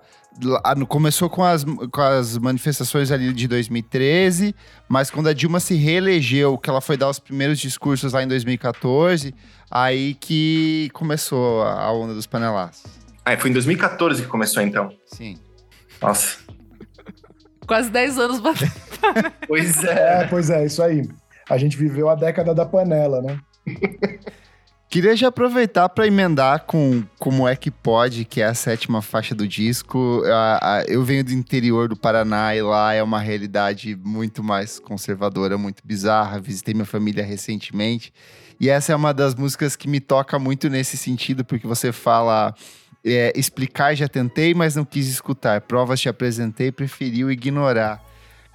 a, 0.64 0.86
começou 0.86 1.28
com 1.28 1.42
as, 1.42 1.64
com 1.64 2.00
as 2.00 2.38
manifestações 2.38 3.10
ali 3.10 3.32
de 3.32 3.48
2013, 3.48 4.54
mas 4.88 5.10
quando 5.10 5.28
a 5.28 5.32
Dilma 5.32 5.58
se 5.58 5.74
reelegeu, 5.74 6.56
que 6.56 6.70
ela 6.70 6.80
foi 6.80 6.96
dar 6.96 7.08
os 7.08 7.18
primeiros 7.18 7.58
discursos 7.58 8.12
lá 8.12 8.22
em 8.22 8.28
2014, 8.28 9.34
aí 9.68 10.14
que 10.14 10.90
começou 10.92 11.62
a 11.64 11.92
onda 11.92 12.14
dos 12.14 12.26
panelaços. 12.26 12.84
Ah, 13.24 13.36
foi 13.36 13.50
em 13.50 13.52
2014 13.52 14.22
que 14.22 14.28
começou 14.28 14.62
então? 14.62 14.92
Sim. 15.06 15.38
Nossa 16.00 16.38
quase 17.68 17.90
10 17.90 18.18
anos 18.18 18.40
batendo. 18.40 18.72
pois 19.46 19.84
é. 19.84 20.22
é. 20.22 20.26
Pois 20.26 20.50
é, 20.50 20.64
isso 20.64 20.82
aí. 20.82 21.08
A 21.48 21.56
gente 21.56 21.76
viveu 21.76 22.08
a 22.08 22.14
década 22.14 22.54
da 22.54 22.66
panela, 22.66 23.22
né? 23.22 23.38
Queria 24.90 25.14
já 25.14 25.28
aproveitar 25.28 25.86
para 25.90 26.06
emendar 26.06 26.64
com 26.64 27.04
Como 27.18 27.46
é 27.46 27.54
que 27.54 27.70
pode, 27.70 28.24
que 28.24 28.40
é 28.40 28.46
a 28.46 28.54
sétima 28.54 29.02
faixa 29.02 29.34
do 29.34 29.46
disco. 29.46 30.22
Eu 30.86 31.04
venho 31.04 31.22
do 31.22 31.32
interior 31.32 31.88
do 31.88 31.96
Paraná 31.96 32.56
e 32.56 32.62
lá 32.62 32.94
é 32.94 33.02
uma 33.02 33.20
realidade 33.20 33.94
muito 34.02 34.42
mais 34.42 34.78
conservadora, 34.78 35.58
muito 35.58 35.82
bizarra. 35.84 36.40
Visitei 36.40 36.72
minha 36.72 36.86
família 36.86 37.22
recentemente 37.22 38.12
e 38.60 38.68
essa 38.68 38.92
é 38.92 38.96
uma 38.96 39.14
das 39.14 39.34
músicas 39.34 39.76
que 39.76 39.88
me 39.88 40.00
toca 40.00 40.38
muito 40.38 40.68
nesse 40.68 40.96
sentido, 40.96 41.44
porque 41.44 41.66
você 41.66 41.92
fala 41.92 42.54
é, 43.04 43.32
explicar 43.36 43.94
já 43.94 44.08
tentei, 44.08 44.52
mas 44.52 44.74
não 44.74 44.84
quis 44.84 45.06
escutar. 45.08 45.60
Provas 45.60 46.00
te 46.00 46.08
apresentei, 46.08 46.72
preferiu 46.72 47.30
ignorar. 47.30 48.02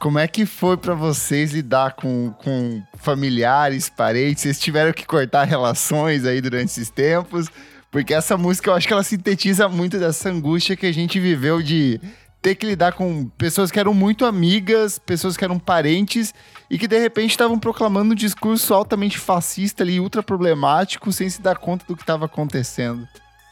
Como 0.04 0.20
é 0.20 0.28
que 0.28 0.46
foi 0.46 0.76
para 0.76 0.94
vocês 0.94 1.54
lidar 1.54 1.94
com, 1.94 2.34
com 2.44 2.84
familiares, 2.98 3.88
parentes? 3.88 4.44
Vocês 4.44 4.60
tiveram 4.60 4.92
que 4.92 5.06
cortar 5.06 5.46
relações 5.46 6.26
aí 6.26 6.42
durante 6.42 6.72
esses 6.72 6.90
tempos? 6.90 7.48
Porque 7.90 8.14
essa 8.14 8.36
música 8.36 8.70
eu 8.70 8.74
acho 8.74 8.86
que 8.86 8.92
ela 8.92 9.02
sintetiza 9.02 9.70
muito 9.70 9.98
dessa 9.98 10.30
angústia 10.30 10.76
que 10.76 10.86
a 10.86 10.92
gente 10.92 11.22
viveu 11.22 11.62
de 11.62 12.02
ter 12.42 12.56
que 12.56 12.66
lidar 12.66 12.92
com 12.92 13.30
pessoas 13.38 13.72
que 13.72 13.80
eram 13.80 13.94
muito 13.94 14.26
amigas, 14.26 15.00
pessoas 15.00 15.38
que 15.38 15.46
eram 15.46 15.58
parentes 15.58 16.34
e 16.70 16.78
que 16.78 16.86
de 16.86 17.00
repente 17.00 17.32
estavam 17.32 17.58
proclamando 17.58 18.12
um 18.12 18.16
discurso 18.16 18.74
altamente 18.74 19.18
fascista 19.18 19.84
ali, 19.84 20.02
ultra 20.02 20.22
problemático, 20.22 21.14
sem 21.14 21.30
se 21.30 21.42
dar 21.42 21.56
conta 21.56 21.86
do 21.88 21.96
que 21.96 22.04
estava 22.04 22.26
acontecendo. 22.26 23.08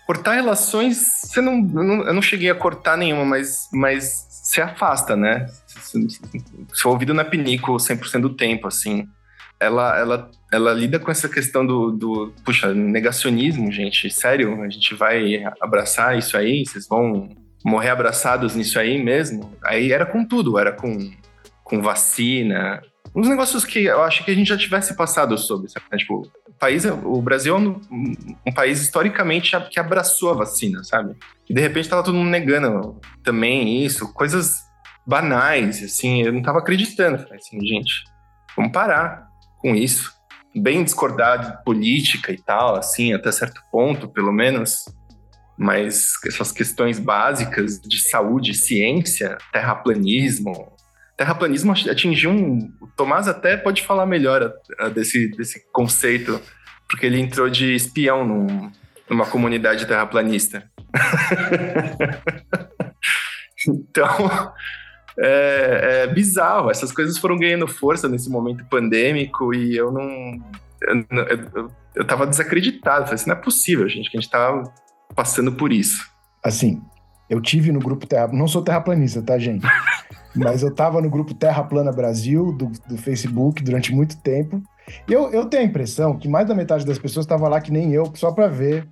Cortar 0.06 0.34
relações, 0.34 0.98
você 1.24 1.40
não, 1.40 1.54
eu 1.54 1.84
não, 1.84 2.08
eu 2.08 2.14
não 2.14 2.22
cheguei 2.22 2.50
a 2.50 2.56
cortar 2.56 2.98
nenhuma, 2.98 3.24
mas, 3.24 3.70
mas 3.72 4.28
se 4.44 4.60
afasta, 4.60 5.16
né? 5.16 5.48
Seu 6.74 6.92
ouvido 6.92 7.14
na 7.14 7.24
pinico 7.24 7.74
100% 7.74 8.22
do 8.22 8.36
tempo, 8.36 8.68
assim. 8.68 9.08
Ela, 9.60 9.98
ela, 10.00 10.32
ela 10.52 10.74
lida 10.74 11.00
com 11.00 11.12
essa 11.12 11.30
questão 11.30 11.66
do, 11.66 11.92
do, 11.92 12.34
puxa, 12.44 12.74
negacionismo, 12.74 13.72
gente. 13.72 14.10
Sério, 14.10 14.62
a 14.62 14.70
gente 14.70 14.96
vai 14.96 15.44
abraçar 15.62 16.18
isso 16.18 16.36
aí? 16.36 16.66
Vocês 16.66 16.88
vão 16.88 17.30
morrer 17.64 17.90
abraçados 17.90 18.56
nisso 18.56 18.80
aí 18.80 19.02
mesmo? 19.02 19.54
Aí 19.64 19.92
era 19.92 20.06
com 20.06 20.26
tudo, 20.26 20.58
era 20.58 20.72
com, 20.72 21.12
com 21.64 21.82
vacina, 21.82 22.82
uns 23.16 23.28
negócios 23.28 23.66
que 23.66 23.84
eu 23.84 24.02
acho 24.04 24.24
que 24.24 24.32
a 24.32 24.34
gente 24.34 24.48
já 24.48 24.58
tivesse 24.58 24.96
passado 24.96 25.38
sobre, 25.38 25.70
sabe? 25.70 25.86
Tipo, 25.98 26.22
o 26.48 26.54
país, 26.54 26.86
o 26.86 27.22
Brasil 27.22 27.56
é 27.56 27.60
um, 27.60 27.82
um, 28.46 28.54
país 28.54 28.82
historicamente 28.82 29.52
que 29.70 29.80
abraçou 29.80 30.32
a 30.32 30.36
vacina, 30.36 30.84
sabe? 30.84 31.16
E 31.50 31.54
de 31.54 31.62
repente 31.62 31.90
tava 31.90 32.04
todo 32.04 32.16
mundo 32.16 32.30
negando 32.30 33.00
também 33.24 33.84
isso, 33.84 34.12
coisas 34.14 34.60
banais, 35.12 35.84
assim, 35.84 36.24
eu 36.24 36.32
não 36.32 36.42
tava 36.42 36.60
acreditando. 36.60 37.20
Falei 37.20 37.38
assim, 37.38 37.60
gente, 37.60 38.06
vamos 38.56 38.72
parar 38.72 39.28
com 39.58 39.76
isso. 39.76 40.10
Bem 40.56 40.86
discordar 40.86 41.40
de 41.40 41.64
política 41.66 42.32
e 42.32 42.42
tal, 42.42 42.78
assim, 42.78 43.14
até 43.14 43.30
certo 43.30 43.62
ponto, 43.70 44.08
pelo 44.08 44.32
menos, 44.32 44.86
mas 45.58 46.14
essas 46.26 46.54
questões 46.54 46.98
básicas 46.98 47.82
de 47.82 48.10
saúde, 48.10 48.54
ciência, 48.54 49.38
terraplanismo. 49.52 50.72
Terraplanismo 51.18 51.74
atingiu 51.74 52.32
um. 52.32 52.72
O 52.80 52.88
Tomás 52.88 53.28
até 53.28 53.58
pode 53.58 53.82
falar 53.82 54.06
melhor 54.06 54.54
desse, 54.94 55.28
desse 55.36 55.62
conceito, 55.74 56.42
porque 56.90 57.06
ele 57.06 57.20
entrou 57.20 57.50
de 57.50 57.76
espião 57.76 58.26
num, 58.26 58.72
numa 59.10 59.26
comunidade 59.26 59.86
terraplanista. 59.86 60.72
então, 63.68 64.54
é, 65.18 66.04
é, 66.04 66.08
bizarro. 66.08 66.70
Essas 66.70 66.92
coisas 66.92 67.18
foram 67.18 67.38
ganhando 67.38 67.68
força 67.68 68.08
nesse 68.08 68.30
momento 68.30 68.66
pandêmico 68.66 69.54
e 69.54 69.76
eu 69.76 69.92
não. 69.92 70.40
Eu, 70.82 71.06
eu, 71.56 71.72
eu 71.96 72.06
tava 72.06 72.28
desacreditado. 72.28 73.06
Falei 73.06 73.16
assim, 73.16 73.30
não 73.30 73.36
é 73.36 73.42
possível, 73.42 73.88
gente, 73.88 74.10
que 74.10 74.18
a 74.18 74.22
gente 74.22 74.32
tá 74.32 74.64
passando 75.16 75.52
por 75.52 75.72
isso. 75.72 76.10
Assim, 76.44 76.82
eu 77.30 77.42
tive 77.42 77.72
no 77.72 77.80
grupo 77.80 78.08
Terra. 78.08 78.30
Não 78.32 78.48
sou 78.48 78.62
terraplanista, 78.62 79.22
tá, 79.22 79.38
gente? 79.38 79.66
Mas 80.36 80.64
eu 80.64 80.74
tava 80.74 81.02
no 81.02 81.10
grupo 81.10 81.34
Terra 81.34 81.64
Plana 81.64 81.92
Brasil, 81.92 82.54
do, 82.54 82.72
do 82.88 82.98
Facebook, 82.98 83.62
durante 83.62 83.94
muito 83.94 84.18
tempo. 84.22 84.62
E 85.08 85.14
eu, 85.14 85.30
eu 85.32 85.46
tenho 85.46 85.64
a 85.64 85.66
impressão 85.66 86.18
que 86.18 86.28
mais 86.28 86.48
da 86.48 86.56
metade 86.56 86.86
das 86.86 86.98
pessoas 86.98 87.26
estava 87.26 87.48
lá 87.48 87.62
que 87.62 87.72
nem 87.72 87.94
eu, 87.94 88.12
só 88.16 88.32
para 88.32 88.48
ver 88.48 88.88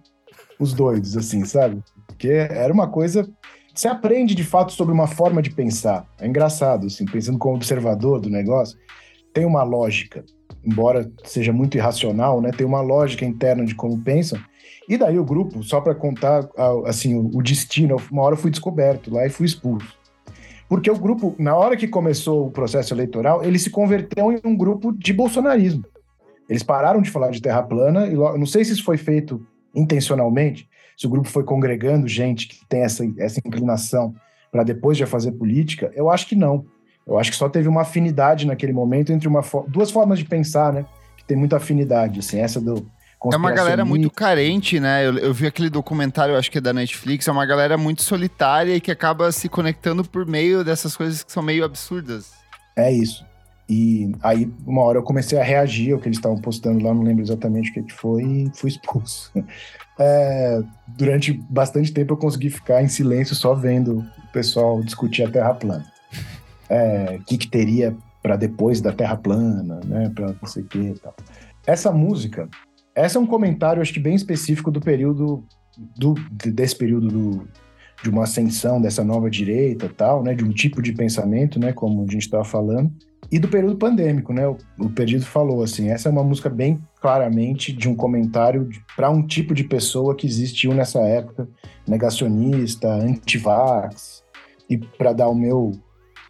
os 0.60 0.74
doidos, 0.74 1.16
assim, 1.16 1.46
sabe? 1.46 1.82
Porque 2.08 2.28
era 2.28 2.72
uma 2.72 2.88
coisa. 2.88 3.28
Você 3.80 3.88
aprende 3.88 4.36
de 4.36 4.44
fato 4.44 4.74
sobre 4.74 4.94
uma 4.94 5.08
forma 5.08 5.42
de 5.42 5.52
pensar. 5.52 6.06
É 6.20 6.28
engraçado, 6.28 6.88
assim, 6.88 7.06
pensando 7.06 7.40
como 7.40 7.56
observador 7.56 8.20
do 8.20 8.30
negócio, 8.30 8.78
tem 9.34 9.46
uma 9.46 9.64
lógica, 9.64 10.26
embora 10.66 11.10
seja 11.24 11.54
muito 11.54 11.78
irracional, 11.78 12.42
né? 12.42 12.52
Tem 12.52 12.68
uma 12.68 12.82
lógica 12.82 13.24
interna 13.24 13.64
de 13.64 13.74
como 13.74 13.98
pensam. 14.04 14.38
E 14.90 14.98
daí 14.98 15.18
o 15.18 15.24
grupo, 15.24 15.64
só 15.64 15.80
para 15.80 15.96
contar 15.96 16.46
assim 16.86 17.16
o 17.16 17.42
destino, 17.42 17.96
uma 18.12 18.24
hora 18.24 18.34
eu 18.34 18.38
fui 18.38 18.52
descoberto 18.52 19.14
lá 19.14 19.26
e 19.26 19.30
fui 19.30 19.46
expulso. 19.46 19.98
Porque 20.68 20.92
o 20.92 21.00
grupo, 21.00 21.34
na 21.40 21.56
hora 21.56 21.78
que 21.78 21.88
começou 21.88 22.48
o 22.48 22.52
processo 22.52 22.94
eleitoral, 22.94 23.46
ele 23.46 23.58
se 23.58 23.70
converteu 23.70 24.30
em 24.30 24.42
um 24.44 24.58
grupo 24.58 24.92
de 24.92 25.14
bolsonarismo. 25.14 25.86
Eles 26.50 26.64
pararam 26.64 27.02
de 27.02 27.10
falar 27.10 27.30
de 27.30 27.42
terra 27.42 27.64
plana, 27.64 28.08
e 28.08 28.14
não 28.14 28.46
sei 28.46 28.66
se 28.66 28.74
isso 28.74 28.84
foi 28.84 28.98
feito 28.98 29.42
intencionalmente, 29.74 30.68
se 31.00 31.08
o 31.08 31.10
grupo 31.10 31.30
foi 31.30 31.46
congregando 31.46 32.10
gente 32.10 32.46
que 32.46 32.66
tem 32.68 32.82
essa, 32.82 33.10
essa 33.18 33.40
inclinação 33.40 34.14
para 34.52 34.64
depois 34.64 34.98
já 34.98 35.08
fazer 35.08 35.32
política, 35.32 35.90
eu 35.96 36.10
acho 36.10 36.28
que 36.28 36.36
não. 36.36 36.66
Eu 37.08 37.18
acho 37.18 37.32
que 37.32 37.38
só 37.38 37.48
teve 37.48 37.70
uma 37.70 37.84
afinidade 37.84 38.46
naquele 38.46 38.74
momento 38.74 39.14
entre 39.14 39.26
uma 39.26 39.42
duas 39.70 39.90
formas 39.90 40.20
de 40.20 40.26
pensar, 40.26 40.74
né? 40.74 40.86
Que 41.16 41.24
tem 41.24 41.38
muita 41.38 41.56
afinidade, 41.56 42.20
assim, 42.20 42.40
essa 42.40 42.60
do 42.60 42.86
é 43.34 43.36
uma 43.36 43.52
galera 43.52 43.84
muito 43.84 44.10
carente, 44.10 44.80
né? 44.80 45.06
Eu, 45.06 45.18
eu, 45.18 45.34
vi 45.34 45.46
aquele 45.46 45.70
documentário, 45.70 46.38
acho 46.38 46.50
que 46.50 46.58
é 46.58 46.62
da 46.62 46.72
Netflix, 46.72 47.28
é 47.28 47.32
uma 47.32 47.46
galera 47.46 47.78
muito 47.78 48.02
solitária 48.02 48.74
e 48.74 48.80
que 48.80 48.92
acaba 48.92 49.30
se 49.34 49.50
conectando 49.50 50.06
por 50.06 50.26
meio 50.26 50.64
dessas 50.64 50.96
coisas 50.96 51.22
que 51.22 51.30
são 51.30 51.44
meio 51.44 51.66
absurdas. 51.66 52.32
É 52.78 52.90
isso. 52.90 53.26
E 53.68 54.14
aí, 54.24 54.50
uma 54.66 54.82
hora 54.84 55.00
eu 55.00 55.04
comecei 55.04 55.38
a 55.38 55.44
reagir 55.44 55.94
ao 55.94 56.00
que 56.00 56.08
eles 56.08 56.18
estavam 56.18 56.40
postando 56.40 56.82
lá, 56.82 56.94
não 56.94 57.04
lembro 57.04 57.22
exatamente 57.22 57.72
o 57.72 57.74
que, 57.74 57.84
que 57.84 57.94
foi, 57.94 58.24
e 58.24 58.52
fui 58.56 58.70
expulso. 58.70 59.32
É, 60.00 60.62
durante 60.88 61.34
bastante 61.50 61.92
tempo 61.92 62.14
eu 62.14 62.18
consegui 62.18 62.50
ficar 62.50 62.82
em 62.82 62.88
silêncio 62.88 63.36
só 63.36 63.54
vendo 63.54 64.00
o 64.00 64.32
pessoal 64.32 64.82
discutir 64.82 65.24
a 65.24 65.30
Terra 65.30 65.54
plana. 65.54 65.86
É, 66.70 67.18
o 67.20 67.24
que, 67.26 67.38
que 67.38 67.48
teria 67.48 67.96
para 68.22 68.36
depois 68.36 68.80
da 68.80 68.94
Terra 68.94 69.18
plana, 69.18 69.82
né? 69.86 70.10
Para 70.16 70.28
não 70.42 70.48
sei 70.48 70.64
o 70.64 70.66
que 70.66 70.80
e 70.80 70.94
tal. 70.94 71.14
Essa 71.68 71.92
música, 71.92 72.48
essa 72.96 73.18
é 73.18 73.22
um 73.22 73.26
comentário, 73.26 73.82
acho 73.82 73.94
que 73.94 74.00
bem 74.00 74.16
específico 74.16 74.72
do 74.72 74.80
período, 74.80 75.44
do, 75.98 76.14
desse 76.32 76.76
período 76.76 77.08
do, 77.08 77.48
de 78.02 78.10
uma 78.10 78.24
ascensão 78.24 78.82
dessa 78.82 79.04
nova 79.04 79.30
direita 79.30 79.90
tal, 79.90 80.24
né? 80.24 80.34
De 80.34 80.46
um 80.46 80.52
tipo 80.52 80.82
de 80.82 80.94
pensamento, 80.94 81.60
né? 81.60 81.74
Como 81.74 82.04
a 82.04 82.12
gente 82.12 82.24
estava 82.24 82.46
falando 82.46 82.92
e 83.32 83.38
do 83.38 83.48
período 83.48 83.78
pandêmico, 83.78 84.34
né? 84.34 84.48
O, 84.48 84.58
o 84.80 84.90
Perdido 84.90 85.26
falou 85.26 85.62
assim, 85.62 85.90
essa 85.90 86.10
é 86.10 86.12
uma 86.12 86.24
música 86.24 86.50
bem 86.50 86.80
claramente 87.02 87.72
de 87.72 87.88
um 87.88 87.96
comentário 87.96 88.70
para 88.96 89.10
um 89.10 89.26
tipo 89.26 89.54
de 89.54 89.64
pessoa 89.64 90.16
que 90.16 90.28
existiu 90.28 90.74
nessa 90.74 91.00
época, 91.00 91.48
negacionista, 91.88 92.88
anti-vax, 92.88 94.24
e 94.70 94.78
para 94.78 95.14
dar 95.14 95.30
o 95.30 95.36
meu 95.36 95.72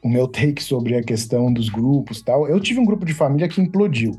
o 0.02 0.08
meu 0.08 0.30
take 0.30 0.64
sobre 0.64 0.96
a 0.96 1.04
questão 1.04 1.52
dos 1.52 1.68
grupos, 1.68 2.22
tal. 2.22 2.48
Eu 2.48 2.58
tive 2.62 2.80
um 2.80 2.86
grupo 2.86 3.06
de 3.06 3.14
família 3.14 3.50
que 3.50 3.60
implodiu 3.60 4.18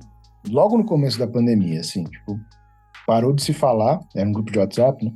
logo 0.48 0.76
no 0.76 0.84
começo 0.84 1.18
da 1.18 1.26
pandemia, 1.26 1.80
assim, 1.80 2.05
tipo, 2.05 2.38
parou 3.07 3.32
de 3.32 3.42
se 3.42 3.53
falar, 3.53 4.01
era 4.14 4.28
um 4.28 4.32
grupo 4.32 4.53
de 4.53 4.59
WhatsApp, 4.59 5.05
né? 5.05 5.12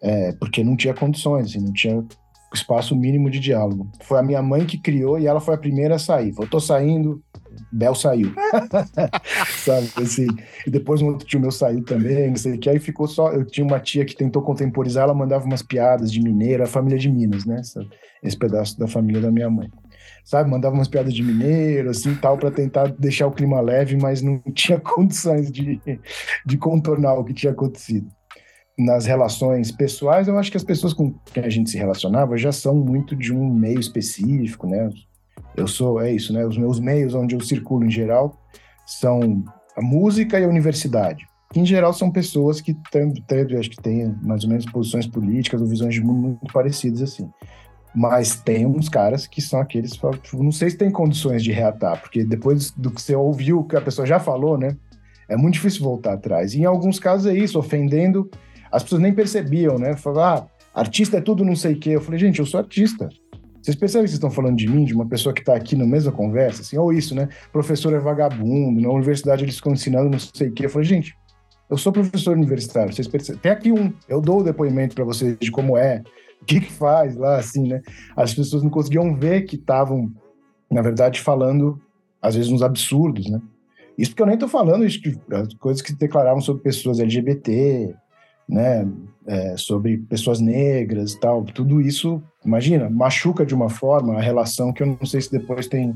É, 0.00 0.32
porque 0.32 0.62
não 0.62 0.76
tinha 0.76 0.94
condições, 0.94 1.46
assim, 1.46 1.60
não 1.60 1.72
tinha 1.72 2.04
espaço 2.54 2.96
mínimo 2.96 3.30
de 3.30 3.40
diálogo. 3.40 3.90
Foi 4.02 4.18
a 4.18 4.22
minha 4.22 4.40
mãe 4.42 4.64
que 4.64 4.78
criou 4.78 5.18
e 5.18 5.26
ela 5.26 5.40
foi 5.40 5.54
a 5.54 5.58
primeira 5.58 5.96
a 5.96 5.98
sair. 5.98 6.32
Eu 6.38 6.48
tô 6.48 6.60
saindo, 6.60 7.22
Bel 7.72 7.94
saiu. 7.94 8.32
Sabe, 9.64 9.88
assim. 9.96 10.26
E 10.66 10.70
depois 10.70 11.02
um 11.02 11.08
outro 11.08 11.26
tio 11.26 11.40
meu 11.40 11.50
saiu 11.50 11.84
também, 11.84 12.28
não 12.28 12.36
sei 12.36 12.54
o 12.54 12.58
que. 12.58 12.70
Aí 12.70 12.78
ficou 12.78 13.06
só. 13.06 13.32
Eu 13.32 13.44
tinha 13.44 13.66
uma 13.66 13.80
tia 13.80 14.04
que 14.04 14.16
tentou 14.16 14.42
contemporizar, 14.42 15.04
ela 15.04 15.14
mandava 15.14 15.44
umas 15.44 15.62
piadas 15.62 16.12
de 16.12 16.20
mineiro, 16.20 16.62
a 16.62 16.66
família 16.66 16.98
de 16.98 17.10
Minas, 17.10 17.44
né? 17.44 17.60
Esse 18.22 18.36
pedaço 18.36 18.78
da 18.78 18.86
família 18.86 19.20
da 19.20 19.30
minha 19.30 19.50
mãe. 19.50 19.68
Sabe, 20.24 20.50
mandava 20.50 20.74
umas 20.74 20.88
piadas 20.88 21.14
de 21.14 21.22
mineiro, 21.22 21.88
assim, 21.88 22.14
tal, 22.14 22.36
para 22.36 22.50
tentar 22.50 22.88
deixar 22.98 23.26
o 23.26 23.32
clima 23.32 23.60
leve, 23.60 23.96
mas 23.96 24.20
não 24.20 24.38
tinha 24.54 24.78
condições 24.78 25.50
de, 25.50 25.80
de 26.44 26.58
contornar 26.58 27.14
o 27.14 27.24
que 27.24 27.32
tinha 27.32 27.52
acontecido 27.52 28.06
nas 28.78 29.06
relações 29.06 29.72
pessoais, 29.72 30.28
eu 30.28 30.38
acho 30.38 30.52
que 30.52 30.56
as 30.56 30.62
pessoas 30.62 30.94
com 30.94 31.12
quem 31.32 31.42
a 31.42 31.48
gente 31.48 31.68
se 31.68 31.76
relacionava 31.76 32.38
já 32.38 32.52
são 32.52 32.76
muito 32.76 33.16
de 33.16 33.34
um 33.34 33.52
meio 33.52 33.80
específico, 33.80 34.68
né? 34.68 34.88
Eu 35.58 35.66
sou, 35.66 36.00
é 36.00 36.12
isso, 36.12 36.32
né? 36.32 36.46
Os 36.46 36.56
meus 36.56 36.78
meios 36.78 37.14
onde 37.14 37.34
eu 37.34 37.40
circulo 37.40 37.84
em 37.84 37.90
geral 37.90 38.38
são 38.86 39.42
a 39.76 39.82
música 39.82 40.38
e 40.38 40.44
a 40.44 40.48
universidade. 40.48 41.26
Em 41.54 41.66
geral 41.66 41.92
são 41.92 42.10
pessoas 42.10 42.60
que 42.60 42.76
têm, 42.92 43.12
acho 43.58 43.70
que 43.70 43.82
têm 43.82 44.14
mais 44.22 44.44
ou 44.44 44.50
menos 44.50 44.66
posições 44.66 45.06
políticas 45.06 45.60
ou 45.60 45.66
visões 45.66 45.94
de 45.94 46.00
mundo 46.00 46.38
muito 46.40 46.52
parecidas 46.52 47.02
assim. 47.02 47.28
Mas 47.92 48.36
tem 48.36 48.66
uns 48.66 48.88
caras 48.88 49.26
que 49.26 49.40
são 49.40 49.58
aqueles 49.60 49.92
que 49.92 50.10
tipo, 50.18 50.42
não 50.42 50.52
sei 50.52 50.70
se 50.70 50.76
tem 50.76 50.90
condições 50.90 51.42
de 51.42 51.50
reatar, 51.50 52.00
porque 52.00 52.22
depois 52.22 52.70
do 52.70 52.90
que 52.90 53.02
você 53.02 53.16
ouviu, 53.16 53.64
que 53.64 53.76
a 53.76 53.80
pessoa 53.80 54.06
já 54.06 54.20
falou, 54.20 54.56
né? 54.56 54.76
É 55.28 55.36
muito 55.36 55.54
difícil 55.54 55.82
voltar 55.82 56.12
atrás. 56.12 56.54
E 56.54 56.60
em 56.60 56.64
alguns 56.66 57.00
casos 57.00 57.26
é 57.26 57.34
isso, 57.36 57.58
ofendendo 57.58 58.30
as 58.70 58.84
pessoas 58.84 59.02
nem 59.02 59.12
percebiam, 59.12 59.76
né? 59.76 59.96
Falavam, 59.96 60.48
ah, 60.72 60.80
artista 60.80 61.16
é 61.16 61.20
tudo 61.20 61.44
não 61.44 61.56
sei 61.56 61.72
o 61.72 61.80
quê. 61.80 61.90
Eu 61.90 62.00
falei, 62.00 62.20
gente, 62.20 62.38
eu 62.38 62.46
sou 62.46 62.60
artista. 62.60 63.08
Vocês 63.62 63.76
percebem 63.76 64.04
que 64.04 64.10
vocês 64.10 64.18
estão 64.18 64.30
falando 64.30 64.56
de 64.56 64.68
mim, 64.68 64.84
de 64.84 64.94
uma 64.94 65.06
pessoa 65.06 65.34
que 65.34 65.40
está 65.40 65.54
aqui 65.54 65.76
na 65.76 65.84
mesma 65.84 66.12
conversa? 66.12 66.62
Assim, 66.62 66.78
ou 66.78 66.92
isso, 66.92 67.14
né? 67.14 67.28
Professor 67.52 67.92
é 67.92 67.98
vagabundo, 67.98 68.80
na 68.80 68.90
universidade 68.90 69.44
eles 69.44 69.56
ficam 69.56 69.72
ensinando 69.72 70.10
não 70.10 70.18
sei 70.18 70.48
o 70.48 70.52
quê. 70.52 70.66
Eu 70.66 70.70
falei, 70.70 70.86
gente, 70.86 71.14
eu 71.68 71.76
sou 71.76 71.92
professor 71.92 72.36
universitário, 72.36 72.92
vocês 72.92 73.06
percebem? 73.06 73.40
Tem 73.40 73.52
aqui 73.52 73.72
um, 73.72 73.92
eu 74.08 74.20
dou 74.20 74.40
o 74.40 74.44
depoimento 74.44 74.94
para 74.94 75.04
vocês 75.04 75.36
de 75.38 75.50
como 75.50 75.76
é, 75.76 76.02
o 76.40 76.44
que, 76.44 76.60
que 76.60 76.72
faz 76.72 77.16
lá, 77.16 77.36
assim, 77.36 77.68
né? 77.68 77.82
As 78.16 78.32
pessoas 78.32 78.62
não 78.62 78.70
conseguiam 78.70 79.14
ver 79.14 79.42
que 79.42 79.56
estavam, 79.56 80.10
na 80.70 80.80
verdade, 80.80 81.20
falando, 81.20 81.80
às 82.22 82.34
vezes, 82.34 82.50
uns 82.50 82.62
absurdos, 82.62 83.28
né? 83.28 83.40
Isso 83.98 84.12
porque 84.12 84.22
eu 84.22 84.26
nem 84.26 84.34
estou 84.34 84.48
falando 84.48 84.84
as 84.84 85.54
coisas 85.58 85.82
que 85.82 85.92
declaravam 85.92 86.40
sobre 86.40 86.62
pessoas 86.62 87.00
LGBT, 87.00 87.94
né, 88.48 88.86
é, 89.26 89.56
sobre 89.56 89.98
pessoas 89.98 90.40
negras 90.40 91.12
e 91.12 91.20
tal, 91.20 91.44
tudo 91.44 91.80
isso, 91.80 92.22
imagina, 92.44 92.88
machuca 92.88 93.44
de 93.44 93.54
uma 93.54 93.68
forma 93.68 94.16
a 94.16 94.22
relação 94.22 94.72
que 94.72 94.82
eu 94.82 94.86
não 94.86 95.06
sei 95.06 95.20
se 95.20 95.30
depois 95.30 95.66
tem 95.66 95.94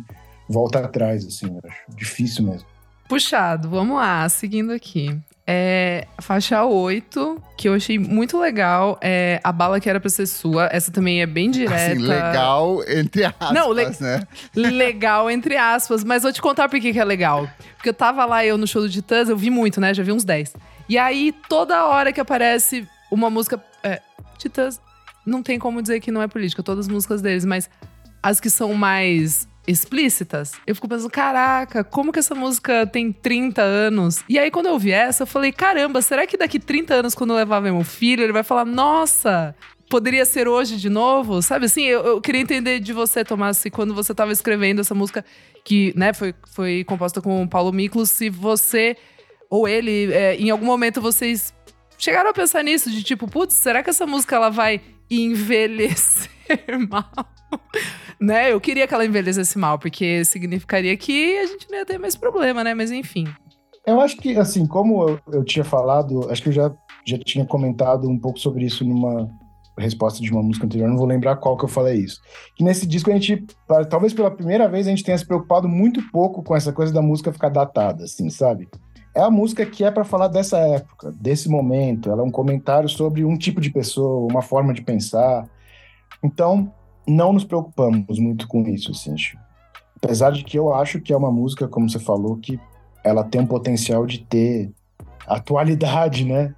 volta 0.49 0.81
atrás, 0.81 1.25
assim, 1.25 1.59
acho 1.65 1.97
difícil 1.97 2.45
mesmo. 2.45 2.67
Puxado, 3.09 3.69
vamos 3.69 3.97
lá, 3.97 4.29
seguindo 4.29 4.73
aqui. 4.73 5.19
É, 5.47 6.07
faixa 6.21 6.65
8, 6.65 7.43
que 7.59 7.69
eu 7.69 7.75
achei 7.75 7.99
muito 7.99 8.39
legal, 8.39 8.97
é 9.03 9.41
A 9.43 9.51
Bala 9.51 9.81
Que 9.81 9.91
Era 9.91 9.99
Pra 9.99 10.09
Ser 10.09 10.27
Sua. 10.27 10.69
Essa 10.71 10.93
também 10.93 11.21
é 11.21 11.27
bem 11.27 11.51
direta. 11.51 11.93
Assim, 11.93 11.99
legal 11.99 12.81
entre 12.89 13.25
aspas, 13.25 13.53
Não, 13.53 13.73
le 13.73 13.85
né? 14.01 14.27
Legal 14.55 15.31
entre 15.31 15.57
aspas, 15.57 16.05
mas 16.05 16.23
vou 16.23 16.33
te 16.33 16.41
contar 16.41 16.69
por 16.69 16.79
que, 16.79 16.93
que 16.93 16.99
é 16.99 17.05
legal. 17.05 17.49
Porque 17.77 17.89
eu 17.89 17.95
tava 17.95 18.25
lá, 18.25 18.47
eu 18.47 18.57
no 18.57 18.67
show 18.67 18.81
do 18.81 18.89
Titãs, 18.89 19.29
eu 19.29 19.37
vi 19.37 19.51
muito, 19.51 19.81
né? 19.81 19.93
Já 19.93 20.03
vi 20.03 20.13
uns 20.13 20.25
10. 20.25 20.55
E 20.93 20.99
aí, 20.99 21.33
toda 21.49 21.87
hora 21.87 22.13
que 22.13 22.21
aparece 22.21 22.87
uma 23.11 23.31
música. 23.31 23.65
É, 23.83 24.03
Titãs, 24.37 24.79
não 25.25 25.43
tem 25.43 25.59
como 25.59 25.81
dizer 25.81 26.01
que 26.01 26.13
não 26.13 26.21
é 26.21 26.29
política, 26.29 26.63
todas 26.63 26.85
as 26.85 26.93
músicas 26.93 27.23
deles, 27.23 27.47
mas 27.47 27.71
as 28.23 28.39
que 28.39 28.51
são 28.51 28.75
mais 28.75 29.49
explícitas, 29.67 30.53
eu 30.67 30.75
fico 30.75 30.87
pensando, 30.87 31.11
caraca, 31.11 31.83
como 31.83 32.13
que 32.13 32.19
essa 32.19 32.35
música 32.35 32.87
tem 32.87 33.11
30 33.11 33.63
anos? 33.63 34.23
E 34.29 34.39
aí, 34.39 34.51
quando 34.51 34.67
eu 34.67 34.73
ouvi 34.73 34.93
essa, 34.93 35.23
eu 35.23 35.27
falei, 35.27 35.51
caramba, 35.51 36.03
será 36.03 36.27
que 36.27 36.37
daqui 36.37 36.59
30 36.59 36.93
anos, 36.93 37.15
quando 37.15 37.31
eu 37.31 37.37
levar 37.37 37.63
meu 37.63 37.83
filho, 37.83 38.23
ele 38.23 38.33
vai 38.35 38.43
falar, 38.43 38.67
nossa, 38.67 39.55
poderia 39.89 40.27
ser 40.27 40.47
hoje 40.47 40.77
de 40.77 40.91
novo? 40.91 41.41
Sabe 41.41 41.65
assim, 41.65 41.85
eu, 41.85 42.03
eu 42.03 42.21
queria 42.21 42.43
entender 42.43 42.81
de 42.81 42.93
você, 42.93 43.25
Tomás, 43.25 43.57
se 43.57 43.71
quando 43.71 43.95
você 43.95 44.13
estava 44.13 44.31
escrevendo 44.31 44.83
essa 44.83 44.95
música, 44.95 45.25
que 45.65 45.95
né, 45.97 46.13
foi, 46.13 46.35
foi 46.51 46.85
composta 46.85 47.23
com 47.23 47.43
o 47.43 47.49
Paulo 47.49 47.73
Miklos, 47.73 48.11
se 48.11 48.29
você 48.29 48.95
ou 49.53 49.69
ele, 49.69 50.11
é, 50.15 50.35
em 50.37 50.49
algum 50.49 50.65
momento 50.65 50.99
vocês 50.99 51.53
chegaram 51.99 52.31
a 52.31 52.33
pensar 52.33 52.65
nisso, 52.65 52.91
de 52.91 53.03
tipo, 53.03 53.29
putz, 53.29 53.53
será 53.53 53.83
que 53.83 53.91
essa 53.91 54.07
música 54.07 54.35
ela 54.35 54.49
vai 54.49 54.81
envelhecer 55.11 56.31
mal? 56.89 57.05
né? 58.19 58.51
Eu 58.51 58.59
queria 58.59 58.87
que 58.89 58.95
ela 58.95 59.05
envelhecesse 59.05 59.59
mal, 59.59 59.79
porque 59.79 60.25
significaria 60.25 60.97
que 60.97 61.37
a 61.37 61.45
gente 61.45 61.71
não 61.71 61.81
ia 61.81 61.85
ter 61.85 61.99
mais 61.99 62.17
problema, 62.17 62.65
né? 62.65 62.73
Mas 62.73 62.91
enfim. 62.91 63.27
Eu 63.87 64.01
acho 64.01 64.17
que, 64.17 64.39
assim, 64.39 64.67
como 64.67 65.07
eu, 65.07 65.21
eu 65.31 65.45
tinha 65.45 65.65
falado, 65.67 66.31
acho 66.31 66.43
que 66.43 66.49
eu 66.49 66.53
já, 66.55 66.73
já 67.05 67.19
tinha 67.19 67.45
comentado 67.45 68.09
um 68.09 68.19
pouco 68.19 68.39
sobre 68.39 68.65
isso 68.65 68.87
numa 68.87 69.29
resposta 69.77 70.23
de 70.23 70.33
uma 70.33 70.43
música 70.43 70.65
anterior, 70.65 70.89
não 70.89 70.97
vou 70.97 71.07
lembrar 71.07 71.37
qual 71.37 71.59
que 71.59 71.65
eu 71.65 71.69
falei 71.69 71.97
isso. 71.99 72.23
Que 72.57 72.65
nesse 72.65 72.87
disco 72.87 73.11
a 73.11 73.13
gente, 73.13 73.45
talvez 73.91 74.15
pela 74.15 74.31
primeira 74.31 74.67
vez, 74.67 74.87
a 74.87 74.91
gente 74.91 75.05
tenha 75.05 75.19
se 75.19 75.27
preocupado 75.27 75.69
muito 75.69 76.01
pouco 76.11 76.43
com 76.43 76.57
essa 76.57 76.73
coisa 76.73 76.91
da 76.91 77.03
música 77.03 77.33
ficar 77.33 77.51
datada, 77.51 78.05
assim, 78.05 78.31
sabe? 78.31 78.67
É 79.15 79.21
a 79.21 79.31
música 79.31 79.67
que 79.67 79.85
é 79.85 79.91
para 79.91 80.05
falar 80.05 80.29
dessa 80.29 80.59
época, 80.59 81.13
desse 81.13 81.49
momento. 81.49 82.11
Ela 82.11 82.23
é 82.23 82.25
um 82.25 82.31
comentário 82.31 82.89
sobre 82.89 83.25
um 83.25 83.37
tipo 83.37 83.61
de 83.61 83.71
pessoa, 83.71 84.31
uma 84.31 84.41
forma 84.41 84.73
de 84.73 84.81
pensar. 84.81 85.47
Então, 86.23 86.73
não 87.07 87.33
nos 87.33 87.45
preocupamos 87.45 88.19
muito 88.19 88.49
com 88.49 88.63
isso, 88.63 88.91
assim. 88.91 89.15
Apesar 89.97 90.33
de 90.33 90.43
que 90.43 90.59
eu 90.59 90.73
acho 90.73 91.01
que 91.01 91.13
é 91.13 91.17
uma 91.17 91.31
música, 91.31 91.69
como 91.69 91.91
você 91.91 91.99
falou, 91.99 92.37
que 92.39 92.59
ela 93.05 93.23
tem 93.23 93.41
um 93.41 93.47
potencial 93.47 94.07
de 94.07 94.21
ter 94.21 94.73
atualidade, 95.27 96.25
né? 96.25 96.55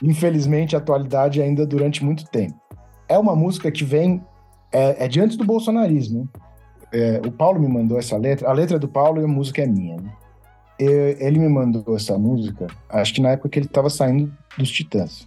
Infelizmente, 0.00 0.76
atualidade 0.76 1.42
ainda 1.42 1.66
durante 1.66 2.04
muito 2.04 2.24
tempo. 2.26 2.54
É 3.08 3.18
uma 3.18 3.34
música 3.34 3.70
que 3.70 3.84
vem 3.84 4.22
é, 4.70 5.04
é 5.04 5.08
diante 5.08 5.36
do 5.36 5.44
bolsonarismo. 5.44 6.28
É, 6.92 7.20
o 7.26 7.32
Paulo 7.32 7.58
me 7.58 7.68
mandou 7.68 7.98
essa 7.98 8.16
letra. 8.16 8.48
A 8.48 8.52
letra 8.52 8.76
é 8.76 8.78
do 8.78 8.88
Paulo 8.88 9.20
e 9.20 9.24
a 9.24 9.28
música 9.28 9.62
é 9.62 9.66
minha. 9.66 9.96
Né? 9.96 10.12
Ele 10.84 11.38
me 11.38 11.48
mandou 11.48 11.96
essa 11.96 12.18
música, 12.18 12.66
acho 12.88 13.14
que 13.14 13.20
na 13.20 13.30
época 13.30 13.48
que 13.48 13.58
ele 13.58 13.66
estava 13.66 13.88
saindo 13.88 14.32
dos 14.58 14.70
Titãs. 14.70 15.26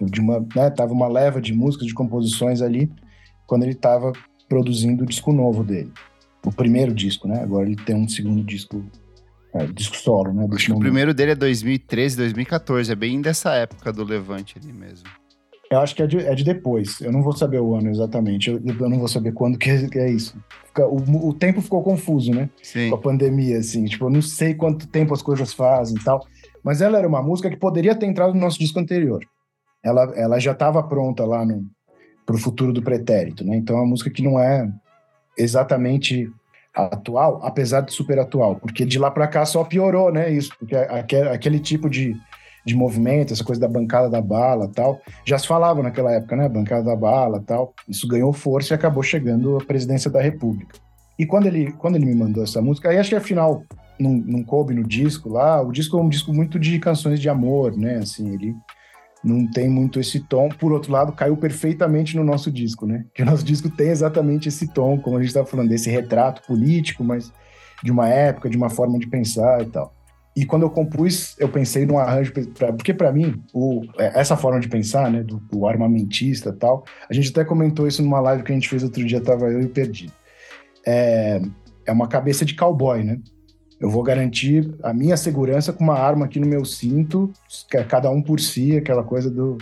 De 0.00 0.20
uma, 0.20 0.40
né, 0.54 0.70
tava 0.70 0.92
uma 0.92 1.06
leva 1.06 1.40
de 1.40 1.52
músicas, 1.52 1.86
de 1.86 1.94
composições 1.94 2.60
ali, 2.60 2.90
quando 3.46 3.62
ele 3.62 3.72
estava 3.72 4.12
produzindo 4.48 5.04
o 5.04 5.06
disco 5.06 5.32
novo 5.32 5.62
dele. 5.62 5.92
O 6.44 6.52
primeiro 6.52 6.92
disco, 6.92 7.28
né? 7.28 7.42
Agora 7.42 7.66
ele 7.66 7.76
tem 7.76 7.94
um 7.94 8.08
segundo 8.08 8.42
disco, 8.42 8.84
é, 9.54 9.66
disco 9.66 9.96
solo, 9.96 10.32
né? 10.32 10.46
Acho 10.52 10.66
que 10.66 10.72
o 10.72 10.78
primeiro 10.78 11.14
dele 11.14 11.32
é 11.32 11.34
2013, 11.34 12.16
2014, 12.16 12.92
é 12.92 12.94
bem 12.94 13.20
dessa 13.20 13.54
época 13.54 13.92
do 13.92 14.04
Levante 14.04 14.58
ali 14.58 14.72
mesmo. 14.72 15.08
Eu 15.74 15.80
acho 15.80 15.94
que 15.94 16.02
é 16.02 16.06
de, 16.06 16.18
é 16.18 16.34
de 16.34 16.44
depois. 16.44 17.00
Eu 17.00 17.10
não 17.10 17.22
vou 17.22 17.32
saber 17.32 17.60
o 17.60 17.74
ano 17.74 17.90
exatamente. 17.90 18.50
Eu, 18.50 18.60
eu 18.64 18.88
não 18.88 18.98
vou 18.98 19.08
saber 19.08 19.32
quando 19.32 19.58
que 19.58 19.70
é, 19.70 19.88
que 19.88 19.98
é 19.98 20.10
isso. 20.10 20.36
Fica, 20.66 20.86
o, 20.86 21.28
o, 21.28 21.34
tempo 21.34 21.60
ficou 21.60 21.82
confuso, 21.82 22.32
né? 22.32 22.48
Sim. 22.62 22.90
Com 22.90 22.96
a 22.96 22.98
pandemia, 22.98 23.58
assim. 23.58 23.84
Tipo, 23.84 24.06
eu 24.06 24.10
não 24.10 24.22
sei 24.22 24.54
quanto 24.54 24.86
tempo 24.86 25.12
as 25.12 25.22
coisas 25.22 25.52
fazem 25.52 25.96
e 25.96 26.04
tal. 26.04 26.26
Mas 26.62 26.80
ela 26.80 26.98
era 26.98 27.08
uma 27.08 27.22
música 27.22 27.50
que 27.50 27.56
poderia 27.56 27.94
ter 27.94 28.06
entrado 28.06 28.34
no 28.34 28.40
nosso 28.40 28.58
disco 28.58 28.78
anterior. 28.78 29.24
Ela, 29.82 30.12
ela 30.14 30.38
já 30.38 30.52
estava 30.52 30.82
pronta 30.82 31.24
lá 31.24 31.44
no, 31.44 31.66
pro 32.24 32.38
futuro 32.38 32.72
do 32.72 32.82
pretérito, 32.82 33.44
né? 33.44 33.56
Então 33.56 33.76
é 33.76 33.80
uma 33.80 33.88
música 33.88 34.10
que 34.10 34.22
não 34.22 34.38
é 34.38 34.70
exatamente 35.36 36.30
atual, 36.74 37.40
apesar 37.42 37.82
de 37.82 37.92
super 37.92 38.18
atual, 38.18 38.56
porque 38.56 38.84
de 38.84 38.98
lá 38.98 39.10
para 39.10 39.28
cá 39.28 39.44
só 39.44 39.62
piorou, 39.62 40.12
né? 40.12 40.30
Isso, 40.30 40.50
porque 40.58 40.74
aquele, 40.74 41.28
aquele 41.28 41.60
tipo 41.60 41.88
de 41.88 42.16
de 42.64 42.74
movimento, 42.74 43.32
essa 43.32 43.44
coisa 43.44 43.60
da 43.60 43.68
bancada 43.68 44.08
da 44.08 44.20
bala 44.20 44.68
tal. 44.68 45.00
Já 45.24 45.38
se 45.38 45.46
falava 45.46 45.82
naquela 45.82 46.12
época, 46.12 46.34
né? 46.36 46.48
Bancada 46.48 46.84
da 46.84 46.96
bala 46.96 47.42
tal. 47.46 47.74
Isso 47.88 48.08
ganhou 48.08 48.32
força 48.32 48.72
e 48.72 48.74
acabou 48.74 49.02
chegando 49.02 49.56
à 49.56 49.64
presidência 49.64 50.10
da 50.10 50.20
República. 50.20 50.78
E 51.18 51.26
quando 51.26 51.46
ele, 51.46 51.72
quando 51.72 51.96
ele 51.96 52.06
me 52.06 52.14
mandou 52.14 52.42
essa 52.42 52.60
música, 52.60 52.88
aí 52.88 52.98
acho 52.98 53.10
que 53.10 53.16
afinal 53.16 53.62
não, 53.98 54.12
não 54.12 54.42
coube 54.42 54.74
no 54.74 54.82
disco 54.82 55.28
lá. 55.28 55.60
O 55.60 55.70
disco 55.70 55.98
é 55.98 56.02
um 56.02 56.08
disco 56.08 56.32
muito 56.32 56.58
de 56.58 56.78
canções 56.78 57.20
de 57.20 57.28
amor, 57.28 57.76
né? 57.76 57.98
Assim, 57.98 58.32
ele 58.32 58.54
não 59.22 59.46
tem 59.50 59.68
muito 59.68 60.00
esse 60.00 60.20
tom. 60.20 60.48
Por 60.48 60.72
outro 60.72 60.92
lado, 60.92 61.12
caiu 61.12 61.36
perfeitamente 61.36 62.16
no 62.16 62.24
nosso 62.24 62.50
disco, 62.50 62.86
né? 62.86 63.04
Que 63.14 63.22
o 63.22 63.26
nosso 63.26 63.44
disco 63.44 63.70
tem 63.70 63.88
exatamente 63.88 64.48
esse 64.48 64.68
tom, 64.68 64.98
como 64.98 65.16
a 65.16 65.20
gente 65.20 65.28
estava 65.28 65.46
falando, 65.46 65.68
desse 65.68 65.90
retrato 65.90 66.42
político, 66.46 67.04
mas 67.04 67.32
de 67.82 67.92
uma 67.92 68.08
época, 68.08 68.50
de 68.50 68.56
uma 68.56 68.70
forma 68.70 68.98
de 68.98 69.06
pensar 69.06 69.62
e 69.62 69.66
tal. 69.66 69.92
E 70.36 70.44
quando 70.44 70.62
eu 70.62 70.70
compus, 70.70 71.36
eu 71.38 71.48
pensei 71.48 71.86
num 71.86 71.96
arranjo, 71.96 72.32
pra, 72.58 72.72
porque 72.72 72.92
para 72.92 73.12
mim, 73.12 73.40
o, 73.52 73.82
é, 73.98 74.18
essa 74.18 74.36
forma 74.36 74.58
de 74.58 74.68
pensar, 74.68 75.10
né, 75.10 75.22
do, 75.22 75.36
do 75.36 75.66
armamentista 75.66 76.48
e 76.48 76.52
tal, 76.52 76.84
a 77.08 77.14
gente 77.14 77.30
até 77.30 77.44
comentou 77.44 77.86
isso 77.86 78.02
numa 78.02 78.20
live 78.20 78.42
que 78.42 78.50
a 78.50 78.54
gente 78.54 78.68
fez 78.68 78.82
outro 78.82 79.04
dia, 79.04 79.20
tava 79.20 79.46
eu 79.46 79.60
e 79.60 79.68
o. 79.68 80.10
É, 80.84 81.40
é 81.86 81.92
uma 81.92 82.08
cabeça 82.08 82.44
de 82.44 82.56
cowboy, 82.56 83.04
né? 83.04 83.20
Eu 83.80 83.90
vou 83.90 84.02
garantir 84.02 84.74
a 84.82 84.92
minha 84.92 85.16
segurança 85.16 85.72
com 85.72 85.84
uma 85.84 85.98
arma 85.98 86.24
aqui 86.24 86.40
no 86.40 86.46
meu 86.46 86.64
cinto, 86.64 87.32
é 87.72 87.84
cada 87.84 88.10
um 88.10 88.22
por 88.22 88.40
si, 88.40 88.76
aquela 88.76 89.04
coisa 89.04 89.30
do, 89.30 89.58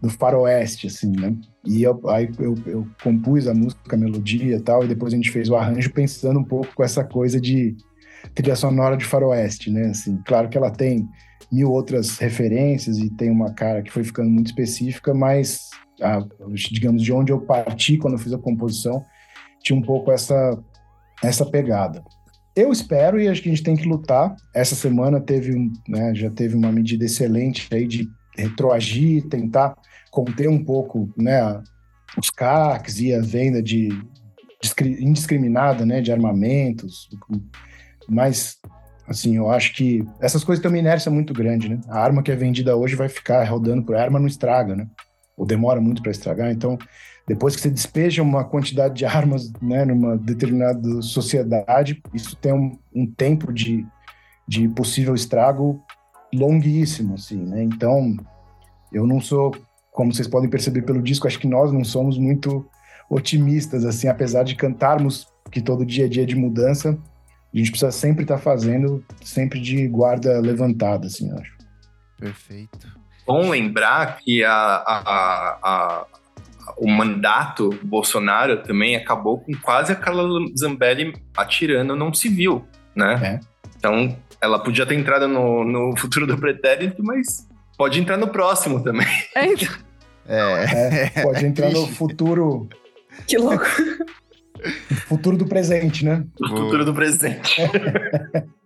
do 0.00 0.08
faroeste, 0.08 0.86
assim, 0.86 1.12
né? 1.12 1.36
E 1.64 1.82
eu, 1.82 2.00
aí 2.08 2.30
eu, 2.38 2.54
eu 2.66 2.86
compus 3.02 3.46
a 3.46 3.54
música, 3.54 3.94
a 3.94 3.98
melodia 3.98 4.56
e 4.56 4.60
tal, 4.60 4.84
e 4.84 4.88
depois 4.88 5.12
a 5.12 5.16
gente 5.16 5.30
fez 5.30 5.48
o 5.48 5.56
arranjo 5.56 5.92
pensando 5.92 6.40
um 6.40 6.44
pouco 6.44 6.74
com 6.74 6.82
essa 6.82 7.04
coisa 7.04 7.40
de 7.40 7.76
trilha 8.34 8.56
sonora 8.56 8.96
de 8.96 9.04
faroeste, 9.04 9.70
né? 9.70 9.88
Assim, 9.88 10.20
claro 10.24 10.48
que 10.48 10.56
ela 10.56 10.70
tem 10.70 11.08
mil 11.50 11.70
outras 11.70 12.18
referências 12.18 12.98
e 12.98 13.10
tem 13.10 13.30
uma 13.30 13.52
cara 13.52 13.82
que 13.82 13.90
foi 13.90 14.04
ficando 14.04 14.30
muito 14.30 14.46
específica, 14.46 15.12
mas 15.12 15.68
a, 16.00 16.24
digamos 16.70 17.02
de 17.02 17.12
onde 17.12 17.32
eu 17.32 17.40
parti 17.40 17.96
quando 17.98 18.14
eu 18.14 18.18
fiz 18.18 18.32
a 18.32 18.38
composição 18.38 19.04
tinha 19.62 19.78
um 19.78 19.82
pouco 19.82 20.10
essa 20.10 20.58
essa 21.22 21.44
pegada. 21.44 22.02
Eu 22.56 22.72
espero 22.72 23.20
e 23.20 23.28
acho 23.28 23.42
que 23.42 23.48
a 23.48 23.52
gente 23.52 23.62
tem 23.62 23.76
que 23.76 23.86
lutar. 23.86 24.34
Essa 24.54 24.74
semana 24.74 25.20
teve, 25.20 25.54
né, 25.88 26.14
já 26.14 26.30
teve 26.30 26.56
uma 26.56 26.72
medida 26.72 27.04
excelente 27.04 27.68
aí 27.72 27.86
de 27.86 28.08
retroagir, 28.36 29.28
tentar 29.28 29.76
conter 30.10 30.48
um 30.48 30.64
pouco, 30.64 31.12
né, 31.16 31.62
os 32.18 32.30
CACs 32.30 33.00
e 33.00 33.14
a 33.14 33.20
venda 33.20 33.62
de 33.62 33.88
indiscriminada, 34.80 35.86
né, 35.86 36.00
de 36.00 36.12
armamentos, 36.12 37.08
mas, 38.10 38.58
assim, 39.06 39.36
eu 39.36 39.48
acho 39.48 39.72
que 39.72 40.04
essas 40.20 40.42
coisas 40.42 40.60
têm 40.60 40.70
uma 40.70 40.78
inércia 40.78 41.10
muito 41.12 41.32
grande, 41.32 41.68
né? 41.68 41.80
A 41.88 42.00
arma 42.00 42.22
que 42.24 42.32
é 42.32 42.34
vendida 42.36 42.76
hoje 42.76 42.96
vai 42.96 43.08
ficar 43.08 43.44
rodando 43.44 43.84
por 43.84 43.94
arma 43.94 44.18
não 44.18 44.26
estraga, 44.26 44.74
né? 44.74 44.88
Ou 45.36 45.46
demora 45.46 45.80
muito 45.80 46.02
para 46.02 46.10
estragar. 46.10 46.50
Então, 46.50 46.76
depois 47.28 47.54
que 47.54 47.62
você 47.62 47.70
despeja 47.70 48.20
uma 48.20 48.42
quantidade 48.42 48.94
de 48.94 49.04
armas, 49.06 49.52
né, 49.62 49.84
numa 49.84 50.16
determinada 50.16 51.00
sociedade, 51.00 52.02
isso 52.12 52.34
tem 52.36 52.52
um, 52.52 52.76
um 52.92 53.06
tempo 53.06 53.52
de, 53.52 53.86
de 54.48 54.68
possível 54.68 55.14
estrago 55.14 55.80
longuíssimo, 56.34 57.14
assim, 57.14 57.44
né? 57.44 57.62
Então, 57.62 58.16
eu 58.92 59.06
não 59.06 59.20
sou, 59.20 59.54
como 59.92 60.12
vocês 60.12 60.26
podem 60.26 60.50
perceber 60.50 60.82
pelo 60.82 61.00
disco, 61.00 61.28
acho 61.28 61.38
que 61.38 61.46
nós 61.46 61.72
não 61.72 61.84
somos 61.84 62.18
muito 62.18 62.68
otimistas, 63.08 63.84
assim, 63.84 64.08
apesar 64.08 64.42
de 64.42 64.56
cantarmos 64.56 65.28
que 65.50 65.60
todo 65.60 65.86
dia 65.86 66.06
é 66.06 66.08
dia 66.08 66.26
de 66.26 66.36
mudança, 66.36 66.98
a 67.52 67.58
gente 67.58 67.70
precisa 67.70 67.90
sempre 67.90 68.22
estar 68.22 68.36
tá 68.36 68.40
fazendo, 68.40 69.04
sempre 69.22 69.60
de 69.60 69.86
guarda 69.88 70.40
levantada, 70.40 71.06
assim, 71.06 71.30
eu 71.30 71.38
acho. 71.38 71.52
Perfeito. 72.16 73.00
Bom 73.26 73.50
lembrar 73.50 74.18
que 74.18 74.44
a, 74.44 74.52
a, 74.52 75.58
a, 75.62 76.06
o 76.76 76.88
mandato 76.88 77.70
Bolsonaro 77.82 78.62
também 78.62 78.96
acabou 78.96 79.38
com 79.38 79.52
quase 79.54 79.92
a 79.92 79.96
Carla 79.96 80.28
Zambelli 80.58 81.14
atirando 81.36 81.96
num 81.96 82.12
civil, 82.12 82.64
né? 82.94 83.20
É. 83.22 83.40
Então, 83.76 84.16
ela 84.40 84.58
podia 84.58 84.86
ter 84.86 84.94
entrado 84.94 85.26
no, 85.26 85.64
no 85.64 85.96
futuro 85.96 86.26
do 86.26 86.36
pretérito, 86.36 87.02
mas 87.02 87.48
pode 87.76 88.00
entrar 88.00 88.16
no 88.16 88.28
próximo 88.28 88.82
também. 88.82 89.06
É, 89.34 89.46
é. 90.26 91.10
é 91.16 91.22
pode 91.22 91.46
entrar 91.46 91.70
no 91.70 91.86
futuro. 91.86 92.68
Que 93.26 93.36
louco. 93.38 93.64
Futuro 95.06 95.36
do 95.36 95.46
presente, 95.46 96.04
né? 96.04 96.24
O 96.40 96.48
futuro 96.48 96.84
do 96.84 96.94
presente. 96.94 97.56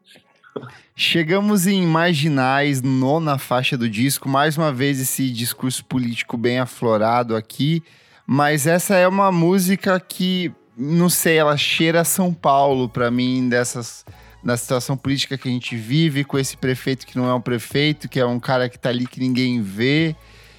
Chegamos 0.97 1.67
em 1.67 1.85
Marginais, 1.85 2.81
nona 2.81 3.37
faixa 3.37 3.77
do 3.77 3.89
disco. 3.89 4.29
Mais 4.29 4.57
uma 4.57 4.73
vez, 4.73 5.01
esse 5.01 5.29
discurso 5.31 5.85
político 5.85 6.37
bem 6.37 6.61
aflorado 6.61 7.35
aqui. 7.35 7.83
Mas 8.25 8.67
essa 8.67 8.95
é 8.95 9.07
uma 9.07 9.33
música 9.33 9.99
que, 9.99 10.53
não 10.77 11.09
sei, 11.09 11.37
ela 11.37 11.57
cheira 11.57 12.05
São 12.05 12.33
Paulo 12.33 12.89
para 12.89 13.11
mim, 13.11 13.49
dessas. 13.49 14.05
Na 14.43 14.59
situação 14.59 14.95
política 14.95 15.39
que 15.39 15.49
a 15.49 15.51
gente 15.51 15.75
vive, 15.75 16.23
com 16.23 16.39
esse 16.39 16.55
prefeito 16.55 17.07
que 17.07 17.17
não 17.17 17.27
é 17.27 17.35
um 17.35 17.41
prefeito, 17.41 18.11
que 18.11 18.21
é 18.21 18.27
um 18.27 18.39
cara 18.39 18.69
que 18.69 18.79
tá 18.79 18.91
ali 18.91 19.07
que 19.07 19.19
ninguém 19.19 19.63
vê. 19.63 20.15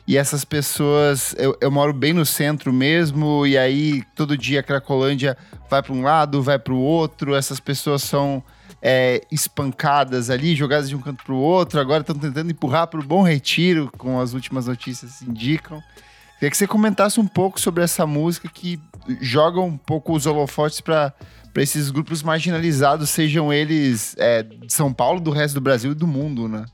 E 0.08 0.18
essas 0.18 0.45
pessoas, 0.45 1.34
eu, 1.38 1.58
eu 1.60 1.72
moro 1.72 1.91
bem 1.91 2.14
no 2.14 2.26
centro 2.26 2.72
mesmo, 2.72 3.45
e 3.45 3.58
aí 3.58 4.03
todo 4.16 4.38
dia 4.38 4.60
a 4.60 4.64
Cracolândia 4.64 5.36
vai 5.68 5.82
para 5.82 5.93
um 5.93 6.03
lado, 6.03 6.43
vai 6.43 6.60
para 6.60 6.74
o 6.74 6.80
outro, 6.80 7.34
essas 7.34 7.60
pessoas 7.60 8.03
são 8.03 8.43
é, 8.82 9.22
espancadas 9.32 10.30
ali, 10.30 10.56
jogadas 10.56 10.88
de 10.88 10.95
um 10.95 11.01
canto 11.01 11.24
para 11.24 11.34
o 11.34 11.39
outro, 11.39 11.80
agora 11.80 12.01
estão 12.01 12.16
tentando 12.16 12.51
empurrar 12.51 12.86
para 12.86 12.99
o 12.99 13.03
Bom 13.03 13.24
Retiro, 13.24 13.89
como 13.97 14.22
as 14.22 14.34
últimas 14.34 14.68
notícias 14.68 15.24
indicam. 15.24 15.82
Queria 16.36 16.51
que 16.51 16.58
você 16.58 16.68
comentasse 16.68 17.20
um 17.20 17.26
pouco 17.26 17.60
sobre 17.60 17.84
essa 17.84 18.06
música 18.06 18.47
que 18.47 18.80
joga 19.22 19.60
um 19.60 19.76
pouco 19.76 20.14
os 20.16 20.28
holofotes 20.28 20.82
para 20.82 21.16
esses 21.56 21.89
grupos 21.89 22.22
marginalizados, 22.22 23.10
sejam 23.10 23.51
eles 23.51 24.16
é, 24.20 24.43
de 24.43 24.72
São 24.72 24.93
Paulo, 24.93 25.20
do 25.20 25.32
resto 25.32 25.56
do 25.56 25.62
Brasil 25.62 25.93
e 25.93 25.95
do 25.95 26.06
mundo, 26.06 26.47
né? 26.47 26.66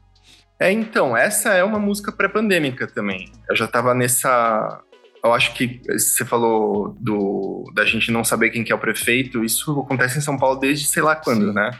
É, 0.61 0.71
então, 0.71 1.17
essa 1.17 1.55
é 1.55 1.63
uma 1.63 1.79
música 1.79 2.11
pré-pandêmica 2.11 2.85
também. 2.85 3.31
Eu 3.49 3.55
já 3.55 3.67
tava 3.67 3.95
nessa. 3.95 4.79
Eu 5.23 5.33
acho 5.33 5.55
que 5.55 5.81
você 5.89 6.23
falou 6.23 6.95
do 6.99 7.63
da 7.73 7.83
gente 7.83 8.11
não 8.11 8.23
saber 8.23 8.51
quem 8.51 8.63
que 8.63 8.71
é 8.71 8.75
o 8.75 8.79
prefeito. 8.79 9.43
Isso 9.43 9.71
acontece 9.79 10.19
em 10.19 10.21
São 10.21 10.37
Paulo 10.37 10.59
desde 10.59 10.85
sei 10.85 11.01
lá 11.01 11.15
quando, 11.15 11.47
Sim. 11.47 11.53
né? 11.53 11.71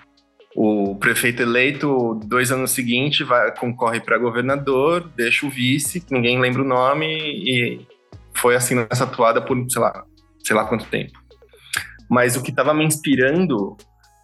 O 0.56 0.96
prefeito 0.96 1.44
eleito, 1.44 2.20
dois 2.26 2.52
anos 2.52 2.72
seguintes, 2.72 3.26
vai, 3.26 3.56
concorre 3.56 4.00
para 4.00 4.18
governador, 4.18 5.08
deixa 5.16 5.46
o 5.46 5.50
vice, 5.50 6.04
ninguém 6.10 6.42
lembra 6.42 6.64
o 6.64 6.68
nome, 6.68 7.06
e 7.08 7.88
foi 8.34 8.56
assim 8.56 8.74
nessa 8.74 9.04
atuada 9.04 9.42
por, 9.42 9.64
sei 9.70 9.82
lá, 9.82 10.04
sei 10.44 10.56
lá 10.56 10.66
quanto 10.66 10.86
tempo. 10.88 11.14
Mas 12.10 12.36
o 12.36 12.42
que 12.42 12.50
estava 12.50 12.74
me 12.74 12.84
inspirando 12.84 13.78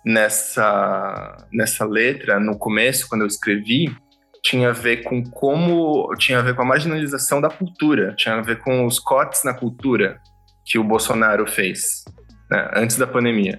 nessa, 0.03 1.47
nessa 1.53 1.85
letra, 1.85 2.39
no 2.39 2.57
começo, 2.57 3.07
quando 3.07 3.21
eu 3.21 3.27
escrevi, 3.27 3.95
tinha 4.43 4.69
a 4.69 4.73
ver 4.73 5.03
com 5.03 5.23
como. 5.23 6.13
tinha 6.17 6.39
a 6.39 6.41
ver 6.41 6.55
com 6.55 6.61
a 6.61 6.65
marginalização 6.65 7.41
da 7.41 7.49
cultura, 7.49 8.13
tinha 8.15 8.35
a 8.35 8.41
ver 8.41 8.59
com 8.59 8.85
os 8.85 8.99
cortes 8.99 9.43
na 9.43 9.53
cultura 9.53 10.19
que 10.65 10.77
o 10.77 10.83
Bolsonaro 10.83 11.47
fez 11.47 12.03
né, 12.49 12.71
antes 12.75 12.97
da 12.97 13.07
pandemia. 13.07 13.57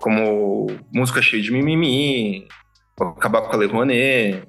Como 0.00 0.66
música 0.92 1.20
cheia 1.20 1.42
de 1.42 1.50
mimimi, 1.50 2.46
acabar 3.00 3.42
com 3.42 3.52
a 3.52 3.56
Lei 3.56 3.68
Rouanet, 3.68 4.48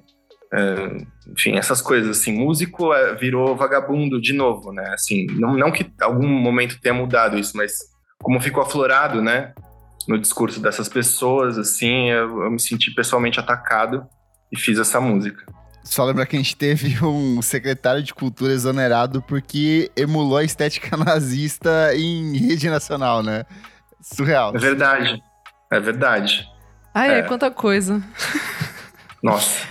é, 0.51 0.97
enfim, 1.31 1.57
essas 1.57 1.81
coisas 1.81 2.17
assim. 2.17 2.33
Músico 2.33 2.93
é, 2.93 3.15
virou 3.15 3.55
vagabundo 3.55 4.19
de 4.19 4.33
novo, 4.33 4.71
né? 4.71 4.91
Assim, 4.93 5.27
não, 5.31 5.55
não 5.55 5.71
que 5.71 5.91
algum 6.01 6.27
momento 6.27 6.79
tenha 6.81 6.93
mudado 6.93 7.37
isso, 7.37 7.55
mas 7.55 7.73
como 8.21 8.41
ficou 8.41 8.63
aflorado, 8.63 9.21
né? 9.21 9.53
No 10.07 10.17
discurso 10.17 10.59
dessas 10.59 10.89
pessoas, 10.89 11.57
assim, 11.57 12.09
eu, 12.09 12.43
eu 12.43 12.51
me 12.51 12.59
senti 12.59 12.93
pessoalmente 12.93 13.39
atacado 13.39 14.07
e 14.51 14.57
fiz 14.57 14.79
essa 14.79 14.99
música. 14.99 15.45
Só 15.89 16.05
lembrar 16.05 16.27
que 16.27 16.35
a 16.35 16.39
gente 16.39 16.55
teve 16.55 16.95
um 17.03 17.41
secretário 17.41 18.03
de 18.03 18.13
cultura 18.13 18.53
exonerado 18.53 19.23
porque 19.23 19.91
emulou 19.95 20.37
a 20.37 20.43
estética 20.43 20.95
nazista 21.03 21.95
em 21.95 22.37
rede 22.37 22.69
nacional, 22.69 23.23
né? 23.23 23.43
Surreal. 23.99 24.55
É 24.55 24.59
verdade. 24.59 25.23
É 25.71 25.79
verdade. 25.79 26.47
Ai, 26.93 27.15
é, 27.15 27.19
é 27.19 27.21
quanta 27.23 27.49
coisa. 27.49 28.03
Nossa. 29.23 29.67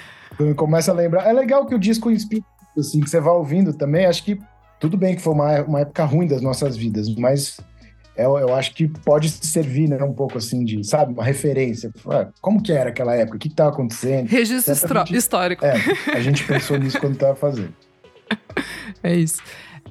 Começa 0.56 0.90
a 0.90 0.94
lembrar. 0.94 1.24
É 1.24 1.32
legal 1.32 1.64
que 1.66 1.74
o 1.74 1.78
disco 1.78 2.10
inspira, 2.10 2.44
assim, 2.76 3.00
que 3.00 3.08
você 3.08 3.20
vai 3.20 3.34
ouvindo 3.34 3.72
também. 3.72 4.04
Acho 4.04 4.24
que 4.24 4.40
tudo 4.80 4.96
bem 4.96 5.14
que 5.14 5.22
foi 5.22 5.32
uma, 5.32 5.62
uma 5.62 5.80
época 5.80 6.04
ruim 6.04 6.26
das 6.26 6.42
nossas 6.42 6.76
vidas, 6.76 7.08
mas 7.14 7.60
eu, 8.18 8.36
eu 8.36 8.54
acho 8.54 8.74
que 8.74 8.88
pode 8.88 9.30
servir, 9.30 9.88
né, 9.88 10.02
um 10.02 10.12
pouco 10.12 10.38
assim 10.38 10.64
de, 10.64 10.84
sabe, 10.84 11.12
uma 11.12 11.24
referência. 11.24 11.92
Como 12.40 12.62
que 12.62 12.72
era 12.72 12.90
aquela 12.90 13.14
época? 13.14 13.36
O 13.36 13.38
que 13.38 13.48
estava 13.48 13.70
acontecendo? 13.70 14.26
Registro 14.28 14.74
histórico. 15.14 15.64
É, 15.64 15.74
a 16.12 16.20
gente 16.20 16.44
pensou 16.44 16.76
nisso 16.76 16.98
quando 16.98 17.14
estava 17.14 17.34
fazendo. 17.34 17.72
É 19.00 19.14
isso. 19.14 19.40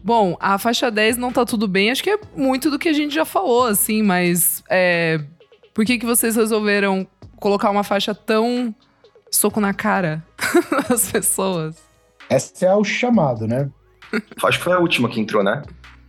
Bom, 0.04 0.36
a 0.40 0.58
faixa 0.58 0.92
10 0.92 1.16
não 1.16 1.32
tá 1.32 1.46
tudo 1.46 1.66
bem, 1.66 1.90
acho 1.90 2.04
que 2.04 2.10
é 2.10 2.20
muito 2.36 2.70
do 2.70 2.78
que 2.78 2.90
a 2.90 2.94
gente 2.94 3.16
já 3.16 3.24
falou, 3.24 3.66
assim, 3.66 4.04
mas 4.04 4.62
é, 4.70 5.22
por 5.74 5.86
que, 5.86 5.98
que 5.98 6.06
vocês 6.06 6.36
resolveram 6.36 7.08
colocar 7.38 7.70
uma 7.70 7.84
faixa 7.84 8.14
tão 8.14 8.76
soco 9.32 9.62
na 9.62 9.74
cara 9.74 10.26
das 10.90 11.10
pessoas? 11.10 11.78
Essa 12.30 12.66
é 12.66 12.76
o 12.76 12.84
chamado, 12.84 13.48
né? 13.48 13.70
Acho 14.44 14.58
que 14.58 14.64
foi 14.64 14.74
a 14.74 14.80
última 14.80 15.10
que 15.10 15.20
entrou, 15.22 15.44
né? 15.44 15.62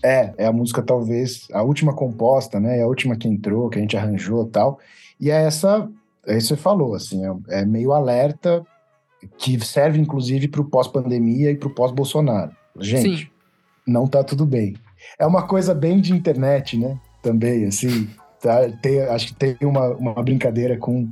É, 0.02 0.32
é 0.38 0.46
a 0.46 0.52
música 0.52 0.82
talvez 0.82 1.46
a 1.52 1.62
última 1.62 1.92
composta, 1.92 2.60
né? 2.60 2.78
É 2.78 2.82
a 2.82 2.86
última 2.86 3.16
que 3.16 3.28
entrou, 3.28 3.68
que 3.68 3.78
a 3.78 3.80
gente 3.80 3.96
arranjou 3.96 4.46
tal. 4.46 4.78
E 5.20 5.30
é 5.30 5.44
essa, 5.44 5.88
é 6.26 6.36
isso 6.36 6.48
que 6.48 6.56
você 6.56 6.62
falou, 6.62 6.94
assim, 6.94 7.24
é, 7.24 7.60
é 7.60 7.64
meio 7.64 7.92
alerta 7.92 8.64
que 9.36 9.58
serve 9.64 9.98
inclusive 9.98 10.48
para 10.48 10.60
o 10.60 10.64
pós-pandemia 10.64 11.50
e 11.50 11.56
para 11.56 11.68
o 11.68 11.74
pós-Bolsonaro. 11.74 12.52
Gente, 12.78 13.24
Sim. 13.24 13.30
não 13.86 14.06
tá 14.06 14.22
tudo 14.22 14.46
bem. 14.46 14.76
É 15.18 15.26
uma 15.26 15.46
coisa 15.46 15.74
bem 15.74 16.00
de 16.00 16.12
internet, 16.12 16.76
né? 16.76 16.98
Também, 17.22 17.64
assim, 17.64 18.08
tá, 18.40 18.68
tem, 18.80 19.00
acho 19.02 19.28
que 19.28 19.34
tem 19.34 19.56
uma, 19.62 19.88
uma 19.96 20.22
brincadeira 20.22 20.76
com 20.76 21.08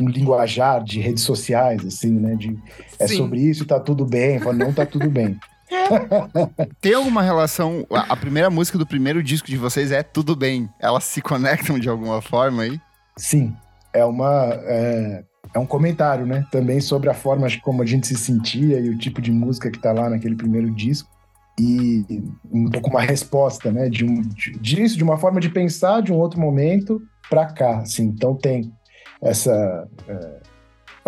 um 0.00 0.08
linguajar 0.08 0.82
de 0.82 1.00
redes 1.00 1.24
sociais, 1.24 1.84
assim, 1.84 2.12
né? 2.12 2.36
De, 2.36 2.56
é 2.98 3.06
Sim. 3.08 3.16
sobre 3.16 3.40
isso, 3.40 3.66
tá 3.66 3.80
tudo 3.80 4.04
bem, 4.04 4.38
não 4.54 4.72
tá 4.72 4.86
tudo 4.86 5.10
bem. 5.10 5.36
Tem 6.80 6.94
alguma 6.94 7.22
relação? 7.22 7.86
A 7.90 8.16
primeira 8.16 8.50
música 8.50 8.78
do 8.78 8.86
primeiro 8.86 9.22
disco 9.22 9.48
de 9.48 9.56
vocês 9.56 9.92
é 9.92 10.02
Tudo 10.02 10.34
Bem. 10.34 10.68
Elas 10.80 11.04
se 11.04 11.20
conectam 11.20 11.78
de 11.78 11.88
alguma 11.88 12.20
forma 12.22 12.62
aí? 12.62 12.80
Sim. 13.16 13.54
É 13.92 14.04
uma. 14.04 14.50
É, 14.62 15.24
é 15.54 15.58
um 15.58 15.66
comentário, 15.66 16.26
né? 16.26 16.46
Também 16.50 16.80
sobre 16.80 17.08
a 17.08 17.14
forma 17.14 17.46
como 17.62 17.82
a 17.82 17.86
gente 17.86 18.06
se 18.06 18.16
sentia 18.16 18.78
e 18.80 18.88
o 18.90 18.98
tipo 18.98 19.20
de 19.20 19.30
música 19.30 19.70
que 19.70 19.78
tá 19.78 19.92
lá 19.92 20.08
naquele 20.08 20.36
primeiro 20.36 20.70
disco. 20.70 21.08
E 21.60 22.04
um 22.52 22.70
pouco 22.70 22.90
uma 22.90 23.02
resposta, 23.02 23.72
né? 23.72 23.88
De 23.88 24.04
um, 24.04 24.20
de, 24.20 24.52
disso, 24.58 24.96
de 24.96 25.02
uma 25.02 25.16
forma 25.16 25.40
de 25.40 25.48
pensar 25.48 26.02
de 26.02 26.12
um 26.12 26.16
outro 26.16 26.40
momento 26.40 27.02
para 27.28 27.46
cá. 27.46 27.78
Assim. 27.78 28.04
Então 28.04 28.34
tem 28.34 28.72
essa. 29.20 29.88
É, 30.06 30.40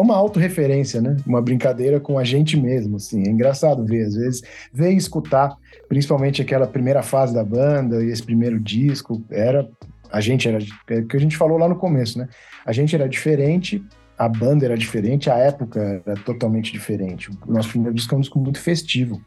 é 0.00 0.02
uma 0.02 0.16
autorreferência, 0.16 1.00
né? 1.00 1.16
Uma 1.26 1.42
brincadeira 1.42 2.00
com 2.00 2.18
a 2.18 2.24
gente 2.24 2.56
mesmo, 2.56 2.96
assim. 2.96 3.22
É 3.26 3.30
engraçado 3.30 3.84
ver, 3.84 4.06
às 4.06 4.14
vezes, 4.14 4.42
ver 4.72 4.92
e 4.92 4.96
escutar, 4.96 5.54
principalmente 5.88 6.40
aquela 6.40 6.66
primeira 6.66 7.02
fase 7.02 7.34
da 7.34 7.44
banda 7.44 8.02
e 8.02 8.08
esse 8.08 8.22
primeiro 8.22 8.58
disco, 8.58 9.22
era... 9.30 9.68
A 10.10 10.20
gente 10.20 10.48
era... 10.48 10.58
É 10.88 10.98
o 10.98 11.06
que 11.06 11.16
a 11.16 11.20
gente 11.20 11.36
falou 11.36 11.58
lá 11.58 11.68
no 11.68 11.76
começo, 11.76 12.18
né? 12.18 12.28
A 12.64 12.72
gente 12.72 12.94
era 12.94 13.08
diferente, 13.08 13.84
a 14.18 14.28
banda 14.28 14.64
era 14.64 14.76
diferente, 14.76 15.30
a 15.30 15.36
época 15.36 16.02
era 16.04 16.16
totalmente 16.20 16.72
diferente. 16.72 17.30
O 17.46 17.52
nosso 17.52 17.68
primeiro 17.68 17.94
disco 17.94 18.14
é 18.14 18.18
um 18.18 18.20
disco 18.20 18.38
muito 18.38 18.58
festivo. 18.58 19.20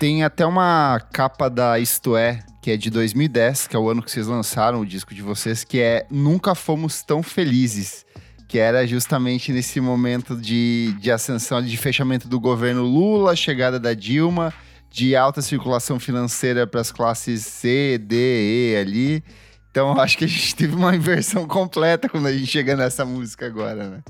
Tem 0.00 0.24
até 0.24 0.44
uma 0.44 1.00
capa 1.12 1.48
da 1.48 1.78
Isto 1.78 2.16
É, 2.16 2.40
que 2.60 2.70
é 2.70 2.76
de 2.76 2.90
2010, 2.90 3.68
que 3.68 3.76
é 3.76 3.78
o 3.78 3.88
ano 3.88 4.02
que 4.02 4.10
vocês 4.10 4.26
lançaram 4.26 4.80
o 4.80 4.86
disco 4.86 5.14
de 5.14 5.22
vocês, 5.22 5.62
que 5.62 5.80
é 5.80 6.06
Nunca 6.10 6.54
Fomos 6.54 7.02
Tão 7.02 7.22
Felizes 7.22 8.04
que 8.48 8.58
era 8.58 8.86
justamente 8.86 9.52
nesse 9.52 9.80
momento 9.80 10.36
de, 10.36 10.94
de 11.00 11.10
ascensão, 11.10 11.62
de 11.62 11.76
fechamento 11.76 12.28
do 12.28 12.38
governo 12.38 12.82
Lula, 12.82 13.34
chegada 13.34 13.78
da 13.80 13.92
Dilma, 13.92 14.52
de 14.90 15.16
alta 15.16 15.42
circulação 15.42 15.98
financeira 15.98 16.66
para 16.66 16.80
as 16.80 16.92
classes 16.92 17.44
C, 17.44 17.98
D, 17.98 18.72
E 18.72 18.76
ali. 18.76 19.24
Então 19.70 19.98
acho 20.00 20.16
que 20.16 20.24
a 20.24 20.28
gente 20.28 20.54
teve 20.54 20.74
uma 20.74 20.94
inversão 20.94 21.46
completa 21.46 22.08
quando 22.08 22.26
a 22.26 22.32
gente 22.32 22.46
chega 22.46 22.76
nessa 22.76 23.04
música 23.04 23.46
agora, 23.46 23.90
né? 23.90 24.02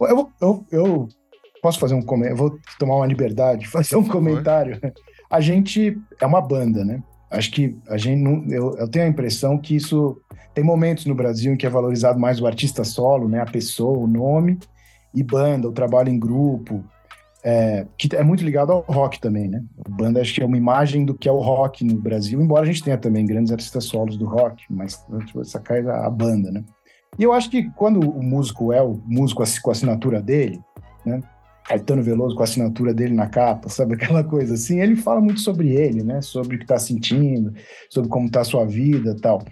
Eu, 0.00 0.32
eu, 0.40 0.66
eu 0.70 1.08
posso 1.60 1.78
fazer 1.78 1.94
um 1.94 2.00
comentário, 2.00 2.36
vou 2.36 2.58
tomar 2.78 2.96
uma 2.96 3.06
liberdade, 3.06 3.66
fazer 3.68 3.96
um 3.96 4.06
comentário. 4.06 4.80
A 5.28 5.40
gente 5.40 5.98
é 6.20 6.26
uma 6.26 6.40
banda, 6.40 6.84
né? 6.84 7.02
Acho 7.30 7.50
que 7.50 7.76
a 7.88 7.96
gente 7.96 8.20
não, 8.20 8.44
eu, 8.48 8.76
eu 8.78 8.88
tenho 8.88 9.04
a 9.04 9.08
impressão 9.08 9.58
que 9.58 9.76
isso 9.76 10.20
tem 10.54 10.64
momentos 10.64 11.06
no 11.06 11.14
Brasil 11.14 11.52
em 11.52 11.56
que 11.56 11.66
é 11.66 11.70
valorizado 11.70 12.18
mais 12.18 12.40
o 12.40 12.46
artista 12.46 12.84
solo, 12.84 13.28
né, 13.28 13.40
a 13.40 13.46
pessoa, 13.46 13.98
o 13.98 14.06
nome, 14.06 14.58
e 15.14 15.22
banda, 15.22 15.68
o 15.68 15.72
trabalho 15.72 16.08
em 16.08 16.18
grupo, 16.18 16.84
é, 17.42 17.86
que 17.96 18.14
é 18.14 18.22
muito 18.22 18.44
ligado 18.44 18.72
ao 18.72 18.82
rock 18.82 19.18
também, 19.18 19.48
né? 19.48 19.64
A 19.84 19.88
banda 19.88 20.20
acho 20.20 20.34
que 20.34 20.42
é 20.42 20.46
uma 20.46 20.56
imagem 20.56 21.04
do 21.04 21.14
que 21.14 21.28
é 21.28 21.32
o 21.32 21.38
rock 21.38 21.84
no 21.84 21.94
Brasil, 21.94 22.40
embora 22.40 22.62
a 22.62 22.66
gente 22.66 22.82
tenha 22.82 22.98
também 22.98 23.24
grandes 23.24 23.50
artistas 23.50 23.84
solos 23.84 24.16
do 24.16 24.26
rock, 24.26 24.62
mas 24.68 25.04
essa 25.40 25.58
cai 25.58 25.80
a, 25.86 26.06
a 26.06 26.10
banda, 26.10 26.50
né? 26.50 26.62
E 27.18 27.22
eu 27.22 27.32
acho 27.32 27.50
que 27.50 27.68
quando 27.70 27.98
o 27.98 28.22
músico 28.22 28.72
é 28.72 28.82
o 28.82 29.00
músico 29.06 29.42
com 29.62 29.70
a 29.70 29.72
assinatura 29.72 30.20
dele, 30.20 30.60
né? 31.04 31.22
Caetano 31.66 32.02
Veloso 32.02 32.34
com 32.34 32.42
a 32.42 32.44
assinatura 32.44 32.92
dele 32.92 33.14
na 33.14 33.26
capa, 33.26 33.68
sabe 33.70 33.94
aquela 33.94 34.22
coisa 34.22 34.54
assim, 34.54 34.80
ele 34.80 34.96
fala 34.96 35.20
muito 35.20 35.40
sobre 35.40 35.70
ele, 35.70 36.02
né? 36.02 36.20
Sobre 36.20 36.56
o 36.56 36.58
que 36.58 36.64
está 36.64 36.78
sentindo, 36.78 37.54
sobre 37.88 38.10
como 38.10 38.26
está 38.26 38.42
a 38.42 38.44
sua 38.44 38.66
vida, 38.66 39.16
tal 39.20 39.42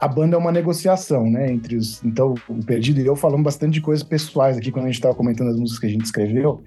a 0.00 0.08
banda 0.08 0.34
é 0.34 0.38
uma 0.38 0.50
negociação, 0.50 1.30
né? 1.30 1.52
Entre 1.52 1.76
os. 1.76 2.02
Então, 2.02 2.34
o 2.48 2.64
Perdido 2.64 3.00
e 3.00 3.06
eu 3.06 3.14
falamos 3.14 3.44
bastante 3.44 3.74
de 3.74 3.80
coisas 3.82 4.02
pessoais 4.02 4.56
aqui 4.56 4.72
quando 4.72 4.86
a 4.86 4.88
gente 4.88 4.96
estava 4.96 5.14
comentando 5.14 5.50
as 5.50 5.56
músicas 5.56 5.80
que 5.80 5.86
a 5.86 5.90
gente 5.90 6.06
escreveu, 6.06 6.64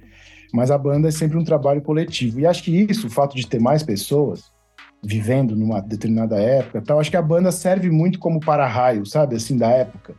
mas 0.54 0.70
a 0.70 0.78
banda 0.78 1.08
é 1.08 1.12
sempre 1.12 1.38
um 1.38 1.44
trabalho 1.44 1.82
coletivo. 1.82 2.40
E 2.40 2.46
acho 2.46 2.64
que 2.64 2.72
isso, 2.72 3.08
o 3.08 3.10
fato 3.10 3.36
de 3.36 3.48
ter 3.48 3.60
mais 3.60 3.82
pessoas 3.82 4.54
vivendo 5.04 5.56
numa 5.56 5.82
determinada 5.82 6.40
época, 6.40 6.82
tal, 6.82 7.00
acho 7.00 7.10
que 7.10 7.18
a 7.18 7.22
banda 7.22 7.52
serve 7.52 7.90
muito 7.90 8.20
como 8.20 8.40
para-raio, 8.40 9.06
sabe? 9.06 9.36
Assim, 9.36 9.58
da 9.58 9.70
época. 9.70 10.16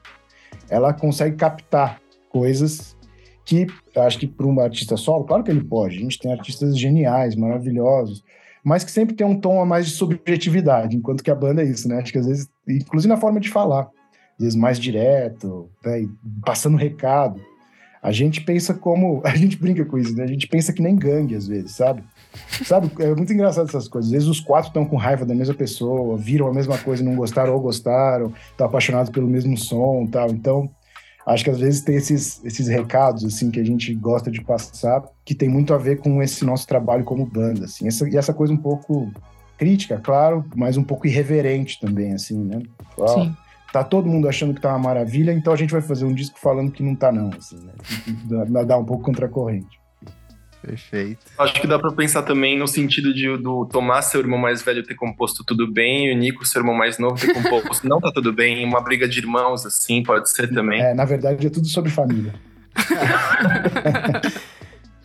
Ela 0.69 0.93
consegue 0.93 1.37
captar 1.37 2.01
coisas 2.29 2.97
que 3.45 3.67
acho 3.97 4.19
que 4.19 4.27
para 4.27 4.47
um 4.47 4.59
artista 4.59 4.97
solo, 4.97 5.25
claro 5.25 5.45
que 5.45 5.51
ele 5.53 5.63
pode. 5.63 5.99
A 5.99 6.01
gente 6.01 6.19
tem 6.19 6.33
artistas 6.33 6.77
geniais, 6.77 7.37
maravilhosos 7.37 8.25
mas 8.65 8.83
que 8.83 8.91
sempre 8.91 9.15
tem 9.15 9.27
um 9.27 9.39
tom 9.39 9.61
a 9.61 9.67
mais 9.67 9.87
de 9.87 9.93
subjetividade, 9.93 10.97
enquanto 10.97 11.23
que 11.23 11.31
a 11.31 11.35
banda 11.35 11.63
é 11.63 11.67
isso, 11.67 11.87
né? 11.87 11.99
Acho 11.99 12.11
que 12.11 12.19
às 12.19 12.27
vezes, 12.27 12.49
inclusive 12.67 13.13
na 13.13 13.21
forma 13.21 13.39
de 13.39 13.51
falar, 13.51 13.83
às 13.83 14.41
vezes 14.41 14.57
mais 14.57 14.81
direto, 14.81 15.69
né? 15.85 16.09
passando 16.45 16.79
recado. 16.79 17.41
A 18.03 18.13
gente 18.13 18.43
pensa 18.43 18.75
como. 18.75 19.23
A 19.25 19.35
gente 19.35 19.57
brinca 19.57 19.85
com 19.85 19.99
isso, 19.99 20.15
né? 20.15 20.25
A 20.25 20.27
gente 20.27 20.47
pensa 20.47 20.73
que 20.73 20.83
nem 20.83 20.97
gangue 20.97 21.35
às 21.35 21.47
vezes, 21.47 21.73
sabe? 21.73 22.03
Sabe? 22.65 22.91
É 22.99 23.15
muito 23.15 23.33
engraçado 23.33 23.69
essas 23.69 23.89
coisas. 23.89 24.11
Às 24.11 24.13
vezes 24.13 24.29
os 24.29 24.41
quatro 24.41 24.69
estão 24.69 24.85
com 24.85 24.97
raiva 24.97 25.25
da 25.25 25.35
mesma 25.35 25.55
pessoa, 25.55 26.17
viram 26.17 26.49
a 26.49 26.53
mesma 26.53 26.77
coisa 26.77 27.03
e 27.03 27.07
não 27.07 27.17
gostaram 27.17 27.55
ou 27.55 27.61
gostaram, 27.61 28.33
estão 28.51 28.67
apaixonados 28.67 29.11
pelo 29.11 29.27
mesmo 29.27 29.57
som 29.57 30.07
tal. 30.07 30.31
Então, 30.31 30.71
acho 31.27 31.45
que 31.45 31.51
às 31.51 31.59
vezes 31.59 31.83
tem 31.83 31.97
esses, 31.97 32.45
esses 32.45 32.69
recados, 32.69 33.25
assim, 33.25 33.51
que 33.51 33.61
a 33.61 33.65
gente 33.65 33.95
gosta 33.95 34.31
de 34.31 34.43
passar, 34.43 35.03
que 35.25 35.35
tem 35.35 35.49
muito 35.49 35.73
a 35.73 35.79
ver 35.79 35.99
com 35.99 36.23
esse 36.23 36.45
nosso 36.45 36.67
trabalho 36.67 37.05
como 37.05 37.27
banda, 37.27 37.65
assim. 37.65 37.87
Essa, 37.87 38.09
e 38.09 38.17
essa 38.17 38.35
coisa 38.35 38.53
um 38.53 38.59
pouco 38.59 39.11
crítica, 39.57 39.99
claro, 39.99 40.45
mas 40.55 40.77
um 40.77 40.85
pouco 40.85 41.07
irreverente 41.07 41.81
também, 41.81 42.13
assim, 42.13 42.39
né? 42.39 42.61
Sim 43.09 43.35
tá 43.75 43.83
todo 43.83 44.09
mundo 44.09 44.29
achando 44.29 44.55
que 44.55 44.61
tá 44.61 44.69
uma 44.69 44.79
maravilha, 44.79 45.33
então 45.33 45.53
a 45.53 45.57
gente 45.57 45.73
vai 45.73 45.83
fazer 45.83 46.05
um 46.05 46.15
disco 46.15 46.39
falando 46.39 46.71
que 46.71 46.81
não 46.81 46.95
tá 46.95 47.11
não, 47.11 47.31
assim, 47.37 47.57
né? 47.57 47.73
Dá 48.65 48.79
um 48.79 48.85
pouco 48.85 49.03
contra 49.03 49.27
a 49.27 49.29
corrente. 49.29 49.81
Perfeito. 50.65 51.19
Acho 51.39 51.61
que 51.61 51.67
dá 51.67 51.79
para 51.79 51.93
pensar 51.93 52.23
também 52.23 52.59
no 52.59 52.67
sentido 52.67 53.13
de 53.13 53.37
do 53.37 53.67
Tomás, 53.67 54.07
seu 54.07 54.21
irmão 54.21 54.39
mais 54.39 54.63
velho, 54.63 54.83
ter 54.83 54.95
composto 54.95 55.45
tudo 55.45 55.71
bem, 55.71 56.09
e 56.09 56.15
o 56.15 56.17
Nico, 56.17 56.47
seu 56.47 56.61
irmão 56.61 56.75
mais 56.75 56.99
novo, 56.99 57.21
ter 57.21 57.35
composto 57.35 57.87
não 57.87 58.01
tá 58.01 58.11
tudo 58.11 58.33
bem, 58.33 58.65
uma 58.65 58.81
briga 58.81 59.07
de 59.07 59.19
irmãos, 59.19 59.67
assim, 59.67 60.03
pode 60.03 60.31
ser 60.31 60.49
também. 60.53 60.81
É, 60.81 60.95
na 60.95 61.05
verdade 61.05 61.47
é 61.47 61.51
tudo 61.51 61.67
sobre 61.67 61.91
família. 61.91 62.35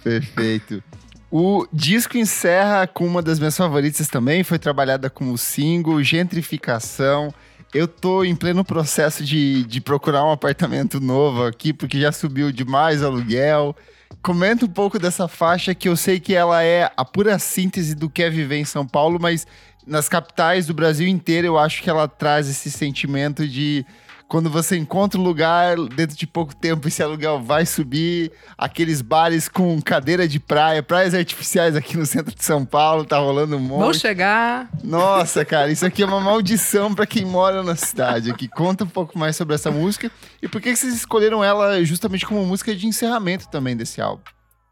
Perfeito. 0.02 0.82
O 1.30 1.68
disco 1.72 2.18
encerra 2.18 2.88
com 2.88 3.06
uma 3.06 3.22
das 3.22 3.38
minhas 3.38 3.58
favoritas 3.58 4.08
também, 4.08 4.44
foi 4.44 4.58
trabalhada 4.58 5.10
como 5.10 5.38
single, 5.38 6.02
Gentrificação. 6.02 7.34
Eu 7.74 7.88
tô 7.88 8.24
em 8.24 8.36
pleno 8.36 8.66
processo 8.66 9.24
de, 9.24 9.64
de 9.64 9.80
procurar 9.80 10.26
um 10.26 10.32
apartamento 10.32 11.00
novo 11.00 11.44
aqui, 11.44 11.72
porque 11.72 12.02
já 12.02 12.12
subiu 12.12 12.52
demais 12.52 13.04
o 13.04 13.06
aluguel. 13.06 13.76
Comenta 14.24 14.66
um 14.66 14.70
pouco 14.70 14.98
dessa 14.98 15.28
faixa, 15.28 15.76
que 15.76 15.88
eu 15.88 15.96
sei 15.96 16.20
que 16.20 16.34
ela 16.34 16.64
é 16.64 16.92
a 16.98 17.06
pura 17.06 17.38
síntese 17.38 17.94
do 17.94 18.10
que 18.10 18.24
é 18.24 18.30
viver 18.30 18.58
em 18.58 18.66
São 18.66 18.88
Paulo, 18.88 19.20
mas 19.22 19.46
nas 19.86 20.10
capitais 20.10 20.66
do 20.66 20.74
Brasil 20.74 21.08
inteiro 21.08 21.46
eu 21.46 21.58
acho 21.60 21.84
que 21.84 21.90
ela 21.90 22.08
traz 22.08 22.50
esse 22.50 22.72
sentimento 22.72 23.48
de 23.48 23.86
quando 24.30 24.48
você 24.48 24.78
encontra 24.78 25.20
um 25.20 25.24
lugar, 25.24 25.76
dentro 25.76 26.16
de 26.16 26.28
pouco 26.28 26.56
tempo 26.56 26.88
esse 26.88 27.02
aluguel 27.02 27.42
vai 27.42 27.66
subir, 27.66 28.32
aqueles 28.56 29.02
bares 29.02 29.50
com 29.50 29.82
cadeira 29.82 30.28
de 30.28 30.40
praia, 30.40 30.84
praias 30.84 31.16
artificiais 31.16 31.76
aqui 31.76 31.98
no 31.98 32.06
centro 32.06 32.34
de 32.34 32.46
São 32.46 32.64
Paulo, 32.64 33.04
tá 33.04 33.18
rolando 33.18 33.58
um 33.58 33.60
monte. 33.60 33.80
Vou 33.80 33.94
chegar. 33.94 34.70
Nossa, 34.84 35.44
cara, 35.44 35.72
isso 35.72 35.84
aqui 35.84 36.04
é 36.04 36.06
uma 36.06 36.22
maldição 36.22 36.94
para 36.94 37.08
quem 37.08 37.26
mora 37.26 37.64
na 37.64 37.76
cidade 37.76 38.30
aqui. 38.30 38.48
Conta 38.48 38.84
um 38.84 38.88
pouco 38.88 39.18
mais 39.18 39.36
sobre 39.36 39.56
essa 39.56 39.72
música 39.72 40.12
e 40.44 40.48
por 40.48 40.62
que 40.62 40.76
vocês 40.76 40.94
escolheram 40.94 41.44
ela 41.44 41.84
justamente 41.84 42.24
como 42.24 42.46
música 42.46 42.76
de 42.76 42.86
encerramento 42.86 43.50
também 43.50 43.76
desse 43.76 44.00
álbum? 44.00 44.22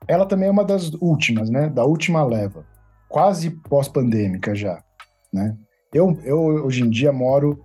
Ela 0.07 0.27
também 0.27 0.49
é 0.49 0.51
uma 0.51 0.63
das 0.63 0.91
últimas, 1.01 1.49
né? 1.49 1.67
Da 1.67 1.83
última 1.83 2.23
leva. 2.23 2.63
Quase 3.09 3.49
pós-pandêmica 3.49 4.53
já, 4.53 4.83
né? 5.33 5.55
Eu, 5.91 6.19
eu, 6.23 6.37
hoje 6.63 6.83
em 6.83 6.89
dia, 6.91 7.11
moro 7.11 7.59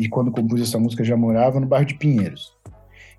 e 0.00 0.08
quando 0.08 0.30
compus 0.30 0.62
essa 0.62 0.78
música 0.78 1.04
já 1.04 1.14
morava 1.14 1.60
no 1.60 1.66
bairro 1.66 1.84
de 1.84 1.94
Pinheiros. 1.94 2.56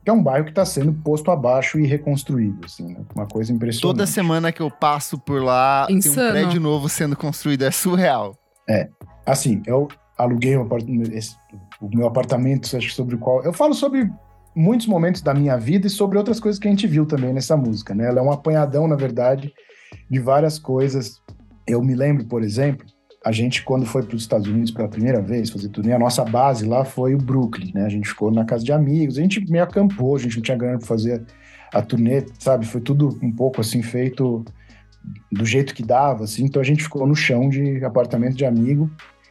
Que 0.04 0.10
é 0.10 0.14
um 0.14 0.24
bairro 0.24 0.46
que 0.46 0.52
está 0.52 0.66
sendo 0.66 0.92
posto 0.92 1.30
abaixo 1.30 1.80
e 1.80 1.86
reconstruído, 1.86 2.66
assim, 2.66 2.88
né? 2.88 3.02
uma 3.16 3.28
coisa 3.28 3.54
impressionante. 3.54 3.84
Toda 3.84 4.08
semana 4.08 4.52
que 4.52 4.60
eu 4.60 4.72
passo 4.72 5.20
por 5.20 5.44
lá, 5.44 5.86
Insano. 5.92 6.16
tem 6.16 6.26
um 6.26 6.32
prédio 6.32 6.60
novo 6.60 6.90
sendo 6.90 7.16
construído, 7.16 7.62
é 7.62 7.70
surreal. 7.70 8.36
É, 8.68 8.90
assim, 9.28 9.62
eu 9.68 9.88
aluguei 10.18 10.58
um 10.58 10.68
esse, 11.12 11.36
o 11.80 11.88
meu 11.96 12.08
apartamento, 12.08 12.76
acho 12.76 12.88
que 12.88 12.96
sobre 12.96 13.14
o 13.14 13.20
qual... 13.20 13.44
Eu 13.44 13.54
falo 13.54 13.76
sobre 13.76 14.10
muitos 14.56 14.88
momentos 14.88 15.22
da 15.22 15.36
minha 15.36 15.56
vida 15.56 15.86
e 15.86 15.90
sobre 15.90 16.18
outras 16.18 16.40
coisas 16.40 16.60
que 16.60 16.68
a 16.68 16.72
gente 16.72 16.88
viu 16.88 17.06
também 17.06 17.32
nessa 17.32 17.56
música, 17.56 17.94
né? 17.94 18.08
Ela 18.08 18.22
é 18.22 18.24
um 18.24 18.32
apanhadão, 18.32 18.88
na 18.88 18.96
verdade, 18.96 19.54
de 20.10 20.20
várias 20.20 20.58
coisas. 20.58 21.22
Eu 21.68 21.84
me 21.84 21.94
lembro, 21.94 22.26
por 22.26 22.42
exemplo, 22.42 22.88
a 23.24 23.32
gente, 23.32 23.64
quando 23.64 23.86
foi 23.86 24.02
para 24.02 24.16
os 24.16 24.24
Estados 24.24 24.48
Unidos 24.48 24.72
pela 24.72 24.88
primeira 24.88 25.22
vez 25.22 25.52
fazer 25.52 25.70
turnê, 25.70 25.94
a 25.94 26.00
nossa 26.00 26.26
base 26.26 26.66
lá 26.66 26.84
foi 26.84 27.14
o 27.14 27.20
Brooklyn, 27.20 27.72
né? 27.74 27.86
A 27.86 27.90
gente 27.90 28.10
ficou 28.10 28.32
na 28.32 28.44
casa 28.44 28.64
de 28.64 28.74
amigos, 28.74 29.18
a 29.18 29.22
gente 29.22 29.50
meio 29.50 29.64
acampou, 29.64 30.16
a 30.16 30.20
gente 30.20 30.38
não 30.38 30.44
tinha 30.44 30.58
grana 30.58 30.80
para 30.80 30.88
fazer 30.88 31.24
a 31.72 31.82
turnê, 31.84 32.26
sabe? 32.40 32.66
Foi 32.66 32.82
tudo 32.82 33.20
um 33.22 33.32
pouco 33.32 33.62
assim 33.62 33.84
feito 33.84 34.44
do 35.32 35.46
jeito 35.46 35.76
que 35.76 35.84
dava, 35.84 36.24
assim. 36.24 36.46
Então 36.46 36.60
a 36.60 36.66
gente 36.66 36.82
ficou 36.84 37.06
no 37.06 37.16
chão 37.16 37.48
de 37.48 37.84
apartamento 37.86 38.36
de 38.36 38.46
amigo. 38.46 38.90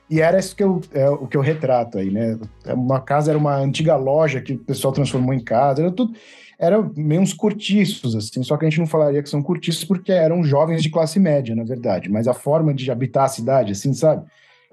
E 0.09 0.20
era 0.20 0.38
isso 0.38 0.55
que 0.55 0.62
eu, 0.62 0.80
é, 0.93 1.09
o 1.09 1.26
que 1.26 1.36
eu 1.36 1.41
retrato 1.41 1.99
aí, 1.99 2.11
né? 2.11 2.38
Uma 2.66 3.01
casa 3.01 3.32
era 3.32 3.38
uma 3.38 3.57
antiga 3.57 3.97
loja 3.97 4.41
que 4.41 4.55
o 4.55 4.59
pessoal 4.59 4.93
transformou 4.93 5.34
em 5.34 5.43
casa, 5.43 5.82
era 5.82 5.91
tudo 5.91 6.12
eram 6.61 6.93
meio 6.95 7.23
uns 7.23 7.33
cortiços, 7.33 8.15
assim, 8.15 8.43
só 8.43 8.55
que 8.59 8.67
a 8.67 8.69
gente 8.69 8.79
não 8.79 8.87
falaria 8.87 9.23
que 9.23 9.31
são 9.31 9.43
cortiços 9.43 9.83
porque 9.83 10.13
eram 10.13 10.45
jovens 10.45 10.83
de 10.83 10.91
classe 10.91 11.19
média, 11.19 11.57
na 11.57 11.65
verdade, 11.65 12.11
mas 12.11 12.29
a 12.29 12.35
forma 12.35 12.75
de 12.75 12.91
habitar 12.91 13.25
a 13.25 13.29
cidade, 13.29 13.73
assim, 13.73 13.95
sabe? 13.95 14.27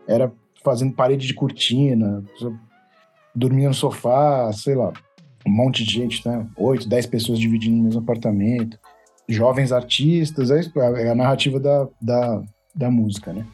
Era 0.06 0.30
fazendo 0.62 0.94
parede 0.94 1.26
de 1.26 1.34
cortina, 1.34 2.22
dormia 3.34 3.70
no 3.70 3.74
sofá, 3.74 4.52
sei 4.52 4.76
lá, 4.76 4.92
um 5.48 5.52
monte 5.52 5.86
de 5.86 5.94
gente, 5.94 6.28
né? 6.28 6.46
Oito, 6.58 6.90
dez 6.90 7.06
pessoas 7.06 7.40
dividindo 7.40 7.78
no 7.78 7.84
mesmo 7.84 8.02
apartamento, 8.02 8.78
jovens 9.26 9.72
artistas, 9.72 10.52
é, 10.52 10.60
é 10.76 11.10
a 11.10 11.16
narrativa 11.16 11.58
da, 11.58 11.88
da, 12.02 12.44
da 12.76 12.92
música, 12.92 13.32
né? 13.32 13.46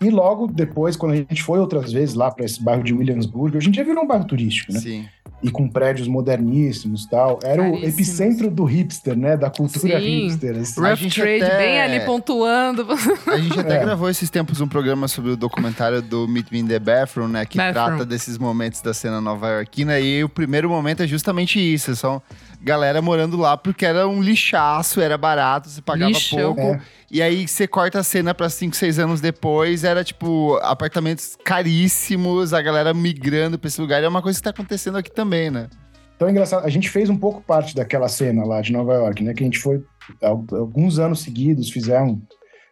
E 0.00 0.08
logo 0.08 0.46
depois, 0.46 0.96
quando 0.96 1.12
a 1.12 1.16
gente 1.16 1.42
foi 1.42 1.58
outras 1.58 1.92
vezes 1.92 2.14
lá 2.14 2.30
para 2.30 2.46
esse 2.46 2.62
bairro 2.62 2.82
de 2.82 2.94
Williamsburg, 2.94 3.58
hoje 3.58 3.68
em 3.68 3.72
dia 3.72 3.84
virou 3.84 4.04
um 4.04 4.06
bairro 4.06 4.24
turístico, 4.24 4.72
né? 4.72 4.80
Sim 4.80 5.04
e 5.42 5.50
com 5.50 5.68
prédios 5.68 6.08
moderníssimos 6.08 7.06
tal. 7.06 7.38
Era 7.42 7.62
Caríssimos. 7.62 7.82
o 7.82 7.86
epicentro 7.86 8.50
do 8.50 8.64
hipster, 8.64 9.16
né? 9.16 9.36
Da 9.36 9.50
cultura 9.50 10.00
Sim. 10.00 10.28
hipster. 10.28 10.56
Assim. 10.56 10.80
Rough 10.80 11.12
Trade 11.12 11.42
até... 11.42 11.58
bem 11.58 11.80
ali 11.80 12.00
pontuando. 12.00 12.86
A 13.26 13.36
gente 13.36 13.60
até 13.60 13.76
é. 13.76 13.80
gravou 13.80 14.08
esses 14.08 14.30
tempos 14.30 14.60
um 14.60 14.68
programa 14.68 15.06
sobre 15.06 15.32
o 15.32 15.36
documentário 15.36 16.00
do 16.00 16.26
Meet 16.26 16.50
Me 16.50 16.60
in 16.60 16.66
the 16.66 16.78
Bathroom, 16.78 17.28
né? 17.28 17.44
Que 17.44 17.58
Bathroom. 17.58 17.86
trata 17.86 18.06
desses 18.06 18.38
momentos 18.38 18.80
da 18.80 18.94
cena 18.94 19.20
nova-iorquina. 19.20 20.00
E 20.00 20.24
o 20.24 20.28
primeiro 20.28 20.68
momento 20.68 21.02
é 21.02 21.06
justamente 21.06 21.58
isso. 21.58 21.94
São 21.94 22.22
galera 22.64 23.02
morando 23.02 23.36
lá 23.36 23.56
porque 23.56 23.84
era 23.84 24.08
um 24.08 24.22
lixaço, 24.22 25.00
era 25.00 25.18
barato, 25.18 25.68
você 25.68 25.82
pagava 25.82 26.10
Lixo. 26.10 26.36
pouco. 26.36 26.60
É. 26.60 26.80
E 27.10 27.20
aí 27.22 27.46
você 27.46 27.68
corta 27.68 28.00
a 28.00 28.02
cena 28.02 28.34
para 28.34 28.48
5, 28.48 28.74
6 28.74 28.98
anos 28.98 29.20
depois, 29.20 29.84
era 29.84 30.02
tipo 30.02 30.56
apartamentos 30.62 31.36
caríssimos, 31.44 32.54
a 32.54 32.62
galera 32.62 32.94
migrando 32.94 33.58
pra 33.58 33.68
esse 33.68 33.80
lugar. 33.80 34.02
É 34.02 34.08
uma 34.08 34.22
coisa 34.22 34.38
que 34.38 34.42
tá 34.42 34.50
acontecendo 34.50 34.96
aqui 34.96 35.10
também, 35.10 35.50
né? 35.50 35.68
Então 36.16 36.26
é 36.26 36.30
engraçado, 36.30 36.64
a 36.64 36.70
gente 36.70 36.88
fez 36.88 37.10
um 37.10 37.16
pouco 37.16 37.42
parte 37.42 37.74
daquela 37.74 38.08
cena 38.08 38.44
lá 38.44 38.60
de 38.60 38.72
Nova 38.72 38.94
York, 38.94 39.22
né? 39.22 39.34
Que 39.34 39.42
a 39.42 39.46
gente 39.46 39.58
foi 39.58 39.84
alguns 40.22 40.98
anos 40.98 41.20
seguidos, 41.20 41.70
fizemos 41.70 42.18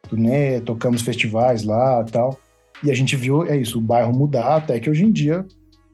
turnê, 0.09 0.61
tocamos 0.61 1.03
festivais 1.03 1.62
lá 1.64 2.03
tal. 2.05 2.38
E 2.82 2.90
a 2.90 2.95
gente 2.95 3.14
viu, 3.14 3.45
é 3.47 3.57
isso, 3.57 3.78
o 3.78 3.82
bairro 3.82 4.12
mudar 4.12 4.57
até 4.57 4.80
que 4.80 4.88
hoje 4.88 5.05
em 5.05 5.12
dia 5.12 5.45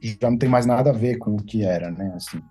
já 0.01 0.29
não 0.31 0.37
tem 0.37 0.49
mais 0.49 0.65
nada 0.65 0.89
a 0.89 0.93
ver 0.93 1.17
com 1.17 1.35
o 1.35 1.43
que 1.43 1.63
era, 1.63 1.91
né? 1.91 2.13
Assim. 2.15 2.41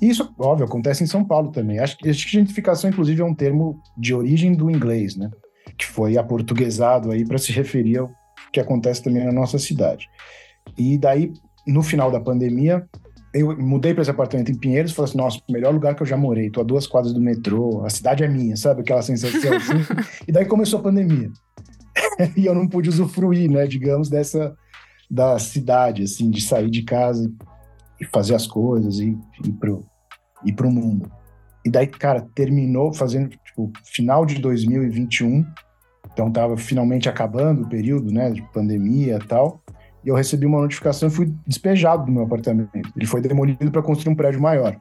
E 0.00 0.08
isso, 0.08 0.34
óbvio, 0.38 0.66
acontece 0.66 1.04
em 1.04 1.06
São 1.06 1.24
Paulo 1.24 1.50
também. 1.50 1.78
Acho, 1.78 1.96
que 1.98 2.12
gentrificação, 2.12 2.90
inclusive, 2.90 3.20
é 3.20 3.24
um 3.24 3.34
termo 3.34 3.80
de 3.96 4.14
origem 4.14 4.54
do 4.54 4.70
inglês, 4.70 5.16
né? 5.16 5.30
Que 5.76 5.86
foi 5.86 6.16
aportuguesado 6.16 7.10
aí 7.10 7.24
para 7.24 7.38
se 7.38 7.52
referir 7.52 7.98
ao 7.98 8.10
que 8.52 8.60
acontece 8.60 9.02
também 9.02 9.24
na 9.24 9.32
nossa 9.32 9.58
cidade. 9.58 10.08
E 10.76 10.96
daí, 10.96 11.32
no 11.66 11.82
final 11.82 12.10
da 12.10 12.18
pandemia, 12.18 12.86
eu 13.34 13.56
mudei 13.56 13.92
para 13.92 14.02
esse 14.02 14.10
apartamento 14.10 14.50
em 14.50 14.58
Pinheiros 14.58 14.90
e 14.90 14.94
falei 14.94 15.10
assim: 15.10 15.18
nossa, 15.18 15.40
melhor 15.50 15.72
lugar 15.72 15.94
que 15.94 16.02
eu 16.02 16.06
já 16.06 16.16
morei, 16.16 16.50
tô 16.50 16.60
a 16.60 16.64
duas 16.64 16.86
quadras 16.86 17.12
do 17.12 17.20
metrô, 17.20 17.84
a 17.84 17.90
cidade 17.90 18.24
é 18.24 18.28
minha, 18.28 18.56
sabe? 18.56 18.80
Aquela 18.80 19.02
sensação 19.02 19.54
assim. 19.54 19.84
e 20.26 20.32
daí 20.32 20.46
começou 20.46 20.80
a 20.80 20.82
pandemia. 20.82 21.30
e 22.36 22.46
eu 22.46 22.54
não 22.54 22.66
pude 22.66 22.88
usufruir, 22.88 23.50
né, 23.50 23.66
digamos, 23.66 24.08
dessa 24.08 24.54
da 25.10 25.38
cidade, 25.40 26.04
assim, 26.04 26.30
de 26.30 26.40
sair 26.40 26.70
de 26.70 26.82
casa 26.82 27.30
e 28.00 28.06
fazer 28.06 28.34
as 28.34 28.46
coisas 28.46 28.98
e 28.98 29.16
ir 29.44 29.52
pro, 29.52 29.84
ir 30.44 30.52
pro 30.52 30.70
mundo. 30.70 31.10
E 31.64 31.70
daí, 31.70 31.86
cara, 31.86 32.26
terminou 32.34 32.92
fazendo, 32.92 33.28
tipo, 33.28 33.70
final 33.84 34.24
de 34.24 34.36
2021, 34.40 35.44
então 36.12 36.30
tava 36.32 36.56
finalmente 36.56 37.08
acabando 37.08 37.62
o 37.62 37.68
período, 37.68 38.10
né, 38.12 38.30
de 38.30 38.42
pandemia 38.52 39.16
e 39.16 39.26
tal, 39.26 39.62
e 40.02 40.08
eu 40.08 40.14
recebi 40.14 40.46
uma 40.46 40.60
notificação 40.60 41.08
e 41.08 41.12
fui 41.12 41.34
despejado 41.46 42.06
do 42.06 42.12
meu 42.12 42.22
apartamento. 42.22 42.70
Ele 42.96 43.06
foi 43.06 43.20
demolido 43.20 43.70
para 43.70 43.82
construir 43.82 44.14
um 44.14 44.16
prédio 44.16 44.40
maior. 44.40 44.76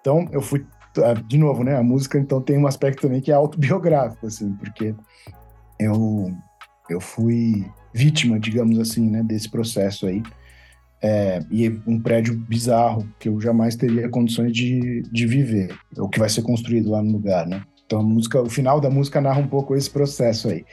Então, 0.00 0.28
eu 0.30 0.42
fui, 0.42 0.66
ah, 0.98 1.14
de 1.14 1.38
novo, 1.38 1.64
né, 1.64 1.76
a 1.76 1.82
música 1.82 2.18
então 2.18 2.40
tem 2.40 2.58
um 2.58 2.66
aspecto 2.66 3.02
também 3.02 3.22
que 3.22 3.32
é 3.32 3.34
autobiográfico, 3.34 4.26
assim, 4.26 4.52
porque 4.56 4.94
eu, 5.80 6.30
eu 6.90 7.00
fui 7.00 7.66
vítima, 7.94 8.38
digamos 8.38 8.78
assim, 8.78 9.08
né, 9.08 9.22
desse 9.22 9.50
processo 9.50 10.06
aí. 10.06 10.22
É, 11.00 11.40
e 11.50 11.68
um 11.86 12.00
prédio 12.00 12.36
bizarro 12.36 13.08
que 13.20 13.28
eu 13.28 13.40
jamais 13.40 13.76
teria 13.76 14.08
condições 14.08 14.52
de, 14.52 15.02
de 15.12 15.26
viver, 15.26 15.72
o 15.96 16.08
que 16.08 16.18
vai 16.18 16.28
ser 16.28 16.42
construído 16.42 16.90
lá 16.90 17.00
no 17.00 17.12
lugar, 17.12 17.46
né? 17.46 17.62
Então 17.86 18.00
a 18.00 18.02
música, 18.02 18.42
o 18.42 18.50
final 18.50 18.80
da 18.80 18.90
música 18.90 19.20
narra 19.20 19.40
um 19.40 19.46
pouco 19.46 19.76
esse 19.76 19.88
processo 19.88 20.48
aí. 20.48 20.64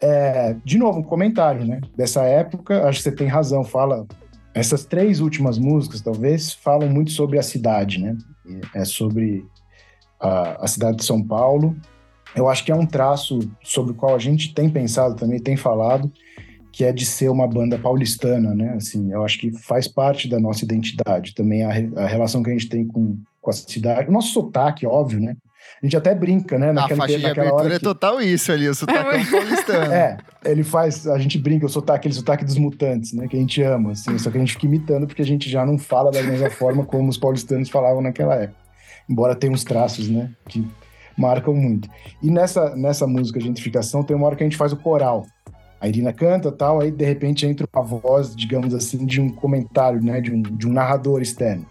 É, 0.00 0.56
de 0.64 0.78
novo, 0.78 1.00
um 1.00 1.02
comentário, 1.02 1.64
né? 1.64 1.80
Dessa 1.96 2.22
época, 2.24 2.86
acho 2.88 2.98
que 2.98 3.04
você 3.04 3.12
tem 3.12 3.28
razão, 3.28 3.62
fala. 3.62 4.06
Essas 4.54 4.86
três 4.86 5.20
últimas 5.20 5.58
músicas, 5.58 6.00
talvez, 6.00 6.52
falam 6.52 6.88
muito 6.88 7.10
sobre 7.10 7.38
a 7.38 7.42
cidade, 7.42 8.00
né? 8.00 8.16
É 8.74 8.84
sobre 8.84 9.46
a, 10.18 10.64
a 10.64 10.66
cidade 10.66 10.98
de 10.98 11.04
São 11.04 11.22
Paulo. 11.22 11.76
Eu 12.34 12.48
acho 12.48 12.64
que 12.64 12.72
é 12.72 12.74
um 12.74 12.86
traço 12.86 13.38
sobre 13.62 13.92
o 13.92 13.94
qual 13.94 14.14
a 14.14 14.18
gente 14.18 14.54
tem 14.54 14.68
pensado 14.68 15.14
também, 15.14 15.38
tem 15.38 15.56
falado, 15.56 16.10
que 16.76 16.84
é 16.84 16.92
de 16.92 17.06
ser 17.06 17.30
uma 17.30 17.48
banda 17.48 17.78
paulistana, 17.78 18.54
né? 18.54 18.74
Assim, 18.76 19.10
eu 19.10 19.24
acho 19.24 19.38
que 19.38 19.50
faz 19.50 19.88
parte 19.88 20.28
da 20.28 20.38
nossa 20.38 20.62
identidade 20.62 21.34
também 21.34 21.64
a, 21.64 21.70
a 22.02 22.06
relação 22.06 22.42
que 22.42 22.50
a 22.50 22.52
gente 22.52 22.68
tem 22.68 22.86
com, 22.86 23.18
com 23.40 23.48
a 23.48 23.52
cidade, 23.54 24.10
o 24.10 24.12
nosso 24.12 24.28
sotaque, 24.28 24.86
óbvio, 24.86 25.18
né? 25.18 25.38
A 25.82 25.86
gente 25.86 25.96
até 25.96 26.14
brinca, 26.14 26.58
né? 26.58 26.72
Naquela, 26.72 27.04
a 27.04 27.06
faixa 27.08 27.18
de 27.18 27.24
abertura 27.24 27.76
é 27.76 27.78
total 27.78 28.20
isso 28.20 28.52
ali, 28.52 28.68
o 28.68 28.74
sotaque 28.74 29.08
é 29.08 29.24
paulistano. 29.24 29.90
É, 29.90 30.18
ele 30.44 30.62
faz, 30.62 31.06
a 31.06 31.18
gente 31.18 31.38
brinca, 31.38 31.64
o 31.64 31.68
sotaque, 31.70 32.00
aquele 32.00 32.14
sotaque 32.14 32.44
dos 32.44 32.58
mutantes, 32.58 33.14
né? 33.14 33.26
Que 33.26 33.38
a 33.38 33.40
gente 33.40 33.62
ama, 33.62 33.92
assim, 33.92 34.18
só 34.18 34.30
que 34.30 34.36
a 34.36 34.40
gente 34.40 34.52
fica 34.52 34.66
imitando 34.66 35.06
porque 35.06 35.22
a 35.22 35.26
gente 35.26 35.48
já 35.48 35.64
não 35.64 35.78
fala 35.78 36.10
da 36.10 36.22
mesma 36.22 36.50
forma 36.60 36.84
como 36.84 37.08
os 37.08 37.16
paulistanos 37.16 37.70
falavam 37.70 38.02
naquela 38.02 38.34
época. 38.34 38.60
Embora 39.08 39.34
tenha 39.34 39.50
uns 39.50 39.64
traços, 39.64 40.10
né? 40.10 40.30
Que 40.46 40.62
marcam 41.16 41.54
muito. 41.54 41.88
E 42.22 42.30
nessa, 42.30 42.76
nessa 42.76 43.06
música 43.06 43.40
Gentrificação 43.40 44.04
tem 44.04 44.14
uma 44.14 44.26
hora 44.26 44.36
que 44.36 44.42
a 44.42 44.46
gente 44.46 44.58
faz 44.58 44.74
o 44.74 44.76
coral. 44.76 45.24
A 45.86 45.88
Irina 45.88 46.12
canta 46.12 46.50
tal, 46.50 46.80
aí 46.80 46.90
de 46.90 47.04
repente 47.04 47.46
entra 47.46 47.66
uma 47.72 47.84
voz, 47.84 48.34
digamos 48.34 48.74
assim, 48.74 49.06
de 49.06 49.20
um 49.20 49.30
comentário, 49.30 50.02
né? 50.02 50.20
De 50.20 50.32
um, 50.32 50.42
de 50.42 50.66
um 50.66 50.72
narrador 50.72 51.22
externo. 51.22 51.64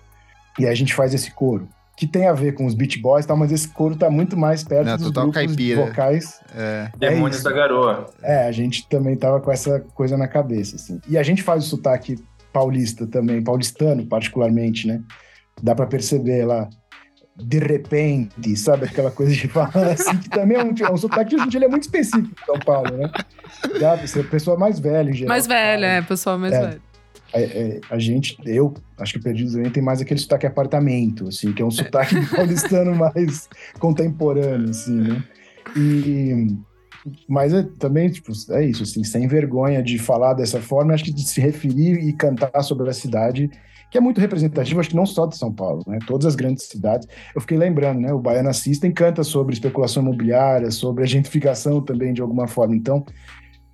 E 0.57 0.65
aí 0.65 0.71
a 0.71 0.75
gente 0.75 0.93
faz 0.93 1.13
esse 1.13 1.31
coro 1.31 1.67
que 1.97 2.05
tem 2.05 2.27
a 2.27 2.33
ver 2.33 2.53
com 2.53 2.65
os 2.65 2.73
Beach 2.73 2.99
Boys 2.99 3.23
e 3.23 3.27
tal, 3.27 3.37
mas 3.37 3.51
esse 3.51 3.67
coro 3.69 3.95
tá 3.95 4.09
muito 4.09 4.35
mais 4.35 4.63
perto 4.63 4.87
Não, 4.87 4.97
dos 4.97 5.11
grupos 5.11 5.33
caipira. 5.33 5.85
vocais. 5.85 6.41
É. 6.53 6.89
é 6.93 6.97
Demônios 6.97 7.41
da 7.41 7.51
Garoa. 7.51 8.09
É, 8.21 8.45
a 8.45 8.51
gente 8.51 8.87
também 8.89 9.15
tava 9.15 9.39
com 9.39 9.51
essa 9.51 9.79
coisa 9.93 10.17
na 10.17 10.27
cabeça, 10.27 10.75
assim. 10.75 10.99
E 11.07 11.17
a 11.17 11.23
gente 11.23 11.41
faz 11.41 11.65
o 11.65 11.67
sotaque 11.67 12.17
paulista 12.51 13.07
também, 13.07 13.43
paulistano 13.43 14.05
particularmente, 14.05 14.87
né? 14.87 15.01
Dá 15.61 15.73
para 15.73 15.85
perceber 15.85 16.45
lá, 16.45 16.69
de 17.37 17.59
repente, 17.59 18.55
sabe? 18.55 18.85
Aquela 18.85 19.11
coisa 19.11 19.33
de 19.33 19.47
falar 19.47 19.91
assim, 19.91 20.17
que 20.17 20.29
também 20.29 20.57
é 20.57 20.63
um, 20.63 20.73
é 20.79 20.91
um 20.91 20.97
sotaque 20.97 21.31
que 21.31 21.35
hoje 21.35 21.45
em 21.45 21.49
dia 21.49 21.65
é 21.65 21.67
muito 21.67 21.83
específico 21.83 22.33
de 22.33 22.45
São 22.45 22.59
Paulo, 22.59 22.95
né? 22.95 23.11
Dá 23.79 23.97
pra 23.97 24.07
ser 24.07 24.29
pessoa 24.29 24.57
mais 24.57 24.79
velha, 24.79 25.09
em 25.09 25.13
geral. 25.13 25.29
Mais 25.29 25.45
velha, 25.45 25.85
é, 25.85 26.01
pessoa 26.01 26.37
mais 26.37 26.53
é. 26.53 26.61
velha. 26.61 26.81
É, 27.33 27.43
é, 27.43 27.81
a 27.89 27.99
gente, 27.99 28.37
eu 28.45 28.73
acho 28.97 29.13
que 29.13 29.19
o 29.19 29.21
Perdidos 29.21 29.53
também 29.53 29.69
tem 29.69 29.83
mais 29.83 29.99
aquele 29.99 30.19
sotaque 30.19 30.47
apartamento, 30.47 31.27
assim, 31.27 31.51
que 31.51 31.61
é 31.61 31.65
um 31.65 31.71
sotaque 31.71 32.15
paulistano 32.33 32.95
mais 32.95 33.49
contemporâneo, 33.77 34.69
assim, 34.69 34.95
né? 34.95 35.23
E, 35.75 36.55
mas 37.27 37.53
é, 37.53 37.63
também, 37.77 38.09
tipo, 38.09 38.31
é 38.51 38.63
isso, 38.63 38.83
assim, 38.83 39.03
sem 39.03 39.27
vergonha 39.27 39.83
de 39.83 39.99
falar 39.99 40.33
dessa 40.33 40.61
forma, 40.61 40.93
acho 40.93 41.03
que 41.03 41.13
de 41.13 41.27
se 41.27 41.41
referir 41.41 42.07
e 42.07 42.13
cantar 42.13 42.63
sobre 42.63 42.89
a 42.89 42.93
cidade, 42.93 43.51
que 43.91 43.97
é 43.97 44.01
muito 44.01 44.19
representativo, 44.19 44.79
acho 44.79 44.89
que 44.89 44.95
não 44.95 45.05
só 45.05 45.25
de 45.25 45.37
São 45.37 45.53
Paulo, 45.53 45.83
né? 45.87 45.99
Todas 46.05 46.25
as 46.25 46.35
grandes 46.35 46.65
cidades. 46.65 47.07
Eu 47.33 47.41
fiquei 47.41 47.57
lembrando, 47.57 47.99
né? 47.99 48.13
O 48.13 48.19
Baiana 48.19 48.53
System 48.53 48.91
canta 48.91 49.23
sobre 49.23 49.53
especulação 49.53 50.03
imobiliária, 50.03 50.69
sobre 50.71 51.03
a 51.03 51.07
gentrificação 51.07 51.81
também, 51.81 52.13
de 52.13 52.21
alguma 52.21 52.47
forma. 52.47 52.75
Então, 52.75 53.05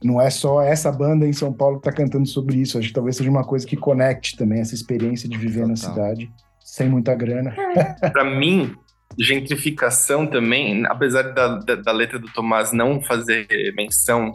não 0.04 0.20
é 0.20 0.30
só 0.30 0.62
essa 0.62 0.92
banda 0.92 1.28
em 1.28 1.34
São 1.34 1.54
Paulo 1.54 1.80
que 1.80 1.88
está 1.88 1.92
cantando 1.92 2.28
sobre 2.28 2.58
isso. 2.58 2.78
Acho 2.78 2.88
que 2.88 2.94
talvez 2.94 3.16
seja 3.16 3.30
uma 3.30 3.44
coisa 3.44 3.66
que 3.66 3.78
conecte 3.78 4.36
também 4.36 4.60
essa 4.60 4.76
experiência 4.76 5.30
de 5.30 5.38
viver 5.38 5.62
Total. 5.62 5.70
na 5.70 5.76
cidade 5.76 6.32
sem 6.60 6.90
muita 6.90 7.14
grana. 7.14 7.54
Para 8.14 8.24
mim, 8.24 8.74
gentrificação 9.20 10.26
também, 10.26 10.86
apesar 10.86 11.34
da, 11.34 11.60
da, 11.60 11.76
da, 11.76 11.92
letra 11.92 12.18
do 12.18 12.32
Tomás 12.32 12.72
não 12.72 13.02
fazer 13.02 13.48
menção 13.76 14.32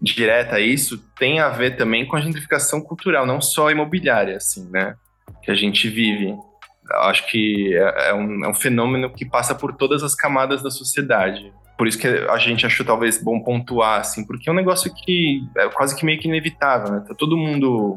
direta 0.00 0.56
a 0.56 0.60
isso, 0.60 0.98
tem 1.18 1.40
a 1.40 1.48
ver 1.48 1.76
também 1.76 2.06
com 2.06 2.16
a 2.16 2.20
gentrificação 2.20 2.80
cultural, 2.80 3.26
não 3.26 3.40
só 3.40 3.70
imobiliária, 3.70 4.36
assim, 4.36 4.68
né? 4.70 4.94
Que 5.42 5.50
a 5.50 5.54
gente 5.54 5.88
vive. 5.88 6.36
Acho 7.02 7.26
que 7.28 7.74
é, 7.74 8.10
é 8.10 8.14
um, 8.14 8.44
é 8.44 8.48
um 8.48 8.54
fenômeno 8.54 9.10
que 9.10 9.24
passa 9.24 9.54
por 9.54 9.74
todas 9.76 10.02
as 10.02 10.14
camadas 10.14 10.62
da 10.62 10.70
sociedade 10.70 11.52
por 11.80 11.88
isso 11.88 11.98
que 11.98 12.06
a 12.06 12.36
gente 12.36 12.66
achou 12.66 12.84
talvez 12.84 13.16
bom 13.16 13.40
pontuar, 13.40 14.00
assim, 14.00 14.22
porque 14.22 14.50
é 14.50 14.52
um 14.52 14.54
negócio 14.54 14.92
que 14.94 15.48
é 15.56 15.66
quase 15.70 15.96
que 15.96 16.04
meio 16.04 16.20
que 16.20 16.28
inevitável, 16.28 16.92
né? 16.92 17.04
Tá 17.08 17.14
todo 17.14 17.38
mundo 17.38 17.96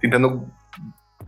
tentando 0.00 0.48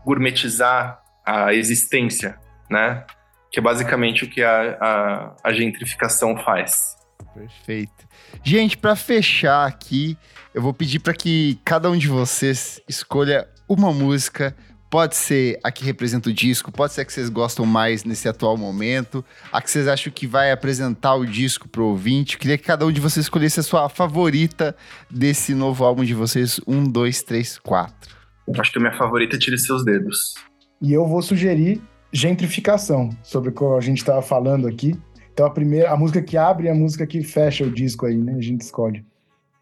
gourmetizar 0.05 1.03
a 1.26 1.53
existência, 1.53 2.38
né? 2.70 3.05
Que 3.51 3.59
é 3.59 3.62
basicamente 3.62 4.22
o 4.22 4.30
que 4.30 4.41
a, 4.41 4.78
a, 4.80 5.36
a 5.43 5.53
gentrificação 5.53 6.36
faz. 6.36 6.95
Perfeito. 7.34 8.07
Gente, 8.45 8.78
para 8.78 8.95
fechar 8.95 9.66
aqui, 9.66 10.16
eu 10.55 10.62
vou 10.62 10.72
pedir 10.72 11.01
para 11.01 11.12
que 11.12 11.59
cada 11.64 11.91
um 11.91 11.99
de 11.99 12.07
vocês 12.07 12.80
escolha 12.88 13.49
uma 13.68 13.93
música 13.93 14.55
Pode 14.91 15.14
ser 15.14 15.61
a 15.62 15.70
que 15.70 15.84
representa 15.84 16.28
o 16.28 16.32
disco, 16.32 16.72
pode 16.72 16.93
ser 16.93 17.03
a 17.03 17.05
que 17.05 17.12
vocês 17.12 17.28
gostam 17.28 17.64
mais 17.64 18.03
nesse 18.03 18.28
atual 18.28 18.57
momento, 18.57 19.24
a 19.53 19.62
que 19.62 19.70
vocês 19.70 19.86
acham 19.86 20.12
que 20.12 20.26
vai 20.26 20.51
apresentar 20.51 21.14
o 21.14 21.24
disco 21.24 21.68
pro 21.68 21.84
ouvinte. 21.86 22.34
Eu 22.34 22.41
queria 22.41 22.59
que 22.59 22.64
cada 22.64 22.84
um 22.84 22.91
de 22.91 23.01
vocês 23.01 23.26
escolhesse 23.26 23.61
a 23.61 23.62
sua 23.62 23.88
favorita 23.88 24.76
desse 25.09 25.55
novo 25.55 25.84
álbum 25.84 26.03
de 26.03 26.12
vocês. 26.12 26.61
Um, 26.66 26.82
dois, 26.82 27.22
três, 27.22 27.57
quatro. 27.57 28.16
Acho 28.59 28.72
que 28.72 28.78
a 28.78 28.80
minha 28.80 28.99
favorita 28.99 29.36
é 29.36 29.38
Tire 29.38 29.57
Seus 29.57 29.84
Dedos. 29.84 30.34
E 30.82 30.93
eu 30.93 31.07
vou 31.07 31.22
sugerir 31.22 31.80
Gentrificação, 32.12 33.11
sobre 33.22 33.51
o 33.51 33.53
que 33.53 33.64
a 33.64 33.80
gente 33.80 33.99
estava 33.99 34.20
falando 34.20 34.66
aqui. 34.66 34.99
Então 35.32 35.47
a 35.47 35.51
primeira, 35.51 35.93
a 35.93 35.97
música 35.97 36.20
que 36.20 36.36
abre 36.36 36.66
e 36.66 36.68
a 36.68 36.74
música 36.74 37.07
que 37.07 37.22
fecha 37.22 37.62
o 37.62 37.70
disco 37.70 38.07
aí, 38.07 38.16
né? 38.16 38.34
A 38.34 38.43
gente 38.43 38.62
escolhe. 38.62 39.05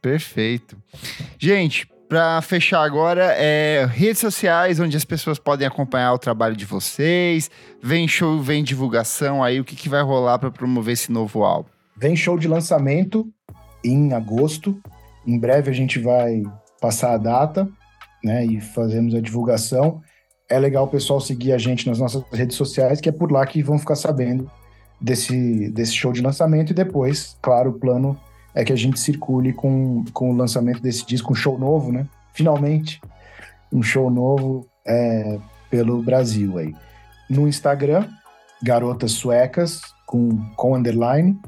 Perfeito. 0.01 0.77
Gente, 1.39 1.87
para 2.09 2.41
fechar 2.41 2.83
agora, 2.83 3.35
é 3.37 3.87
redes 3.91 4.19
sociais 4.19 4.81
onde 4.81 4.97
as 4.97 5.05
pessoas 5.05 5.39
podem 5.39 5.67
acompanhar 5.67 6.15
o 6.15 6.19
trabalho 6.19 6.57
de 6.57 6.65
vocês. 6.65 7.51
Vem 7.83 8.09
show, 8.09 8.41
vem 8.41 8.65
divulgação 8.65 9.45
aí. 9.45 9.61
O 9.61 9.65
que, 9.65 9.77
que 9.77 9.89
vai 9.89 10.03
rolar 10.03 10.39
para 10.39 10.51
promover 10.51 10.95
esse 10.95 11.13
novo 11.13 11.45
álbum? 11.45 11.69
Vem 11.97 12.17
show 12.17 12.39
de 12.39 12.49
lançamento 12.49 13.29
em 13.85 14.15
agosto. 14.15 14.81
Em 15.27 15.39
breve 15.39 15.71
a 15.71 15.75
gente 15.75 15.99
vai 15.99 16.43
passar 16.81 17.13
a 17.13 17.19
data, 17.19 17.69
né? 18.25 18.47
E 18.47 18.61
fazemos 18.61 19.15
a 19.15 19.21
divulgação. 19.21 20.01
É 20.49 20.59
legal 20.59 20.85
o 20.85 20.89
pessoal 20.89 21.21
seguir 21.21 21.53
a 21.53 21.59
gente 21.59 21.87
nas 21.87 21.99
nossas 21.99 22.23
redes 22.33 22.57
sociais, 22.57 23.03
que 23.03 23.09
é 23.11 23.13
por 23.13 23.31
lá 23.31 23.45
que 23.45 23.63
vão 23.63 23.79
ficar 23.79 23.97
sabendo 23.97 24.51
desse, 24.99 25.71
desse 25.73 25.93
show 25.93 26.11
de 26.11 26.23
lançamento. 26.23 26.71
E 26.71 26.75
depois, 26.75 27.37
claro, 27.43 27.71
o 27.71 27.79
plano 27.79 28.19
é 28.55 28.65
que 28.65 28.73
a 28.73 28.77
gente 28.77 28.99
circule 28.99 29.53
com, 29.53 30.05
com 30.13 30.31
o 30.31 30.37
lançamento 30.37 30.81
desse 30.81 31.07
disco, 31.07 31.33
um 31.33 31.37
show 31.37 31.59
novo, 31.59 31.93
né? 31.93 32.07
Finalmente, 32.33 33.01
um 33.73 33.83
show 33.83 34.11
novo 34.11 34.69
é, 34.87 35.39
pelo 35.71 36.03
Brasil 36.03 36.59
aí. 36.59 36.75
No 37.29 37.47
Instagram, 37.47 38.07
Garotas 38.63 39.13
Suecas, 39.13 39.83
com, 40.07 40.39
com 40.57 40.75
underline. 40.75 41.39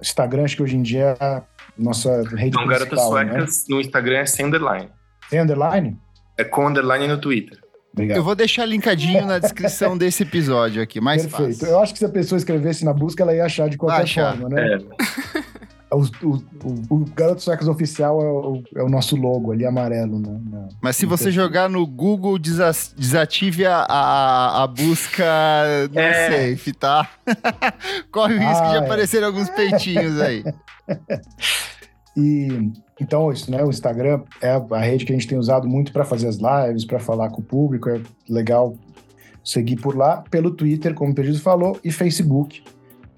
Instagram, 0.00 0.44
acho 0.44 0.56
que 0.56 0.62
hoje 0.62 0.76
em 0.76 0.82
dia 0.82 1.16
é 1.18 1.24
a 1.24 1.42
nossa 1.76 2.22
rede 2.22 2.56
Não, 2.56 2.66
Garotas 2.66 3.00
Suecas 3.00 3.58
né? 3.60 3.74
no 3.74 3.80
Instagram 3.80 4.18
é 4.18 4.26
sem 4.26 4.46
underline. 4.46 4.88
Sem 5.28 5.40
underline? 5.40 5.98
É 6.36 6.44
com 6.44 6.68
underline 6.68 7.08
no 7.08 7.18
Twitter. 7.18 7.58
Obrigado. 7.92 8.18
Eu 8.18 8.22
vou 8.22 8.34
deixar 8.34 8.64
linkadinho 8.66 9.26
na 9.26 9.38
descrição 9.38 9.96
desse 9.98 10.22
episódio 10.22 10.82
aqui, 10.82 11.00
mais 11.00 11.22
Perfeito. 11.22 11.60
Fácil. 11.60 11.66
Eu 11.66 11.80
acho 11.80 11.92
que 11.92 11.98
se 11.98 12.04
a 12.04 12.08
pessoa 12.08 12.36
escrevesse 12.36 12.84
na 12.84 12.92
busca, 12.92 13.22
ela 13.22 13.34
ia 13.34 13.44
achar 13.44 13.68
de 13.68 13.76
qualquer 13.76 14.06
forma, 14.06 14.48
né? 14.48 14.74
É. 14.74 15.40
O, 15.92 16.02
o, 16.24 16.36
o, 16.64 16.94
o 16.94 17.04
Garoto 17.16 17.42
Suecas 17.42 17.66
oficial 17.66 18.20
é 18.22 18.30
o, 18.30 18.62
é 18.76 18.82
o, 18.82 18.88
nosso 18.88 19.16
logo 19.16 19.50
ali, 19.50 19.66
amarelo. 19.66 20.20
Né, 20.20 20.40
na, 20.50 20.68
Mas 20.80 20.96
se 20.96 21.04
você 21.04 21.32
jogar 21.32 21.68
no 21.68 21.84
Google, 21.86 22.38
desative 22.38 23.66
a, 23.66 23.78
a, 23.78 24.62
a 24.62 24.66
busca 24.68 25.24
no 25.92 25.98
é. 25.98 26.52
safe, 26.54 26.72
tá? 26.72 27.08
Corre 28.12 28.34
o 28.34 28.38
risco 28.38 28.64
ah, 28.64 28.70
de 28.70 28.76
é. 28.76 28.78
aparecer 28.78 29.24
alguns 29.24 29.50
peitinhos 29.50 30.20
aí. 30.20 30.44
e 32.16 32.70
então, 33.00 33.32
isso, 33.32 33.50
né? 33.50 33.64
O 33.64 33.70
Instagram 33.70 34.22
é 34.42 34.50
a 34.50 34.78
rede 34.78 35.06
que 35.06 35.12
a 35.12 35.16
gente 35.16 35.26
tem 35.26 35.38
usado 35.38 35.66
muito 35.66 35.90
para 35.90 36.04
fazer 36.04 36.28
as 36.28 36.36
lives, 36.36 36.84
para 36.84 37.00
falar 37.00 37.30
com 37.30 37.40
o 37.40 37.44
público. 37.44 37.88
É 37.88 38.00
legal 38.28 38.76
seguir 39.42 39.76
por 39.76 39.96
lá. 39.96 40.22
Pelo 40.30 40.50
Twitter, 40.50 40.94
como 40.94 41.12
o 41.12 41.14
Perdido 41.14 41.40
falou, 41.40 41.78
e 41.82 41.90
Facebook 41.90 42.62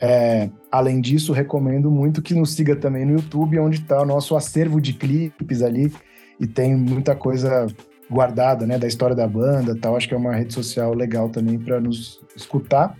é, 0.03 0.51
além 0.69 1.01
disso, 1.01 1.33
recomendo 1.33 1.89
muito 1.89 2.21
que 2.21 2.35
nos 2.35 2.55
siga 2.55 2.75
também 2.75 3.07
no 3.07 3.13
YouTube, 3.13 3.61
onde 3.61 3.79
está 3.79 4.03
o 4.03 4.05
nosso 4.05 4.35
acervo 4.35 4.81
de 4.81 4.93
clipes 4.93 5.63
ali 5.63 5.93
e 6.41 6.47
tem 6.47 6.75
muita 6.75 7.15
coisa 7.15 7.69
guardada, 8.11 8.67
né, 8.67 8.77
da 8.81 8.89
história 8.89 9.15
da 9.15 9.29
banda, 9.29 9.77
tal. 9.81 9.97
Acho 9.97 10.09
que 10.09 10.15
é 10.15 10.17
uma 10.17 10.35
rede 10.35 10.53
social 10.53 10.93
legal 10.93 11.29
também 11.29 11.57
para 11.57 11.81
nos 11.81 12.21
escutar 12.35 12.97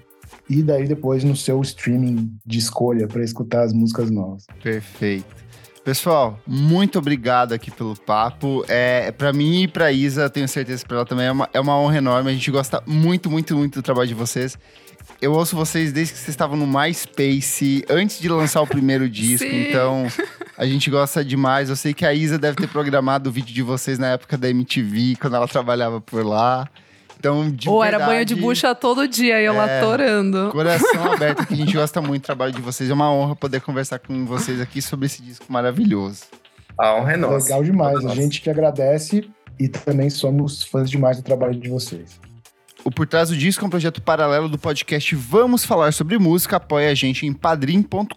e 0.49 0.63
daí 0.63 0.87
depois 0.87 1.25
no 1.25 1.35
seu 1.35 1.61
streaming 1.63 2.33
de 2.47 2.59
escolha 2.59 3.09
para 3.09 3.25
escutar 3.25 3.63
as 3.63 3.73
músicas 3.73 4.09
novas. 4.09 4.47
Perfeito. 4.63 5.43
Pessoal, 5.85 6.39
muito 6.47 7.01
obrigado 7.01 7.53
aqui 7.53 7.69
pelo 7.69 7.97
papo. 7.97 8.65
É, 8.69 9.11
para 9.11 9.33
mim 9.33 9.65
e 9.65 9.69
pra 9.69 9.91
Isa, 9.91 10.31
tenho 10.31 10.47
certeza 10.47 10.83
que 10.83 10.89
pra 10.89 10.99
ela 10.99 11.07
também 11.07 11.27
é 11.27 11.33
uma, 11.33 11.49
é 11.53 11.59
uma 11.59 11.77
honra 11.77 11.99
enorme. 11.99 12.31
A 12.31 12.33
gente 12.33 12.49
gosta 12.53 12.81
muito, 12.87 13.29
muito, 13.29 13.57
muito 13.57 13.81
do 13.81 13.83
trabalho 13.83 14.07
de 14.07 14.15
vocês 14.15 14.57
eu 15.23 15.33
ouço 15.33 15.55
vocês 15.55 15.93
desde 15.93 16.13
que 16.13 16.19
vocês 16.19 16.31
estavam 16.31 16.57
no 16.57 16.67
MySpace, 16.67 17.85
antes 17.89 18.19
de 18.19 18.29
lançar 18.29 18.61
o 18.61 18.67
primeiro 18.67 19.09
disco. 19.09 19.49
Sim. 19.49 19.69
Então, 19.69 20.07
a 20.59 20.67
gente 20.67 20.91
gosta 20.91 21.25
demais. 21.25 21.71
Eu 21.71 21.77
sei 21.77 21.95
que 21.95 22.05
a 22.05 22.13
Isa 22.13 22.37
deve 22.39 22.57
ter 22.57 22.67
programado 22.69 23.31
o 23.31 23.33
vídeo 23.33 23.55
de 23.55 23.63
vocês 23.63 23.99
na 23.99 24.09
época 24.09 24.37
da 24.37 24.51
MTV, 24.51 25.17
quando 25.21 25.37
ela 25.37 25.47
trabalhava 25.47 26.01
por 26.01 26.27
lá. 26.27 26.69
Então, 27.19 27.49
de 27.49 27.69
Ou 27.69 27.85
era 27.85 27.99
verdade, 27.99 28.15
banho 28.17 28.27
de 28.27 28.35
bucha 28.35 28.75
todo 28.75 29.07
dia 29.07 29.41
e 29.41 29.45
eu 29.45 29.53
lá 29.55 29.71
É. 29.71 29.81
torando. 29.81 30.51
Coração 30.51 31.05
aberto, 31.13 31.47
que 31.47 31.55
a 31.55 31.57
gente 31.57 31.73
gosta 31.73 32.03
muito 32.03 32.23
do 32.23 32.27
trabalho 32.27 32.53
de 32.53 32.61
vocês. 32.61 32.91
É 32.91 32.93
uma 32.93 33.13
honra 33.13 33.37
poder 33.37 33.61
conversar 33.61 34.01
com 34.01 34.27
vocês 34.27 34.61
aqui 34.61 34.83
sobre 34.83 35.07
esse 35.07 35.23
disco 35.23 35.45
maravilhoso. 35.49 36.25
A 36.77 36.97
honra 36.97 37.13
é 37.13 37.17
nossa. 37.17 37.45
Legal 37.47 37.63
demais. 37.63 37.99
A 37.99 38.03
nossa. 38.03 38.17
gente 38.17 38.41
que 38.43 38.51
agradece 38.51 39.25
e 39.57 39.69
também 39.69 40.11
somos 40.11 40.65
fãs 40.65 40.91
demais 40.91 41.17
do 41.17 41.23
trabalho 41.23 41.55
de 41.55 41.69
vocês. 41.69 42.19
O 42.85 42.91
Por 42.91 43.07
Trás 43.07 43.29
do 43.29 43.37
Disco 43.37 43.65
é 43.65 43.67
um 43.67 43.71
projeto 43.71 44.03
paralelo 44.03 44.49
do 44.49 44.59
podcast 44.59 45.15
Vamos 45.15 45.65
Falar 45.65 45.93
Sobre 45.93 46.19
Música. 46.19 46.57
Apoie 46.57 46.89
a 46.89 46.95
gente 46.95 47.25
em 47.25 47.33
padrim.com.br 47.33 48.17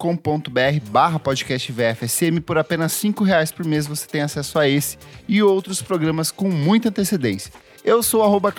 barra 0.89 1.19
podcast 1.19 1.71
VFSM. 1.71 2.39
Por 2.41 2.57
apenas 2.57 2.91
cinco 2.93 3.23
reais 3.23 3.51
por 3.51 3.63
mês 3.63 3.85
você 3.85 4.07
tem 4.07 4.21
acesso 4.21 4.57
a 4.57 4.67
esse 4.67 4.97
e 5.27 5.43
outros 5.43 5.83
programas 5.83 6.31
com 6.31 6.49
muita 6.49 6.89
antecedência. 6.89 7.53
Eu 7.83 8.01
sou 8.01 8.23
arroba 8.23 8.51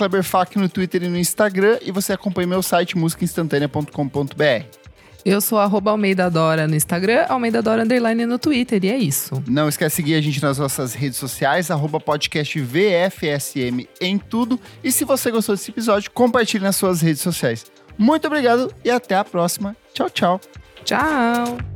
no 0.55 0.69
Twitter 0.69 1.03
e 1.03 1.09
no 1.09 1.19
Instagram 1.19 1.79
e 1.83 1.91
você 1.91 2.13
acompanha 2.13 2.47
meu 2.47 2.63
site 2.63 2.97
musicainstantanea.com.br. 2.97 4.86
Eu 5.27 5.41
sou 5.41 5.59
arroba 5.59 5.91
Almeida 5.91 6.31
Dora 6.31 6.69
no 6.69 6.77
Instagram, 6.77 7.27
Almeida 7.29 7.61
Dora 7.61 7.83
Underline 7.83 8.25
no 8.27 8.39
Twitter, 8.39 8.85
e 8.85 8.89
é 8.89 8.97
isso. 8.97 9.43
Não 9.49 9.69
esquece 9.69 9.97
de 9.97 10.03
seguir 10.03 10.15
a 10.15 10.21
gente 10.21 10.41
nas 10.41 10.57
nossas 10.57 10.95
redes 10.95 11.19
sociais, 11.19 11.69
arroba 11.69 11.99
podcast 11.99 12.61
VFSM 12.61 13.89
em 14.01 14.19
tudo. 14.19 14.61
E 14.85 14.93
se 14.93 15.05
você 15.05 15.33
gostou 15.33 15.57
desse 15.57 15.73
episódio, 15.73 16.13
compartilhe 16.13 16.63
nas 16.63 16.77
suas 16.77 17.01
redes 17.01 17.23
sociais. 17.23 17.67
Muito 17.99 18.25
obrigado 18.29 18.73
e 18.85 18.91
até 18.91 19.17
a 19.17 19.25
próxima. 19.25 19.77
Tchau, 19.93 20.09
tchau. 20.09 20.41
Tchau! 20.85 21.76